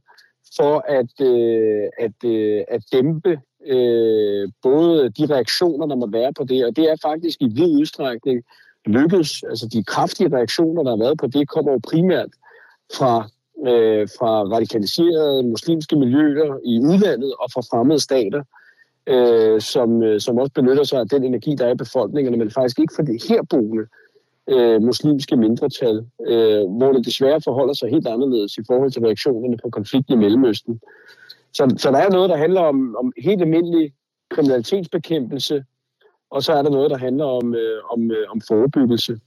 for 0.57 0.85
at, 0.89 1.27
øh, 1.27 1.89
at, 1.99 2.31
øh, 2.31 2.65
at 2.69 2.83
dæmpe 2.93 3.41
øh, 3.67 4.49
både 4.63 5.11
de 5.11 5.27
reaktioner, 5.35 5.87
der 5.87 5.97
må 5.97 6.07
være 6.07 6.33
på 6.33 6.45
det, 6.45 6.67
og 6.67 6.77
det 6.77 6.91
er 6.91 6.97
faktisk 7.03 7.39
i 7.41 7.49
vid 7.49 7.81
udstrækning 7.81 8.43
lykkedes. 8.87 9.43
Altså 9.43 9.69
de 9.73 9.85
kraftige 9.85 10.37
reaktioner, 10.37 10.83
der 10.83 10.91
har 10.91 10.99
været 10.99 11.19
på 11.19 11.27
det, 11.27 11.49
kommer 11.49 11.73
jo 11.73 11.81
primært 11.91 12.31
fra, 12.97 13.29
øh, 13.67 14.09
fra 14.19 14.43
radikaliserede 14.43 15.43
muslimske 15.43 15.97
miljøer 15.97 16.59
i 16.65 16.81
udlandet 16.81 17.33
og 17.41 17.51
fra 17.55 17.61
fremmede 17.61 18.01
stater, 18.01 18.43
øh, 19.07 19.61
som, 19.61 20.03
øh, 20.03 20.21
som 20.21 20.39
også 20.39 20.53
benytter 20.53 20.85
sig 20.85 21.01
af 21.01 21.09
den 21.09 21.25
energi, 21.25 21.55
der 21.55 21.67
er 21.67 21.73
i 21.73 21.83
befolkningerne, 21.85 22.37
men 22.37 22.51
faktisk 22.51 22.79
ikke 22.79 22.95
for 22.97 23.03
det 23.03 23.23
herboende 23.29 23.87
øh, 24.51 24.83
muslimske 24.83 25.37
mindretal, 25.37 26.07
øh, 26.27 26.71
hvor 26.77 26.93
det 26.93 27.07
desværre 27.07 27.41
forholder 27.45 27.75
sig 27.75 27.91
helt 27.91 28.07
anderledes 28.07 28.59
i 28.59 28.63
forhold 28.67 28.91
til 28.91 29.03
reaktionerne 29.03 29.57
på 29.63 29.71
konflikten 29.71 30.15
i 30.15 30.17
Mellemøsten. 30.17 30.81
Så, 31.53 31.75
så 31.77 31.91
der 31.91 31.99
er 31.99 32.11
noget, 32.11 32.31
der 32.31 32.37
handler 32.37 32.61
om, 32.61 32.97
om 32.99 33.13
helt 33.25 33.43
almindelig 33.43 33.93
kriminalitetsbekæmpelse, 34.31 35.65
og 36.31 36.43
så 36.43 36.53
er 36.53 36.63
der 36.63 36.71
noget, 36.71 36.91
der 36.91 36.99
handler 36.99 37.25
om, 37.25 37.55
øh, 37.55 37.83
om, 37.91 38.11
øh, 38.11 38.31
om 38.31 38.41
forebyggelse. 38.49 39.19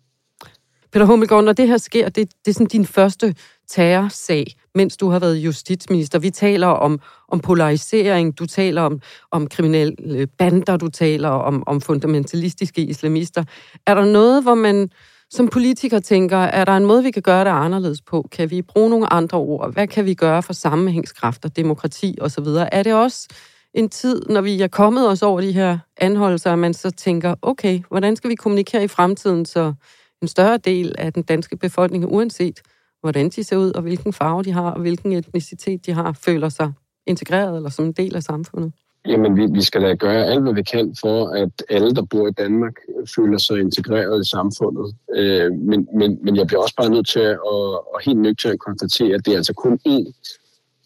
Peter 0.91 1.05
Hummelgaard, 1.05 1.43
når 1.43 1.53
det 1.53 1.67
her 1.67 1.77
sker, 1.77 2.09
det, 2.09 2.31
det 2.45 2.51
er 2.51 2.53
sådan 2.53 2.67
din 2.67 2.85
første 2.85 3.35
terrorsag, 3.67 4.45
mens 4.75 4.97
du 4.97 5.09
har 5.09 5.19
været 5.19 5.35
justitsminister. 5.35 6.19
Vi 6.19 6.29
taler 6.29 6.67
om, 6.67 6.99
om 7.27 7.39
polarisering, 7.39 8.39
du 8.39 8.45
taler 8.45 8.81
om, 8.81 9.01
om 9.31 9.47
kriminelle 9.47 10.27
bander, 10.27 10.77
du 10.77 10.88
taler 10.88 11.29
om, 11.29 11.63
om 11.67 11.81
fundamentalistiske 11.81 12.81
islamister. 12.81 13.43
Er 13.85 13.93
der 13.93 14.05
noget, 14.05 14.43
hvor 14.43 14.55
man 14.55 14.89
som 15.31 15.47
politiker 15.47 15.99
tænker, 15.99 16.38
er 16.38 16.65
der 16.65 16.77
en 16.77 16.85
måde, 16.85 17.03
vi 17.03 17.12
kan 17.12 17.21
gøre 17.21 17.43
det 17.43 17.51
anderledes 17.51 18.01
på? 18.01 18.27
Kan 18.31 18.51
vi 18.51 18.62
bruge 18.62 18.89
nogle 18.89 19.13
andre 19.13 19.38
ord? 19.38 19.73
Hvad 19.73 19.88
kan 19.88 20.05
vi 20.05 20.13
gøre 20.13 20.43
for 20.43 20.53
sammenhængskræfter, 20.53 21.49
demokrati 21.49 22.17
osv.? 22.21 22.47
Er 22.71 22.83
det 22.83 22.93
også 22.93 23.27
en 23.73 23.89
tid, 23.89 24.21
når 24.29 24.41
vi 24.41 24.62
er 24.62 24.67
kommet 24.67 25.10
os 25.10 25.21
over 25.21 25.41
de 25.41 25.51
her 25.51 25.77
anholdelser, 25.97 26.53
at 26.53 26.60
man 26.60 26.73
så 26.73 26.91
tænker, 26.91 27.36
okay, 27.41 27.79
hvordan 27.89 28.15
skal 28.15 28.29
vi 28.29 28.36
kommunikere 28.36 28.84
i 28.84 28.88
fremtiden, 28.88 29.45
så 29.45 29.73
en 30.21 30.27
større 30.27 30.58
del 30.58 30.95
af 30.97 31.13
den 31.13 31.23
danske 31.23 31.58
befolkning, 31.58 32.05
uanset 32.13 32.62
hvordan 33.01 33.29
de 33.29 33.43
ser 33.43 33.58
ud, 33.58 33.71
og 33.71 33.82
hvilken 33.82 34.13
farve 34.13 34.43
de 34.43 34.51
har, 34.51 34.71
og 34.71 34.82
hvilken 34.82 35.12
etnicitet 35.13 35.86
de 35.86 35.93
har, 35.93 36.12
føler 36.12 36.49
sig 36.49 36.73
integreret 37.08 37.55
eller 37.55 37.69
som 37.69 37.86
en 37.86 37.91
del 37.91 38.15
af 38.15 38.23
samfundet? 38.23 38.71
Jamen, 39.08 39.38
vi, 39.38 39.45
vi 39.51 39.62
skal 39.62 39.82
da 39.82 39.93
gøre 39.93 40.25
alt, 40.25 40.41
hvad 40.41 40.53
vi 40.53 40.63
kan 40.63 40.95
for, 41.01 41.27
at 41.27 41.63
alle, 41.69 41.91
der 41.93 42.01
bor 42.01 42.27
i 42.27 42.32
Danmark, 42.32 42.73
føler 43.15 43.38
sig 43.38 43.60
integreret 43.60 44.25
i 44.25 44.29
samfundet. 44.29 44.95
Øh, 45.15 45.51
men, 45.51 45.88
men, 45.95 46.19
men 46.23 46.36
jeg 46.36 46.47
bliver 46.47 46.62
også 46.62 46.75
bare 46.75 46.89
nødt 46.89 47.08
til 47.08 47.19
at, 47.19 47.39
og, 47.39 47.93
og 47.93 47.99
helt 48.05 48.19
nødt 48.19 48.39
til 48.39 48.47
at 48.47 48.60
konstatere, 48.60 49.15
at 49.15 49.25
det 49.25 49.34
er 49.34 49.38
altså 49.38 49.53
kun 49.53 49.79
én, 49.88 50.12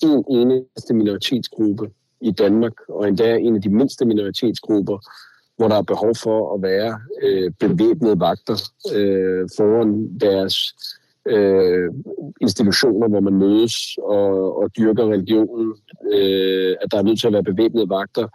én 0.04 0.14
eneste 0.30 0.94
minoritetsgruppe, 0.94 1.90
i 2.24 2.32
Danmark, 2.32 2.74
og 2.90 3.08
endda 3.08 3.38
en 3.38 3.56
af 3.56 3.62
de 3.62 3.70
mindste 3.70 4.06
minoritetsgrupper, 4.06 4.98
hvor 5.58 5.68
der 5.68 5.76
er 5.76 5.82
behov 5.82 6.16
for 6.16 6.56
at 6.56 6.62
være 6.62 7.00
øh, 7.24 7.52
bevæbnede 7.60 8.20
vagter 8.20 8.58
øh, 8.96 9.50
foran 9.58 10.20
deres 10.20 10.56
øh, 11.28 11.90
institutioner, 12.42 13.08
hvor 13.08 13.20
man 13.20 13.34
mødes 13.34 13.98
og, 13.98 14.58
og 14.58 14.70
dyrker 14.78 15.06
religionen, 15.12 15.76
øh, 16.14 16.76
at 16.82 16.92
der 16.92 16.98
er 16.98 17.04
nødt 17.04 17.20
til 17.20 17.28
at 17.28 17.34
være 17.34 17.44
bevæbnede 17.44 17.90
vagter, 17.90 18.28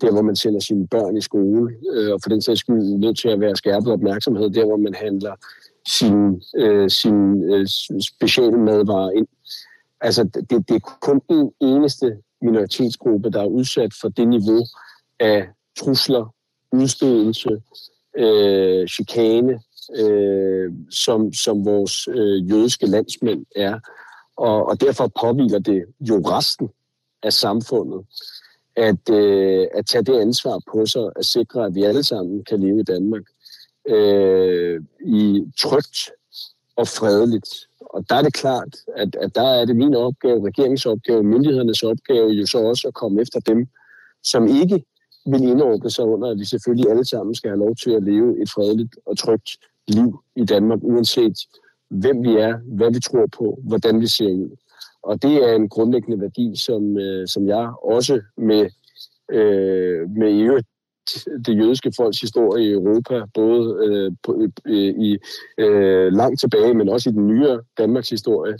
der 0.00 0.12
hvor 0.12 0.22
man 0.22 0.36
sender 0.36 0.60
sine 0.60 0.88
børn 0.88 1.16
i 1.16 1.20
skole, 1.20 1.74
øh, 1.92 2.12
og 2.12 2.18
for 2.22 2.28
den 2.28 2.42
sags 2.42 2.60
skyld 2.60 2.82
nødt 2.82 3.18
til 3.18 3.28
at 3.28 3.40
være 3.40 3.56
skærpet 3.56 3.92
opmærksomhed, 3.92 4.50
der 4.50 4.64
hvor 4.64 4.76
man 4.76 4.94
handler 4.94 5.34
sin, 5.88 6.42
øh, 6.56 6.90
sin 6.90 7.52
øh, 7.52 7.66
specielle 8.00 8.58
madvarer 8.58 9.10
ind. 9.10 9.26
Altså, 10.00 10.24
det, 10.24 10.68
det 10.68 10.74
er 10.74 10.96
kun 11.00 11.20
den 11.28 11.50
eneste 11.60 12.16
minoritetsgruppe, 12.42 13.30
der 13.30 13.42
er 13.42 13.46
udsat 13.46 13.94
for 14.00 14.08
det 14.08 14.28
niveau 14.28 14.64
af 15.20 15.48
trusler, 15.78 16.34
udstødelse, 16.72 17.62
øh, 18.16 18.88
chikane, 18.88 19.60
øh, 19.96 20.72
som, 20.90 21.32
som 21.32 21.64
vores 21.64 22.08
øh, 22.08 22.50
jødiske 22.50 22.86
landsmænd 22.86 23.46
er. 23.56 23.78
Og, 24.36 24.66
og 24.66 24.80
derfor 24.80 25.12
påviler 25.20 25.58
det 25.58 25.84
jo 26.00 26.22
resten 26.24 26.68
af 27.22 27.32
samfundet 27.32 28.06
at, 28.76 29.10
øh, 29.10 29.66
at 29.74 29.86
tage 29.86 30.04
det 30.04 30.20
ansvar 30.20 30.60
på 30.72 30.86
sig 30.86 31.10
at 31.16 31.24
sikre, 31.24 31.66
at 31.66 31.74
vi 31.74 31.82
alle 31.82 32.02
sammen 32.02 32.44
kan 32.44 32.60
leve 32.60 32.80
i 32.80 32.84
Danmark 32.84 33.22
øh, 33.88 34.82
i, 35.06 35.44
trygt 35.58 36.10
og 36.76 36.88
fredeligt. 36.88 37.65
Og 37.94 38.04
der 38.08 38.14
er 38.16 38.22
det 38.22 38.34
klart, 38.34 38.76
at, 38.96 39.16
at 39.20 39.34
der 39.34 39.48
er 39.60 39.64
det 39.64 39.76
min 39.76 39.94
opgave, 39.94 40.46
regeringsopgave, 40.46 41.22
myndighedernes 41.22 41.82
opgave 41.82 42.28
jo 42.30 42.46
så 42.46 42.58
også 42.58 42.88
at 42.88 42.94
komme 42.94 43.22
efter 43.22 43.40
dem, 43.40 43.66
som 44.22 44.46
ikke 44.46 44.84
vil 45.26 45.42
indordne 45.42 45.90
sig 45.90 46.04
under, 46.04 46.30
at 46.30 46.38
vi 46.38 46.44
selvfølgelig 46.44 46.90
alle 46.90 47.04
sammen 47.04 47.34
skal 47.34 47.50
have 47.50 47.58
lov 47.58 47.76
til 47.76 47.90
at 47.90 48.02
leve 48.02 48.42
et 48.42 48.50
fredeligt 48.50 48.96
og 49.06 49.18
trygt 49.18 49.50
liv 49.88 50.20
i 50.36 50.44
Danmark, 50.44 50.78
uanset 50.82 51.36
hvem 51.88 52.24
vi 52.24 52.36
er, 52.36 52.58
hvad 52.76 52.92
vi 52.92 53.00
tror 53.00 53.26
på, 53.38 53.58
hvordan 53.62 54.00
vi 54.00 54.06
ser 54.06 54.32
ud. 54.32 54.56
Og 55.02 55.22
det 55.22 55.34
er 55.48 55.54
en 55.54 55.68
grundlæggende 55.68 56.20
værdi, 56.20 56.52
som, 56.56 56.98
øh, 56.98 57.28
som 57.28 57.46
jeg 57.46 57.72
også 57.82 58.20
med, 58.36 58.70
øh, 59.30 60.10
med 60.10 60.30
i 60.30 60.42
øvrigt 60.42 60.66
det 61.46 61.58
jødiske 61.58 61.92
folks 61.96 62.20
historie 62.20 62.64
i 62.64 62.72
Europa, 62.72 63.22
både 63.34 63.86
øh, 63.86 64.12
på, 64.22 64.46
øh, 64.66 64.94
i 65.08 65.18
øh, 65.58 66.12
langt 66.12 66.40
tilbage, 66.40 66.74
men 66.74 66.88
også 66.88 67.10
i 67.10 67.12
den 67.12 67.26
nyere 67.26 67.60
Danmarks 67.78 68.10
historie, 68.10 68.58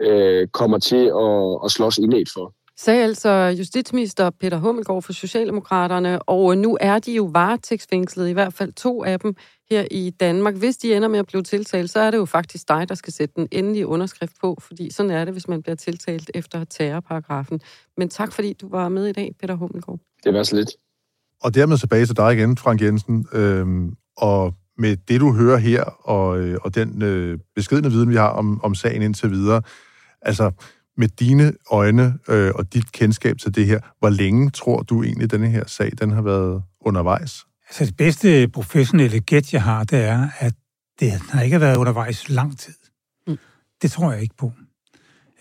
øh, 0.00 0.48
kommer 0.48 0.78
til 0.78 1.04
at, 1.06 1.64
at 1.64 1.70
slås 1.70 1.98
indad 1.98 2.24
for. 2.34 2.54
Sagde 2.76 3.04
altså 3.04 3.54
justitsminister 3.58 4.30
Peter 4.30 4.58
Hummelgaard 4.58 5.02
for 5.02 5.12
Socialdemokraterne, 5.12 6.22
og 6.22 6.58
nu 6.58 6.78
er 6.80 6.98
de 6.98 7.12
jo 7.12 7.24
varetægtsfængslet, 7.24 8.28
i 8.28 8.32
hvert 8.32 8.52
fald 8.52 8.72
to 8.72 9.04
af 9.04 9.20
dem 9.20 9.36
her 9.70 9.84
i 9.90 10.10
Danmark. 10.10 10.54
Hvis 10.54 10.76
de 10.76 10.94
ender 10.94 11.08
med 11.08 11.18
at 11.18 11.26
blive 11.26 11.42
tiltalt, 11.42 11.90
så 11.90 12.00
er 12.00 12.10
det 12.10 12.18
jo 12.18 12.24
faktisk 12.24 12.68
dig, 12.68 12.88
der 12.88 12.94
skal 12.94 13.12
sætte 13.12 13.34
den 13.36 13.48
endelige 13.52 13.86
underskrift 13.86 14.32
på, 14.40 14.58
fordi 14.60 14.90
sådan 14.90 15.10
er 15.10 15.24
det, 15.24 15.34
hvis 15.34 15.48
man 15.48 15.62
bliver 15.62 15.76
tiltalt 15.76 16.30
efter 16.34 16.64
terrorparagrafen. 16.64 17.60
Men 17.96 18.08
tak, 18.08 18.32
fordi 18.32 18.52
du 18.52 18.68
var 18.68 18.88
med 18.88 19.06
i 19.06 19.12
dag, 19.12 19.34
Peter 19.40 19.54
Hummelgaard. 19.54 19.98
Det 20.24 20.34
var 20.34 20.42
så 20.42 20.56
lidt. 20.56 20.70
Og 21.40 21.54
dermed 21.54 21.78
tilbage 21.78 22.06
til 22.06 22.16
dig 22.16 22.32
igen, 22.32 22.56
Frank 22.56 22.82
Jensen. 22.82 23.26
Øhm, 23.32 23.96
og 24.16 24.54
med 24.78 24.96
det, 24.96 25.20
du 25.20 25.32
hører 25.32 25.58
her, 25.58 25.84
og, 25.84 26.38
øh, 26.38 26.58
og 26.62 26.74
den 26.74 27.02
øh, 27.02 27.38
beskedende 27.54 27.90
viden, 27.90 28.08
vi 28.10 28.16
har 28.16 28.28
om, 28.28 28.64
om 28.64 28.74
sagen 28.74 29.02
indtil 29.02 29.30
videre, 29.30 29.62
altså 30.22 30.50
med 30.96 31.08
dine 31.08 31.52
øjne 31.70 32.18
øh, 32.28 32.52
og 32.54 32.74
dit 32.74 32.92
kendskab 32.92 33.38
til 33.38 33.54
det 33.54 33.66
her, 33.66 33.80
hvor 33.98 34.08
længe 34.08 34.50
tror 34.50 34.82
du 34.82 35.02
egentlig, 35.02 35.24
at 35.24 35.30
denne 35.30 35.48
her 35.48 35.66
sag 35.66 35.92
den 36.00 36.10
har 36.10 36.22
været 36.22 36.62
undervejs? 36.80 37.46
Altså 37.68 37.84
det 37.84 37.96
bedste 37.96 38.48
professionelle 38.48 39.20
gæt, 39.20 39.52
jeg 39.52 39.62
har, 39.62 39.84
det 39.84 39.98
er, 39.98 40.28
at 40.38 40.54
det 41.00 41.12
har 41.12 41.42
ikke 41.42 41.60
været 41.60 41.76
undervejs 41.76 42.28
lang 42.28 42.58
tid. 42.58 42.74
Mm. 43.26 43.38
Det 43.82 43.90
tror 43.90 44.12
jeg 44.12 44.22
ikke 44.22 44.36
på. 44.36 44.52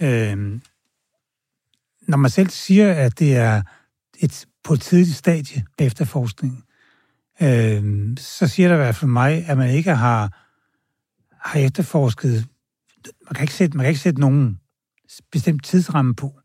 Øhm, 0.02 0.62
når 2.08 2.18
man 2.18 2.32
selv 2.32 2.50
siger, 2.50 2.94
at 2.94 3.20
det 3.20 3.36
er 3.36 3.62
et 4.20 4.46
på 4.64 4.74
et 4.74 4.82
tidligt 4.82 5.18
stadie 5.18 5.66
efterforskning, 5.80 6.64
øh, 7.42 7.84
så 8.18 8.48
siger 8.48 8.70
det 8.70 8.76
i 8.76 8.78
hvert 8.78 8.96
fald 8.96 9.12
mig, 9.12 9.46
at 9.50 9.58
man 9.58 9.70
ikke 9.70 9.96
har, 9.96 10.48
har 11.50 11.60
efterforsket, 11.60 12.46
man 13.26 13.36
kan, 13.36 13.44
ikke 13.44 13.54
sætte, 13.54 13.78
man 13.78 13.84
kan 13.84 13.90
ikke 13.90 14.02
sætte 14.02 14.20
nogen 14.20 14.60
bestemt 15.32 15.66
tidsramme 15.66 16.16
på, 16.16 16.40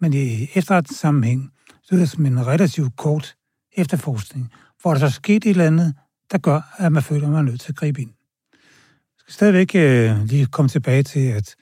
men 0.00 0.12
i 0.12 0.48
efterretningssammenhæng, 0.54 1.52
så 1.82 1.94
er 1.94 1.98
det 1.98 2.10
som 2.10 2.26
en 2.26 2.46
relativt 2.46 2.96
kort 2.96 3.36
efterforskning, 3.76 4.52
hvor 4.82 4.94
der 4.94 5.00
så 5.00 5.10
sket 5.10 5.44
et 5.44 5.50
eller 5.50 5.66
andet, 5.66 5.94
der 6.32 6.38
gør, 6.38 6.74
at 6.76 6.92
man 6.92 7.02
føler, 7.02 7.26
at 7.26 7.32
man 7.32 7.38
er 7.38 7.50
nødt 7.50 7.60
til 7.60 7.72
at 7.72 7.76
gribe 7.76 8.02
ind. 8.02 8.10
Jeg 8.52 9.18
skal 9.18 9.34
stadigvæk 9.34 9.74
øh, 9.74 10.24
lige 10.24 10.46
komme 10.46 10.68
tilbage 10.68 11.02
til, 11.02 11.26
at 11.26 11.54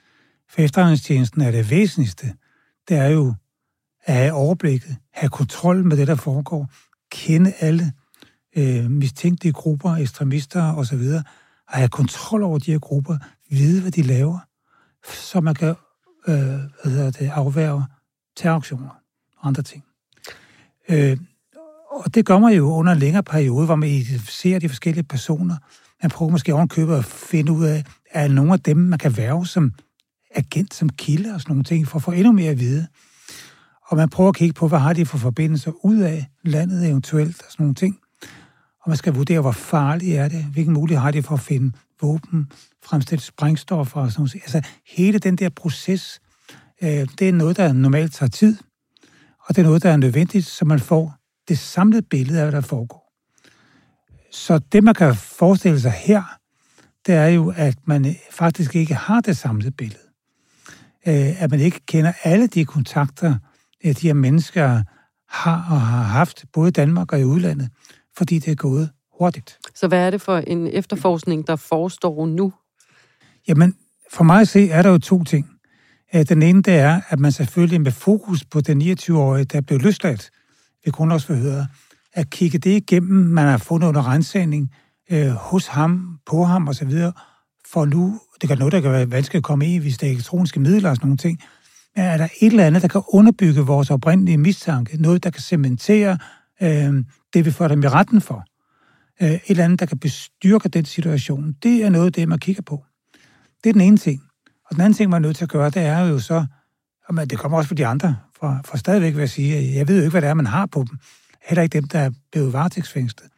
for 0.51 0.61
efterretningstjenesten 0.61 1.41
er 1.41 1.51
det 1.51 1.71
væsentligste, 1.71 2.35
det 2.89 2.97
er 2.97 3.09
jo 3.09 3.35
at 4.05 4.15
have 4.15 4.33
overblikket, 4.33 4.97
have 5.13 5.31
kontrol 5.31 5.85
med 5.85 5.97
det, 5.97 6.07
der 6.07 6.15
foregår, 6.15 6.71
kende 7.11 7.53
alle 7.61 7.93
øh, 8.57 8.91
mistænkte 8.91 9.53
grupper, 9.53 9.91
ekstremister 9.91 10.75
osv., 10.75 11.03
at 11.69 11.79
have 11.79 11.89
kontrol 11.89 12.43
over 12.43 12.59
de 12.59 12.73
her 12.73 12.79
grupper, 12.79 13.19
vide, 13.51 13.81
hvad 13.81 13.93
de 13.93 14.03
laver, 14.03 14.39
så 15.13 15.41
man 15.41 15.55
kan 15.55 15.75
øh, 16.29 16.35
hvad 16.37 16.93
hedder 16.93 17.11
det, 17.11 17.31
afværge 17.35 17.85
terroraktioner 18.37 18.89
og 19.37 19.49
andre 19.49 19.63
ting. 19.63 19.85
Øh, 20.89 21.17
og 21.91 22.15
det 22.15 22.27
gør 22.27 22.39
man 22.39 22.55
jo 22.55 22.71
under 22.71 22.93
en 22.93 22.99
længere 22.99 23.23
periode, 23.23 23.67
hvor 23.67 23.77
man 23.77 23.89
identificerer 23.89 24.59
de 24.59 24.69
forskellige 24.69 25.05
personer. 25.05 25.57
Man 26.03 26.11
prøver 26.11 26.33
måske 26.33 26.55
ovenkøbet 26.55 26.97
at 26.97 27.05
finde 27.05 27.53
ud 27.53 27.65
af, 27.65 27.85
er 28.11 28.29
nogle 28.29 28.53
af 28.53 28.61
dem, 28.61 28.77
man 28.77 28.99
kan 28.99 29.17
værve 29.17 29.47
som 29.47 29.73
agent, 30.35 30.75
som 30.75 30.89
kilde 30.89 31.35
og 31.35 31.41
sådan 31.41 31.53
nogle 31.53 31.65
ting, 31.65 31.89
for 31.89 31.97
at 31.97 32.03
få 32.03 32.11
endnu 32.11 32.33
mere 32.33 32.51
at 32.51 32.61
vide. 32.61 32.87
Og 33.87 33.97
man 33.97 34.09
prøver 34.09 34.29
at 34.29 34.37
kigge 34.37 34.53
på, 34.53 34.69
hvad 34.69 34.79
har 34.79 34.93
de 34.93 35.07
for 35.07 35.19
forbindelser 35.19 35.73
ud 35.85 35.99
af 35.99 36.27
landet 36.43 36.89
eventuelt 36.89 37.43
og 37.43 37.53
sådan 37.53 37.65
nogle 37.65 37.75
ting. 37.75 37.99
Og 38.83 38.91
man 38.91 38.97
skal 38.97 39.15
vurdere, 39.15 39.41
hvor 39.41 39.53
farligt 39.53 40.19
er 40.19 40.29
det, 40.29 40.45
hvilken 40.45 40.75
mulighed 40.75 41.03
har 41.03 41.11
de 41.11 41.23
for 41.23 41.35
at 41.35 41.41
finde 41.41 41.73
våben, 42.01 42.53
fremstille 42.83 43.23
sprængstoffer 43.23 44.01
og 44.01 44.13
sådan 44.13 44.21
noget. 44.21 44.35
Altså 44.35 44.63
hele 44.87 45.19
den 45.19 45.37
der 45.37 45.49
proces, 45.49 46.21
øh, 46.83 47.09
det 47.19 47.29
er 47.29 47.33
noget, 47.33 47.57
der 47.57 47.73
normalt 47.73 48.13
tager 48.13 48.31
tid, 48.31 48.57
og 49.49 49.57
det 49.57 49.63
er 49.63 49.67
noget, 49.67 49.83
der 49.83 49.91
er 49.91 49.97
nødvendigt, 49.97 50.47
så 50.47 50.65
man 50.65 50.81
får 50.81 51.15
det 51.49 51.59
samlede 51.59 52.03
billede 52.03 52.39
af, 52.39 52.45
hvad 52.45 52.53
der 52.53 52.61
foregår. 52.61 53.13
Så 54.33 54.59
det, 54.59 54.85
man 54.85 54.95
kan 54.95 55.15
forestille 55.15 55.81
sig 55.81 55.93
her, 55.93 56.23
det 57.07 57.15
er 57.15 57.27
jo, 57.27 57.53
at 57.57 57.79
man 57.85 58.17
faktisk 58.31 58.77
ikke 58.77 58.95
har 58.95 59.21
det 59.21 59.37
samlede 59.37 59.71
billede. 59.71 60.03
Øh, 61.07 61.43
at 61.43 61.51
man 61.51 61.61
ikke 61.61 61.81
kender 61.87 62.13
alle 62.23 62.47
de 62.47 62.65
kontakter, 62.65 63.39
de 63.93 64.07
her 64.07 64.15
mennesker 64.15 64.83
har 65.29 65.67
og 65.71 65.81
har 65.81 66.03
haft, 66.03 66.45
både 66.53 66.69
i 66.69 66.73
Danmark 66.73 67.13
og 67.13 67.21
i 67.21 67.25
udlandet, 67.25 67.69
fordi 68.17 68.39
det 68.39 68.51
er 68.51 68.55
gået 68.55 68.91
hurtigt. 69.19 69.59
Så 69.75 69.89
hvad 69.89 70.07
er 70.07 70.11
det 70.11 70.21
for 70.21 70.39
en 70.39 70.67
efterforskning, 70.67 71.47
der 71.47 71.57
forestår 71.57 72.27
nu? 72.27 72.53
Jamen, 73.49 73.75
for 74.13 74.25
mig 74.25 74.41
at 74.41 74.49
se, 74.49 74.71
er 74.71 74.83
der 74.83 74.91
jo 74.91 74.99
to 74.99 75.25
ting. 75.25 75.51
Øh, 76.15 76.29
den 76.29 76.43
ene, 76.43 76.63
det 76.63 76.75
er, 76.75 77.01
at 77.09 77.21
man 77.21 77.33
selvfølgelig 77.33 77.81
med 77.81 77.93
fokus 77.93 78.45
på 78.45 78.61
den 78.61 78.83
29-årige, 78.83 79.45
der 79.45 79.61
blev 79.61 79.79
løsladt 79.79 80.31
ved 80.85 80.93
grundlovsforhøret, 80.93 81.69
at 82.13 82.31
kigge 82.31 82.59
det 82.59 82.71
igennem, 82.71 83.25
man 83.25 83.47
har 83.47 83.59
fundet 83.59 83.89
under 83.89 84.09
rensagning 84.09 84.71
øh, 85.11 85.31
hos 85.31 85.67
ham, 85.67 86.19
på 86.27 86.45
ham 86.45 86.69
osv., 86.69 86.93
for 87.73 87.85
nu, 87.85 88.21
det 88.41 88.49
kan 88.49 88.59
noget, 88.59 88.73
der 88.73 88.81
kan 88.81 88.93
være 88.93 89.11
vanskeligt 89.11 89.41
at 89.41 89.45
komme 89.45 89.67
i, 89.67 89.79
hvis 89.79 89.99
der 89.99 90.07
er 90.07 90.11
elektroniske 90.11 90.61
midler 90.61 90.91
og 90.91 90.97
sådan 90.97 91.07
nogle 91.07 91.17
ting, 91.17 91.41
men 91.97 92.05
er 92.05 92.17
der 92.17 92.29
et 92.41 92.51
eller 92.51 92.67
andet, 92.67 92.83
der 92.83 92.89
kan 92.89 93.03
underbygge 93.09 93.61
vores 93.61 93.91
oprindelige 93.91 94.39
mistanke, 94.39 95.03
noget, 95.03 95.25
der 95.25 95.31
kan 95.31 95.43
cementere 95.43 96.19
øh, 96.63 97.05
det, 97.35 97.45
vi 97.45 97.51
får 97.51 97.69
dem 97.69 97.83
i 97.83 97.87
retten 97.87 98.21
for, 98.21 98.45
øh, 99.23 99.31
et 99.31 99.41
eller 99.47 99.65
andet, 99.65 99.81
der 99.81 99.87
kan 99.87 99.99
bestyrke 99.99 100.69
den 100.69 100.85
situation, 100.85 101.57
det 101.63 101.85
er 101.85 101.91
noget 101.91 102.07
af 102.07 102.13
det, 102.13 102.29
man 102.29 102.39
kigger 102.39 102.63
på. 102.63 102.85
Det 103.65 103.71
er 103.71 103.73
den 103.73 103.81
ene 103.81 103.97
ting. 103.97 104.23
Og 104.71 104.77
den 104.77 104.81
anden 104.81 104.95
ting, 104.95 105.11
man 105.11 105.25
er 105.25 105.29
nødt 105.29 105.37
til 105.37 105.45
at 105.45 105.51
gøre, 105.51 105.71
det 105.71 105.83
er 105.83 105.99
jo 105.99 106.19
så, 106.19 106.47
og 107.09 107.31
det 107.31 107.39
kommer 107.39 107.59
også 107.59 107.69
for 107.69 107.75
de 107.75 107.87
andre, 107.87 108.17
for, 108.41 108.61
for 108.65 108.77
stadigvæk 108.77 109.15
vil 109.15 109.21
jeg 109.21 109.31
sige, 109.31 109.57
at 109.57 109.75
jeg 109.75 109.89
ved 109.89 109.97
jo 109.97 110.03
ikke, 110.03 110.11
hvad 110.11 110.23
det 110.23 110.29
er, 110.29 110.35
man 110.35 110.47
har 110.47 110.67
på 110.67 110.85
dem. 110.91 110.99
Heller 111.43 111.63
ikke 111.63 111.73
dem, 111.81 111.89
der 111.89 111.99
er 111.99 112.11
blevet 112.33 112.53
varetægtsfængslet. 112.53 113.31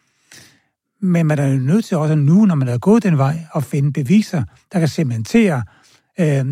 Men 1.01 1.27
man 1.27 1.39
er 1.39 1.47
jo 1.47 1.59
nødt 1.59 1.85
til 1.85 1.97
også 1.97 2.15
nu, 2.15 2.45
når 2.45 2.55
man 2.55 2.69
er 2.69 2.79
gået 2.79 3.03
den 3.03 3.19
vej, 3.19 3.47
at 3.55 3.65
finde 3.65 3.93
beviser, 3.93 4.45
der 4.73 4.79
kan 4.79 4.89
cementere 4.89 5.63
øh, 6.21 6.45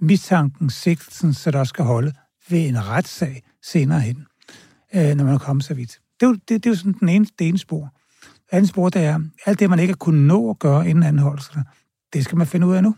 mistanken, 0.00 0.70
sigtelsen, 0.70 1.34
så 1.34 1.50
der 1.50 1.64
skal 1.64 1.84
holde 1.84 2.12
ved 2.48 2.68
en 2.68 2.86
retssag 2.86 3.42
senere 3.62 4.00
hen, 4.00 4.26
øh, 4.94 5.14
når 5.14 5.24
man 5.24 5.34
er 5.34 5.38
kommet 5.38 5.64
så 5.64 5.74
vidt. 5.74 5.98
Det 6.20 6.26
er, 6.26 6.30
jo, 6.30 6.34
det, 6.34 6.48
det 6.48 6.66
er 6.66 6.70
jo 6.70 6.76
sådan 6.76 6.94
den 7.00 7.08
ene, 7.08 7.26
det 7.38 7.48
ene 7.48 7.58
spor. 7.58 7.92
Det 8.22 8.52
andet 8.52 8.68
spor, 8.68 8.88
det 8.88 9.04
er, 9.04 9.20
alt 9.46 9.60
det, 9.60 9.70
man 9.70 9.78
ikke 9.78 9.92
har 9.92 9.96
kunnet 9.96 10.26
nå 10.26 10.50
at 10.50 10.58
gøre 10.58 10.88
inden 10.88 11.04
anholdelserne, 11.04 11.64
det 12.12 12.24
skal 12.24 12.38
man 12.38 12.46
finde 12.46 12.66
ud 12.66 12.74
af 12.74 12.82
nu. 12.82 12.96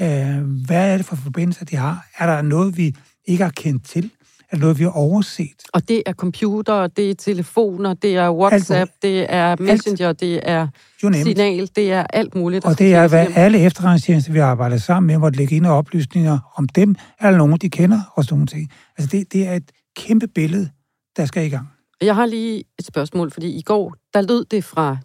Øh, 0.00 0.64
hvad 0.66 0.92
er 0.92 0.96
det 0.96 1.06
for 1.06 1.16
forbindelser, 1.16 1.64
de 1.64 1.76
har? 1.76 2.06
Er 2.18 2.26
der 2.26 2.42
noget, 2.42 2.76
vi 2.76 2.96
ikke 3.24 3.44
har 3.44 3.50
kendt 3.50 3.84
til? 3.84 4.10
Er 4.52 4.56
noget, 4.56 4.78
vi 4.78 4.84
har 4.84 4.90
overset? 4.90 5.62
Og 5.72 5.88
det 5.88 6.02
er 6.06 6.12
computer, 6.12 6.86
det 6.86 7.10
er 7.10 7.14
telefoner, 7.14 7.94
det 7.94 8.16
er 8.16 8.30
WhatsApp, 8.30 8.90
det 9.02 9.26
er 9.28 9.56
Messenger, 9.60 10.08
alt. 10.08 10.20
det 10.20 10.40
er 10.42 10.68
signal, 11.00 11.70
det 11.76 11.92
er 11.92 12.02
alt 12.02 12.34
muligt. 12.34 12.64
Og 12.64 12.78
det 12.78 12.94
er, 12.94 13.08
hvad 13.08 13.26
alle 13.34 13.58
efterretningstjenester, 13.58 14.32
vi 14.32 14.38
arbejder 14.38 14.76
sammen 14.76 15.06
med, 15.06 15.18
måtte 15.18 15.38
lægge 15.38 15.56
ind 15.56 15.66
og 15.66 15.76
oplysninger 15.76 16.38
om 16.56 16.68
dem, 16.68 16.94
eller 17.22 17.38
nogen, 17.38 17.58
de 17.58 17.70
kender, 17.70 18.00
og 18.14 18.24
sådan 18.24 18.34
nogle 18.34 18.46
ting. 18.46 18.70
Altså, 18.98 19.16
det, 19.16 19.32
det 19.32 19.46
er 19.46 19.54
et 19.54 19.70
kæmpe 19.96 20.26
billede, 20.26 20.70
der 21.16 21.24
skal 21.24 21.46
i 21.46 21.48
gang. 21.48 21.68
Jeg 22.00 22.14
har 22.14 22.26
lige 22.26 22.64
et 22.78 22.86
spørgsmål, 22.86 23.30
fordi 23.30 23.58
i 23.58 23.62
går, 23.62 23.94
der 24.14 24.20
lød 24.20 24.44
det 24.44 24.64
fra 24.64 24.96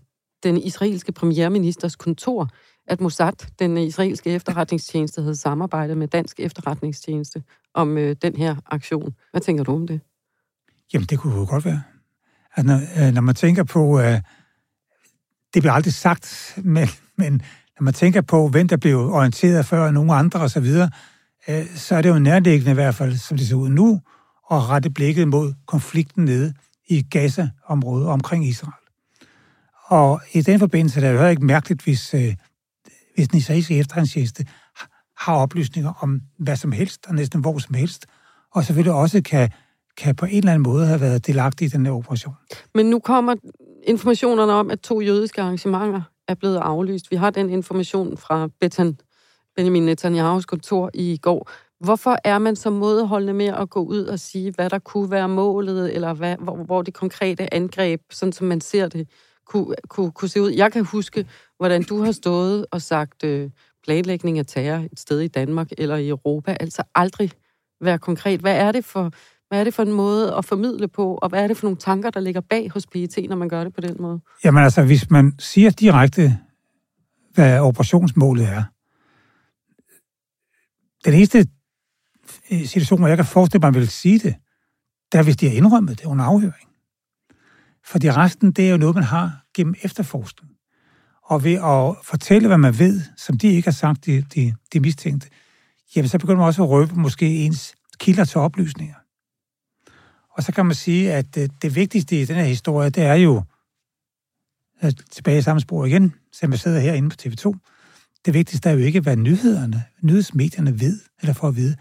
den 0.44 0.58
israelske 0.58 1.12
premierministers 1.12 1.96
kontor, 1.96 2.50
at 2.88 3.02
Mossad, 3.02 3.48
den 3.60 3.78
israelske 3.78 4.30
efterretningstjeneste, 4.30 5.22
havde 5.22 5.36
samarbejdet 5.36 5.98
med 5.98 6.08
dansk 6.08 6.40
efterretningstjeneste 6.40 7.44
om 7.74 7.98
øh, 7.98 8.16
den 8.22 8.36
her 8.36 8.56
aktion. 8.66 9.16
Hvad 9.32 9.42
tænker 9.42 9.64
du 9.64 9.76
om 9.76 9.88
det? 9.88 10.02
Jamen, 10.94 11.06
det 11.06 11.20
kunne 11.20 11.36
jo 11.36 11.46
godt 11.50 11.66
være. 11.66 11.82
Altså, 12.56 12.74
når, 12.74 13.08
øh, 13.08 13.14
når 13.14 13.22
man 13.22 13.36
tænker 13.36 13.64
på, 13.64 14.00
øh, 14.00 14.22
det 15.54 15.62
bliver 15.62 15.74
aldrig 15.74 15.94
sagt, 15.94 16.54
men, 16.76 16.88
men 17.18 17.42
når 17.80 17.84
man 17.84 17.94
tænker 17.94 18.22
på, 18.22 18.48
hvem 18.48 18.68
der 18.68 18.78
blev 18.78 18.98
orienteret 18.98 19.66
før 19.66 19.92
nogen 19.92 20.10
andre 20.10 20.40
osv., 20.40 20.66
så, 20.66 20.90
øh, 21.48 21.66
så 21.76 21.96
er 21.96 22.02
det 22.02 22.10
jo 22.10 22.20
nærliggende 22.20 22.72
i 22.72 22.74
hvert 22.74 22.96
fald, 22.96 23.18
som 23.18 23.38
det 23.38 23.48
ser 23.48 23.56
ud 23.56 23.70
nu, 23.70 24.02
at 24.52 24.70
rette 24.70 24.90
blikket 24.90 25.28
mod 25.28 25.54
konflikten 25.66 26.26
nede 26.26 26.54
i 26.88 27.02
Gaza-området 27.02 28.08
omkring 28.08 28.48
Israel. 28.48 28.74
Og 29.88 30.22
i 30.32 30.42
den 30.42 30.60
forbindelse 30.60 31.02
er 31.02 31.12
det 31.14 31.20
jo 31.20 31.28
ikke 31.28 31.46
mærkeligt, 31.46 31.84
hvis, 31.84 32.14
øh, 32.14 32.36
hvis 33.16 33.28
den 33.28 33.38
israelske 33.38 33.80
efterretningstjeneste 33.80 34.46
har 35.18 35.36
oplysninger 35.36 35.94
om 36.02 36.22
hvad 36.38 36.56
som 36.56 36.72
helst, 36.72 37.06
og 37.08 37.16
næsten 37.16 37.42
hvor 37.42 37.58
som 37.58 37.76
helst, 37.76 38.06
og 38.52 38.64
selvfølgelig 38.64 38.94
også 38.94 39.22
kan, 39.22 39.50
kan 39.98 40.16
på 40.16 40.26
en 40.26 40.38
eller 40.38 40.52
anden 40.52 40.64
måde 40.64 40.88
have 40.88 41.02
været 41.02 41.28
delagtig 41.28 41.66
i 41.66 41.70
den 41.70 41.86
her 41.86 41.94
operation. 41.94 42.34
Men 42.76 42.86
nu 42.86 43.00
kommer 43.00 43.36
informationerne 43.84 44.54
om, 44.54 44.72
at 44.72 44.80
to 44.80 45.02
jødiske 45.02 45.42
arrangementer 45.42 46.02
er 46.28 46.36
blevet 46.36 46.58
aflyst. 46.58 47.12
Vi 47.12 47.16
har 47.16 47.30
den 47.30 47.50
information 47.50 48.18
fra 48.18 48.50
Betan, 48.60 48.98
Benjamin 49.56 49.90
Netanyahu's 49.90 50.46
kontor 50.48 50.92
i 50.94 51.18
går. 51.22 51.50
Hvorfor 51.80 52.18
er 52.24 52.38
man 52.38 52.56
så 52.56 52.70
modholdende 52.70 53.34
med 53.34 53.46
at 53.46 53.70
gå 53.70 53.80
ud 53.80 54.04
og 54.06 54.20
sige, 54.20 54.52
hvad 54.52 54.70
der 54.70 54.80
kunne 54.80 55.12
være 55.12 55.30
målet, 55.30 55.96
eller 55.96 56.14
hvad, 56.14 56.36
hvor, 56.40 56.56
hvor 56.56 56.82
det 56.82 56.94
konkrete 56.94 57.54
angreb, 57.54 58.02
sådan 58.12 58.34
som 58.34 58.48
man 58.48 58.62
ser 58.62 58.88
det, 58.88 59.08
kunne, 59.46 59.76
kunne, 59.88 60.12
kunne 60.12 60.30
se 60.30 60.42
ud? 60.42 60.52
Jeg 60.52 60.72
kan 60.72 60.86
huske, 60.86 61.26
hvordan 61.58 61.84
du 61.84 62.04
har 62.04 62.12
stået 62.12 62.66
og 62.72 62.82
sagt 62.82 63.24
øh, 63.24 63.50
planlægning 63.84 64.40
af 64.40 64.46
terror 64.46 64.86
et 64.92 65.00
sted 65.00 65.20
i 65.20 65.28
Danmark 65.28 65.68
eller 65.78 65.96
i 65.96 66.08
Europa, 66.08 66.58
altså 66.60 66.84
aldrig 66.96 67.32
være 67.82 68.00
konkret. 68.00 68.40
Hvad 68.40 68.58
er 68.58 68.72
det 68.72 68.86
for, 68.86 69.12
hvad 69.48 69.60
er 69.60 69.64
det 69.64 69.74
for 69.74 69.84
en 69.84 69.92
måde 69.92 70.36
at 70.36 70.46
formidle 70.46 70.88
på, 70.88 71.16
og 71.16 71.30
hvad 71.30 71.44
er 71.44 71.48
det 71.48 71.58
for 71.58 71.66
nogle 71.68 71.78
tanker, 71.78 72.10
der 72.10 72.20
ligger 72.20 72.42
bag 72.42 72.70
hos 72.70 72.88
PET, 72.88 73.18
når 73.30 73.36
man 73.36 73.50
gør 73.50 73.64
det 73.64 73.74
på 73.74 73.82
den 73.82 73.96
måde? 74.00 74.20
Jamen 74.44 74.64
altså, 74.64 74.84
hvis 74.84 75.10
man 75.10 75.34
siger 75.40 75.70
direkte, 75.70 76.38
hvad 77.34 77.60
operationsmålet 77.60 78.48
er, 78.48 78.64
den 81.06 81.14
eneste 81.14 81.46
øh, 82.52 82.66
situation, 82.66 83.00
hvor 83.00 83.08
jeg 83.08 83.18
kan 83.18 83.26
forestille 83.26 83.60
mig, 83.60 83.68
at 83.68 83.74
man 83.74 83.82
vil 83.82 83.90
sige 83.90 84.20
det, 84.20 84.36
det 85.12 85.18
er, 85.18 85.24
hvis 85.24 85.38
de 85.38 85.50
har 85.50 85.56
indrømmet 85.56 86.00
det 86.00 86.06
under 86.06 86.26
afhøring. 86.26 86.70
Fordi 87.86 88.12
resten, 88.12 88.52
det 88.52 88.66
er 88.66 88.72
jo 88.72 88.78
noget, 88.78 88.96
man 88.96 89.04
har 89.04 89.46
gennem 89.54 89.76
efterforskning. 89.84 90.52
Og 91.24 91.44
ved 91.44 91.54
at 91.54 92.06
fortælle, 92.06 92.48
hvad 92.48 92.58
man 92.58 92.80
ved, 92.80 93.02
som 93.18 93.38
de 93.38 93.48
ikke 93.48 93.68
har 93.68 93.74
sagt, 93.74 94.06
de, 94.06 94.22
de, 94.22 94.56
de 94.74 94.80
mistænkte, 94.80 95.30
jamen 95.96 96.10
så 96.10 96.20
begynder 96.20 96.38
man 96.38 96.46
også 96.46 96.64
at 96.64 96.70
røbe 96.70 96.96
måske 96.96 97.36
ens 97.46 97.76
kilder 98.00 98.26
til 98.26 98.38
oplysninger. 98.38 98.96
Og 100.32 100.44
så 100.44 100.52
kan 100.52 100.66
man 100.66 100.76
sige, 100.76 101.14
at 101.14 101.36
det, 101.36 101.52
det 101.62 101.76
vigtigste 101.76 102.22
i 102.22 102.26
den 102.26 102.36
her 102.36 102.44
historie, 102.44 102.90
det 102.90 103.04
er 103.04 103.14
jo, 103.14 103.44
øh, 104.84 104.92
tilbage 105.12 105.38
i 105.38 105.42
samme 105.42 105.60
spor 105.60 105.86
igen, 105.86 106.14
som 106.32 106.52
jeg 106.52 106.60
sidder 106.60 106.80
herinde 106.80 107.10
på 107.10 107.16
TV2, 107.22 107.54
det 108.26 108.34
vigtigste 108.34 108.70
er 108.70 108.74
jo 108.74 108.80
ikke, 108.80 109.00
hvad 109.00 109.16
nyhederne, 109.16 109.84
nyhedsmedierne 110.02 110.80
ved, 110.80 111.00
eller 111.22 111.34
får 111.34 111.48
at 111.48 111.56
vide. 111.56 111.76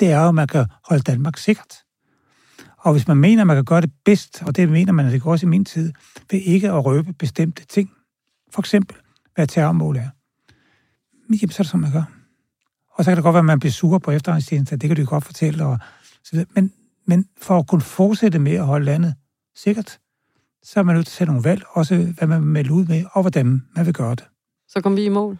Det 0.00 0.10
er 0.10 0.20
jo, 0.20 0.28
at 0.28 0.34
man 0.34 0.48
kan 0.48 0.66
holde 0.84 1.02
Danmark 1.02 1.36
sikkert. 1.36 1.85
Og 2.86 2.92
hvis 2.92 3.08
man 3.08 3.16
mener, 3.16 3.42
at 3.42 3.46
man 3.46 3.56
kan 3.56 3.64
gøre 3.64 3.80
det 3.80 3.92
bedst, 4.04 4.42
og 4.42 4.56
det 4.56 4.68
mener 4.68 4.92
man, 4.92 5.06
at 5.06 5.12
det 5.12 5.22
går 5.22 5.30
også 5.30 5.46
i 5.46 5.48
min 5.48 5.64
tid, 5.64 5.92
ved 6.30 6.40
ikke 6.40 6.70
at 6.70 6.84
røbe 6.84 7.12
bestemte 7.12 7.66
ting, 7.66 7.90
for 8.52 8.62
eksempel, 8.62 8.96
hvad 9.34 9.46
terrormål 9.46 9.96
er, 9.96 10.08
jamen, 11.28 11.50
så 11.50 11.56
er 11.60 11.62
det 11.62 11.66
sådan, 11.66 11.80
man 11.80 11.92
gør. 11.92 12.04
Og 12.92 13.04
så 13.04 13.10
kan 13.10 13.16
det 13.16 13.22
godt 13.22 13.34
være, 13.34 13.38
at 13.38 13.44
man 13.44 13.58
bliver 13.58 13.72
sur 13.72 13.98
på 13.98 14.10
efterretningstjenesten, 14.10 14.78
det 14.78 14.88
kan 14.88 14.96
du 14.96 15.04
godt 15.04 15.24
fortælle, 15.24 15.64
og 15.64 15.78
så 16.24 16.30
videre. 16.32 16.46
Men, 16.54 16.72
men 17.04 17.28
for 17.36 17.58
at 17.58 17.66
kunne 17.66 17.80
fortsætte 17.80 18.38
med 18.38 18.52
at 18.52 18.66
holde 18.66 18.84
landet 18.86 19.14
sikkert, 19.54 19.98
så 20.62 20.80
er 20.80 20.84
man 20.84 20.94
nødt 20.94 21.06
til 21.06 21.12
at 21.12 21.16
tage 21.16 21.26
nogle 21.26 21.44
valg, 21.44 21.62
også 21.70 22.14
hvad 22.18 22.28
man 22.28 22.40
vil 22.40 22.48
melde 22.48 22.72
ud 22.72 22.86
med, 22.86 23.04
og 23.12 23.22
hvordan 23.22 23.62
man 23.76 23.86
vil 23.86 23.94
gøre 23.94 24.14
det. 24.14 24.24
Så 24.68 24.80
kom 24.80 24.96
vi 24.96 25.04
i 25.04 25.08
mål 25.08 25.38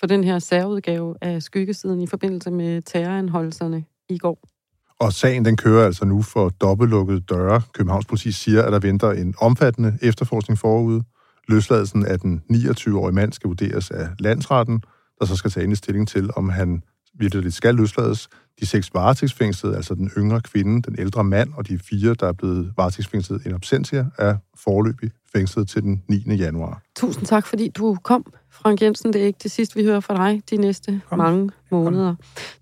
for 0.00 0.06
den 0.06 0.24
her 0.24 0.38
særudgave 0.38 1.16
af 1.20 1.42
Skyggesiden 1.42 2.00
i 2.00 2.06
forbindelse 2.06 2.50
med 2.50 2.82
terroranholdelserne 2.82 3.84
i 4.08 4.18
går. 4.18 4.53
Og 5.00 5.12
sagen 5.12 5.44
den 5.44 5.56
kører 5.56 5.86
altså 5.86 6.04
nu 6.04 6.22
for 6.22 6.48
dobbeltlukkede 6.48 7.20
døre. 7.20 7.62
Københavns 7.72 8.06
politi 8.06 8.32
siger, 8.32 8.62
at 8.62 8.72
der 8.72 8.78
venter 8.78 9.10
en 9.10 9.34
omfattende 9.38 9.98
efterforskning 10.02 10.58
forude. 10.58 11.02
Løsladelsen 11.48 12.06
af 12.06 12.20
den 12.20 12.42
29-årige 12.52 13.14
mand 13.14 13.32
skal 13.32 13.48
vurderes 13.48 13.90
af 13.90 14.08
landsretten, 14.18 14.82
der 15.20 15.26
så 15.26 15.36
skal 15.36 15.50
tage 15.50 15.66
en 15.66 15.76
stilling 15.76 16.08
til, 16.08 16.30
om 16.36 16.48
han 16.48 16.82
virkelig 17.18 17.52
skal 17.52 17.74
løslades. 17.74 18.28
De 18.60 18.66
seks 18.66 18.94
varetægtsfængslede, 18.94 19.76
altså 19.76 19.94
den 19.94 20.10
yngre 20.18 20.40
kvinde, 20.40 20.82
den 20.82 20.96
ældre 20.98 21.24
mand 21.24 21.52
og 21.56 21.68
de 21.68 21.78
fire, 21.78 22.14
der 22.14 22.26
er 22.26 22.32
blevet 22.32 22.72
varetægtsfængslet 22.76 23.46
in 23.46 23.54
absentia, 23.54 24.06
er 24.18 24.36
forløbig 24.56 25.10
fængslet 25.36 25.68
til 25.68 25.82
den 25.82 26.02
9. 26.08 26.36
januar. 26.36 26.82
Tusind 26.96 27.26
tak, 27.26 27.46
fordi 27.46 27.68
du 27.68 27.96
kom, 28.02 28.32
Frank 28.50 28.82
Jensen. 28.82 29.12
Det 29.12 29.22
er 29.22 29.26
ikke 29.26 29.40
det 29.42 29.50
sidste, 29.50 29.76
vi 29.76 29.84
hører 29.84 30.00
fra 30.00 30.14
dig 30.14 30.42
de 30.50 30.56
næste 30.56 31.00
kom. 31.08 31.18
mange 31.18 31.50
måneder. 31.70 32.14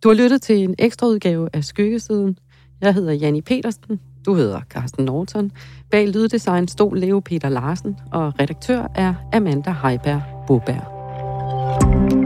Du 0.02 0.08
har 0.08 0.14
lyttet 0.14 0.42
til 0.42 0.56
en 0.56 0.74
ekstra 0.78 1.06
udgave 1.06 1.48
af 1.52 1.64
Skyggesiden. 1.64 2.38
Jeg 2.80 2.94
hedder 2.94 3.12
Janni 3.12 3.40
Petersen. 3.40 4.00
Du 4.26 4.34
hedder 4.34 4.60
Carsten 4.70 5.04
Norton. 5.04 5.50
Bag 5.90 6.08
lyddesign 6.08 6.68
stod 6.68 6.96
Leo 6.96 7.20
Peter 7.20 7.48
Larsen, 7.48 7.96
og 8.12 8.40
redaktør 8.40 8.86
er 8.94 9.14
Amanda 9.32 9.74
Heiberg 9.82 10.22
Boberg. 10.46 12.21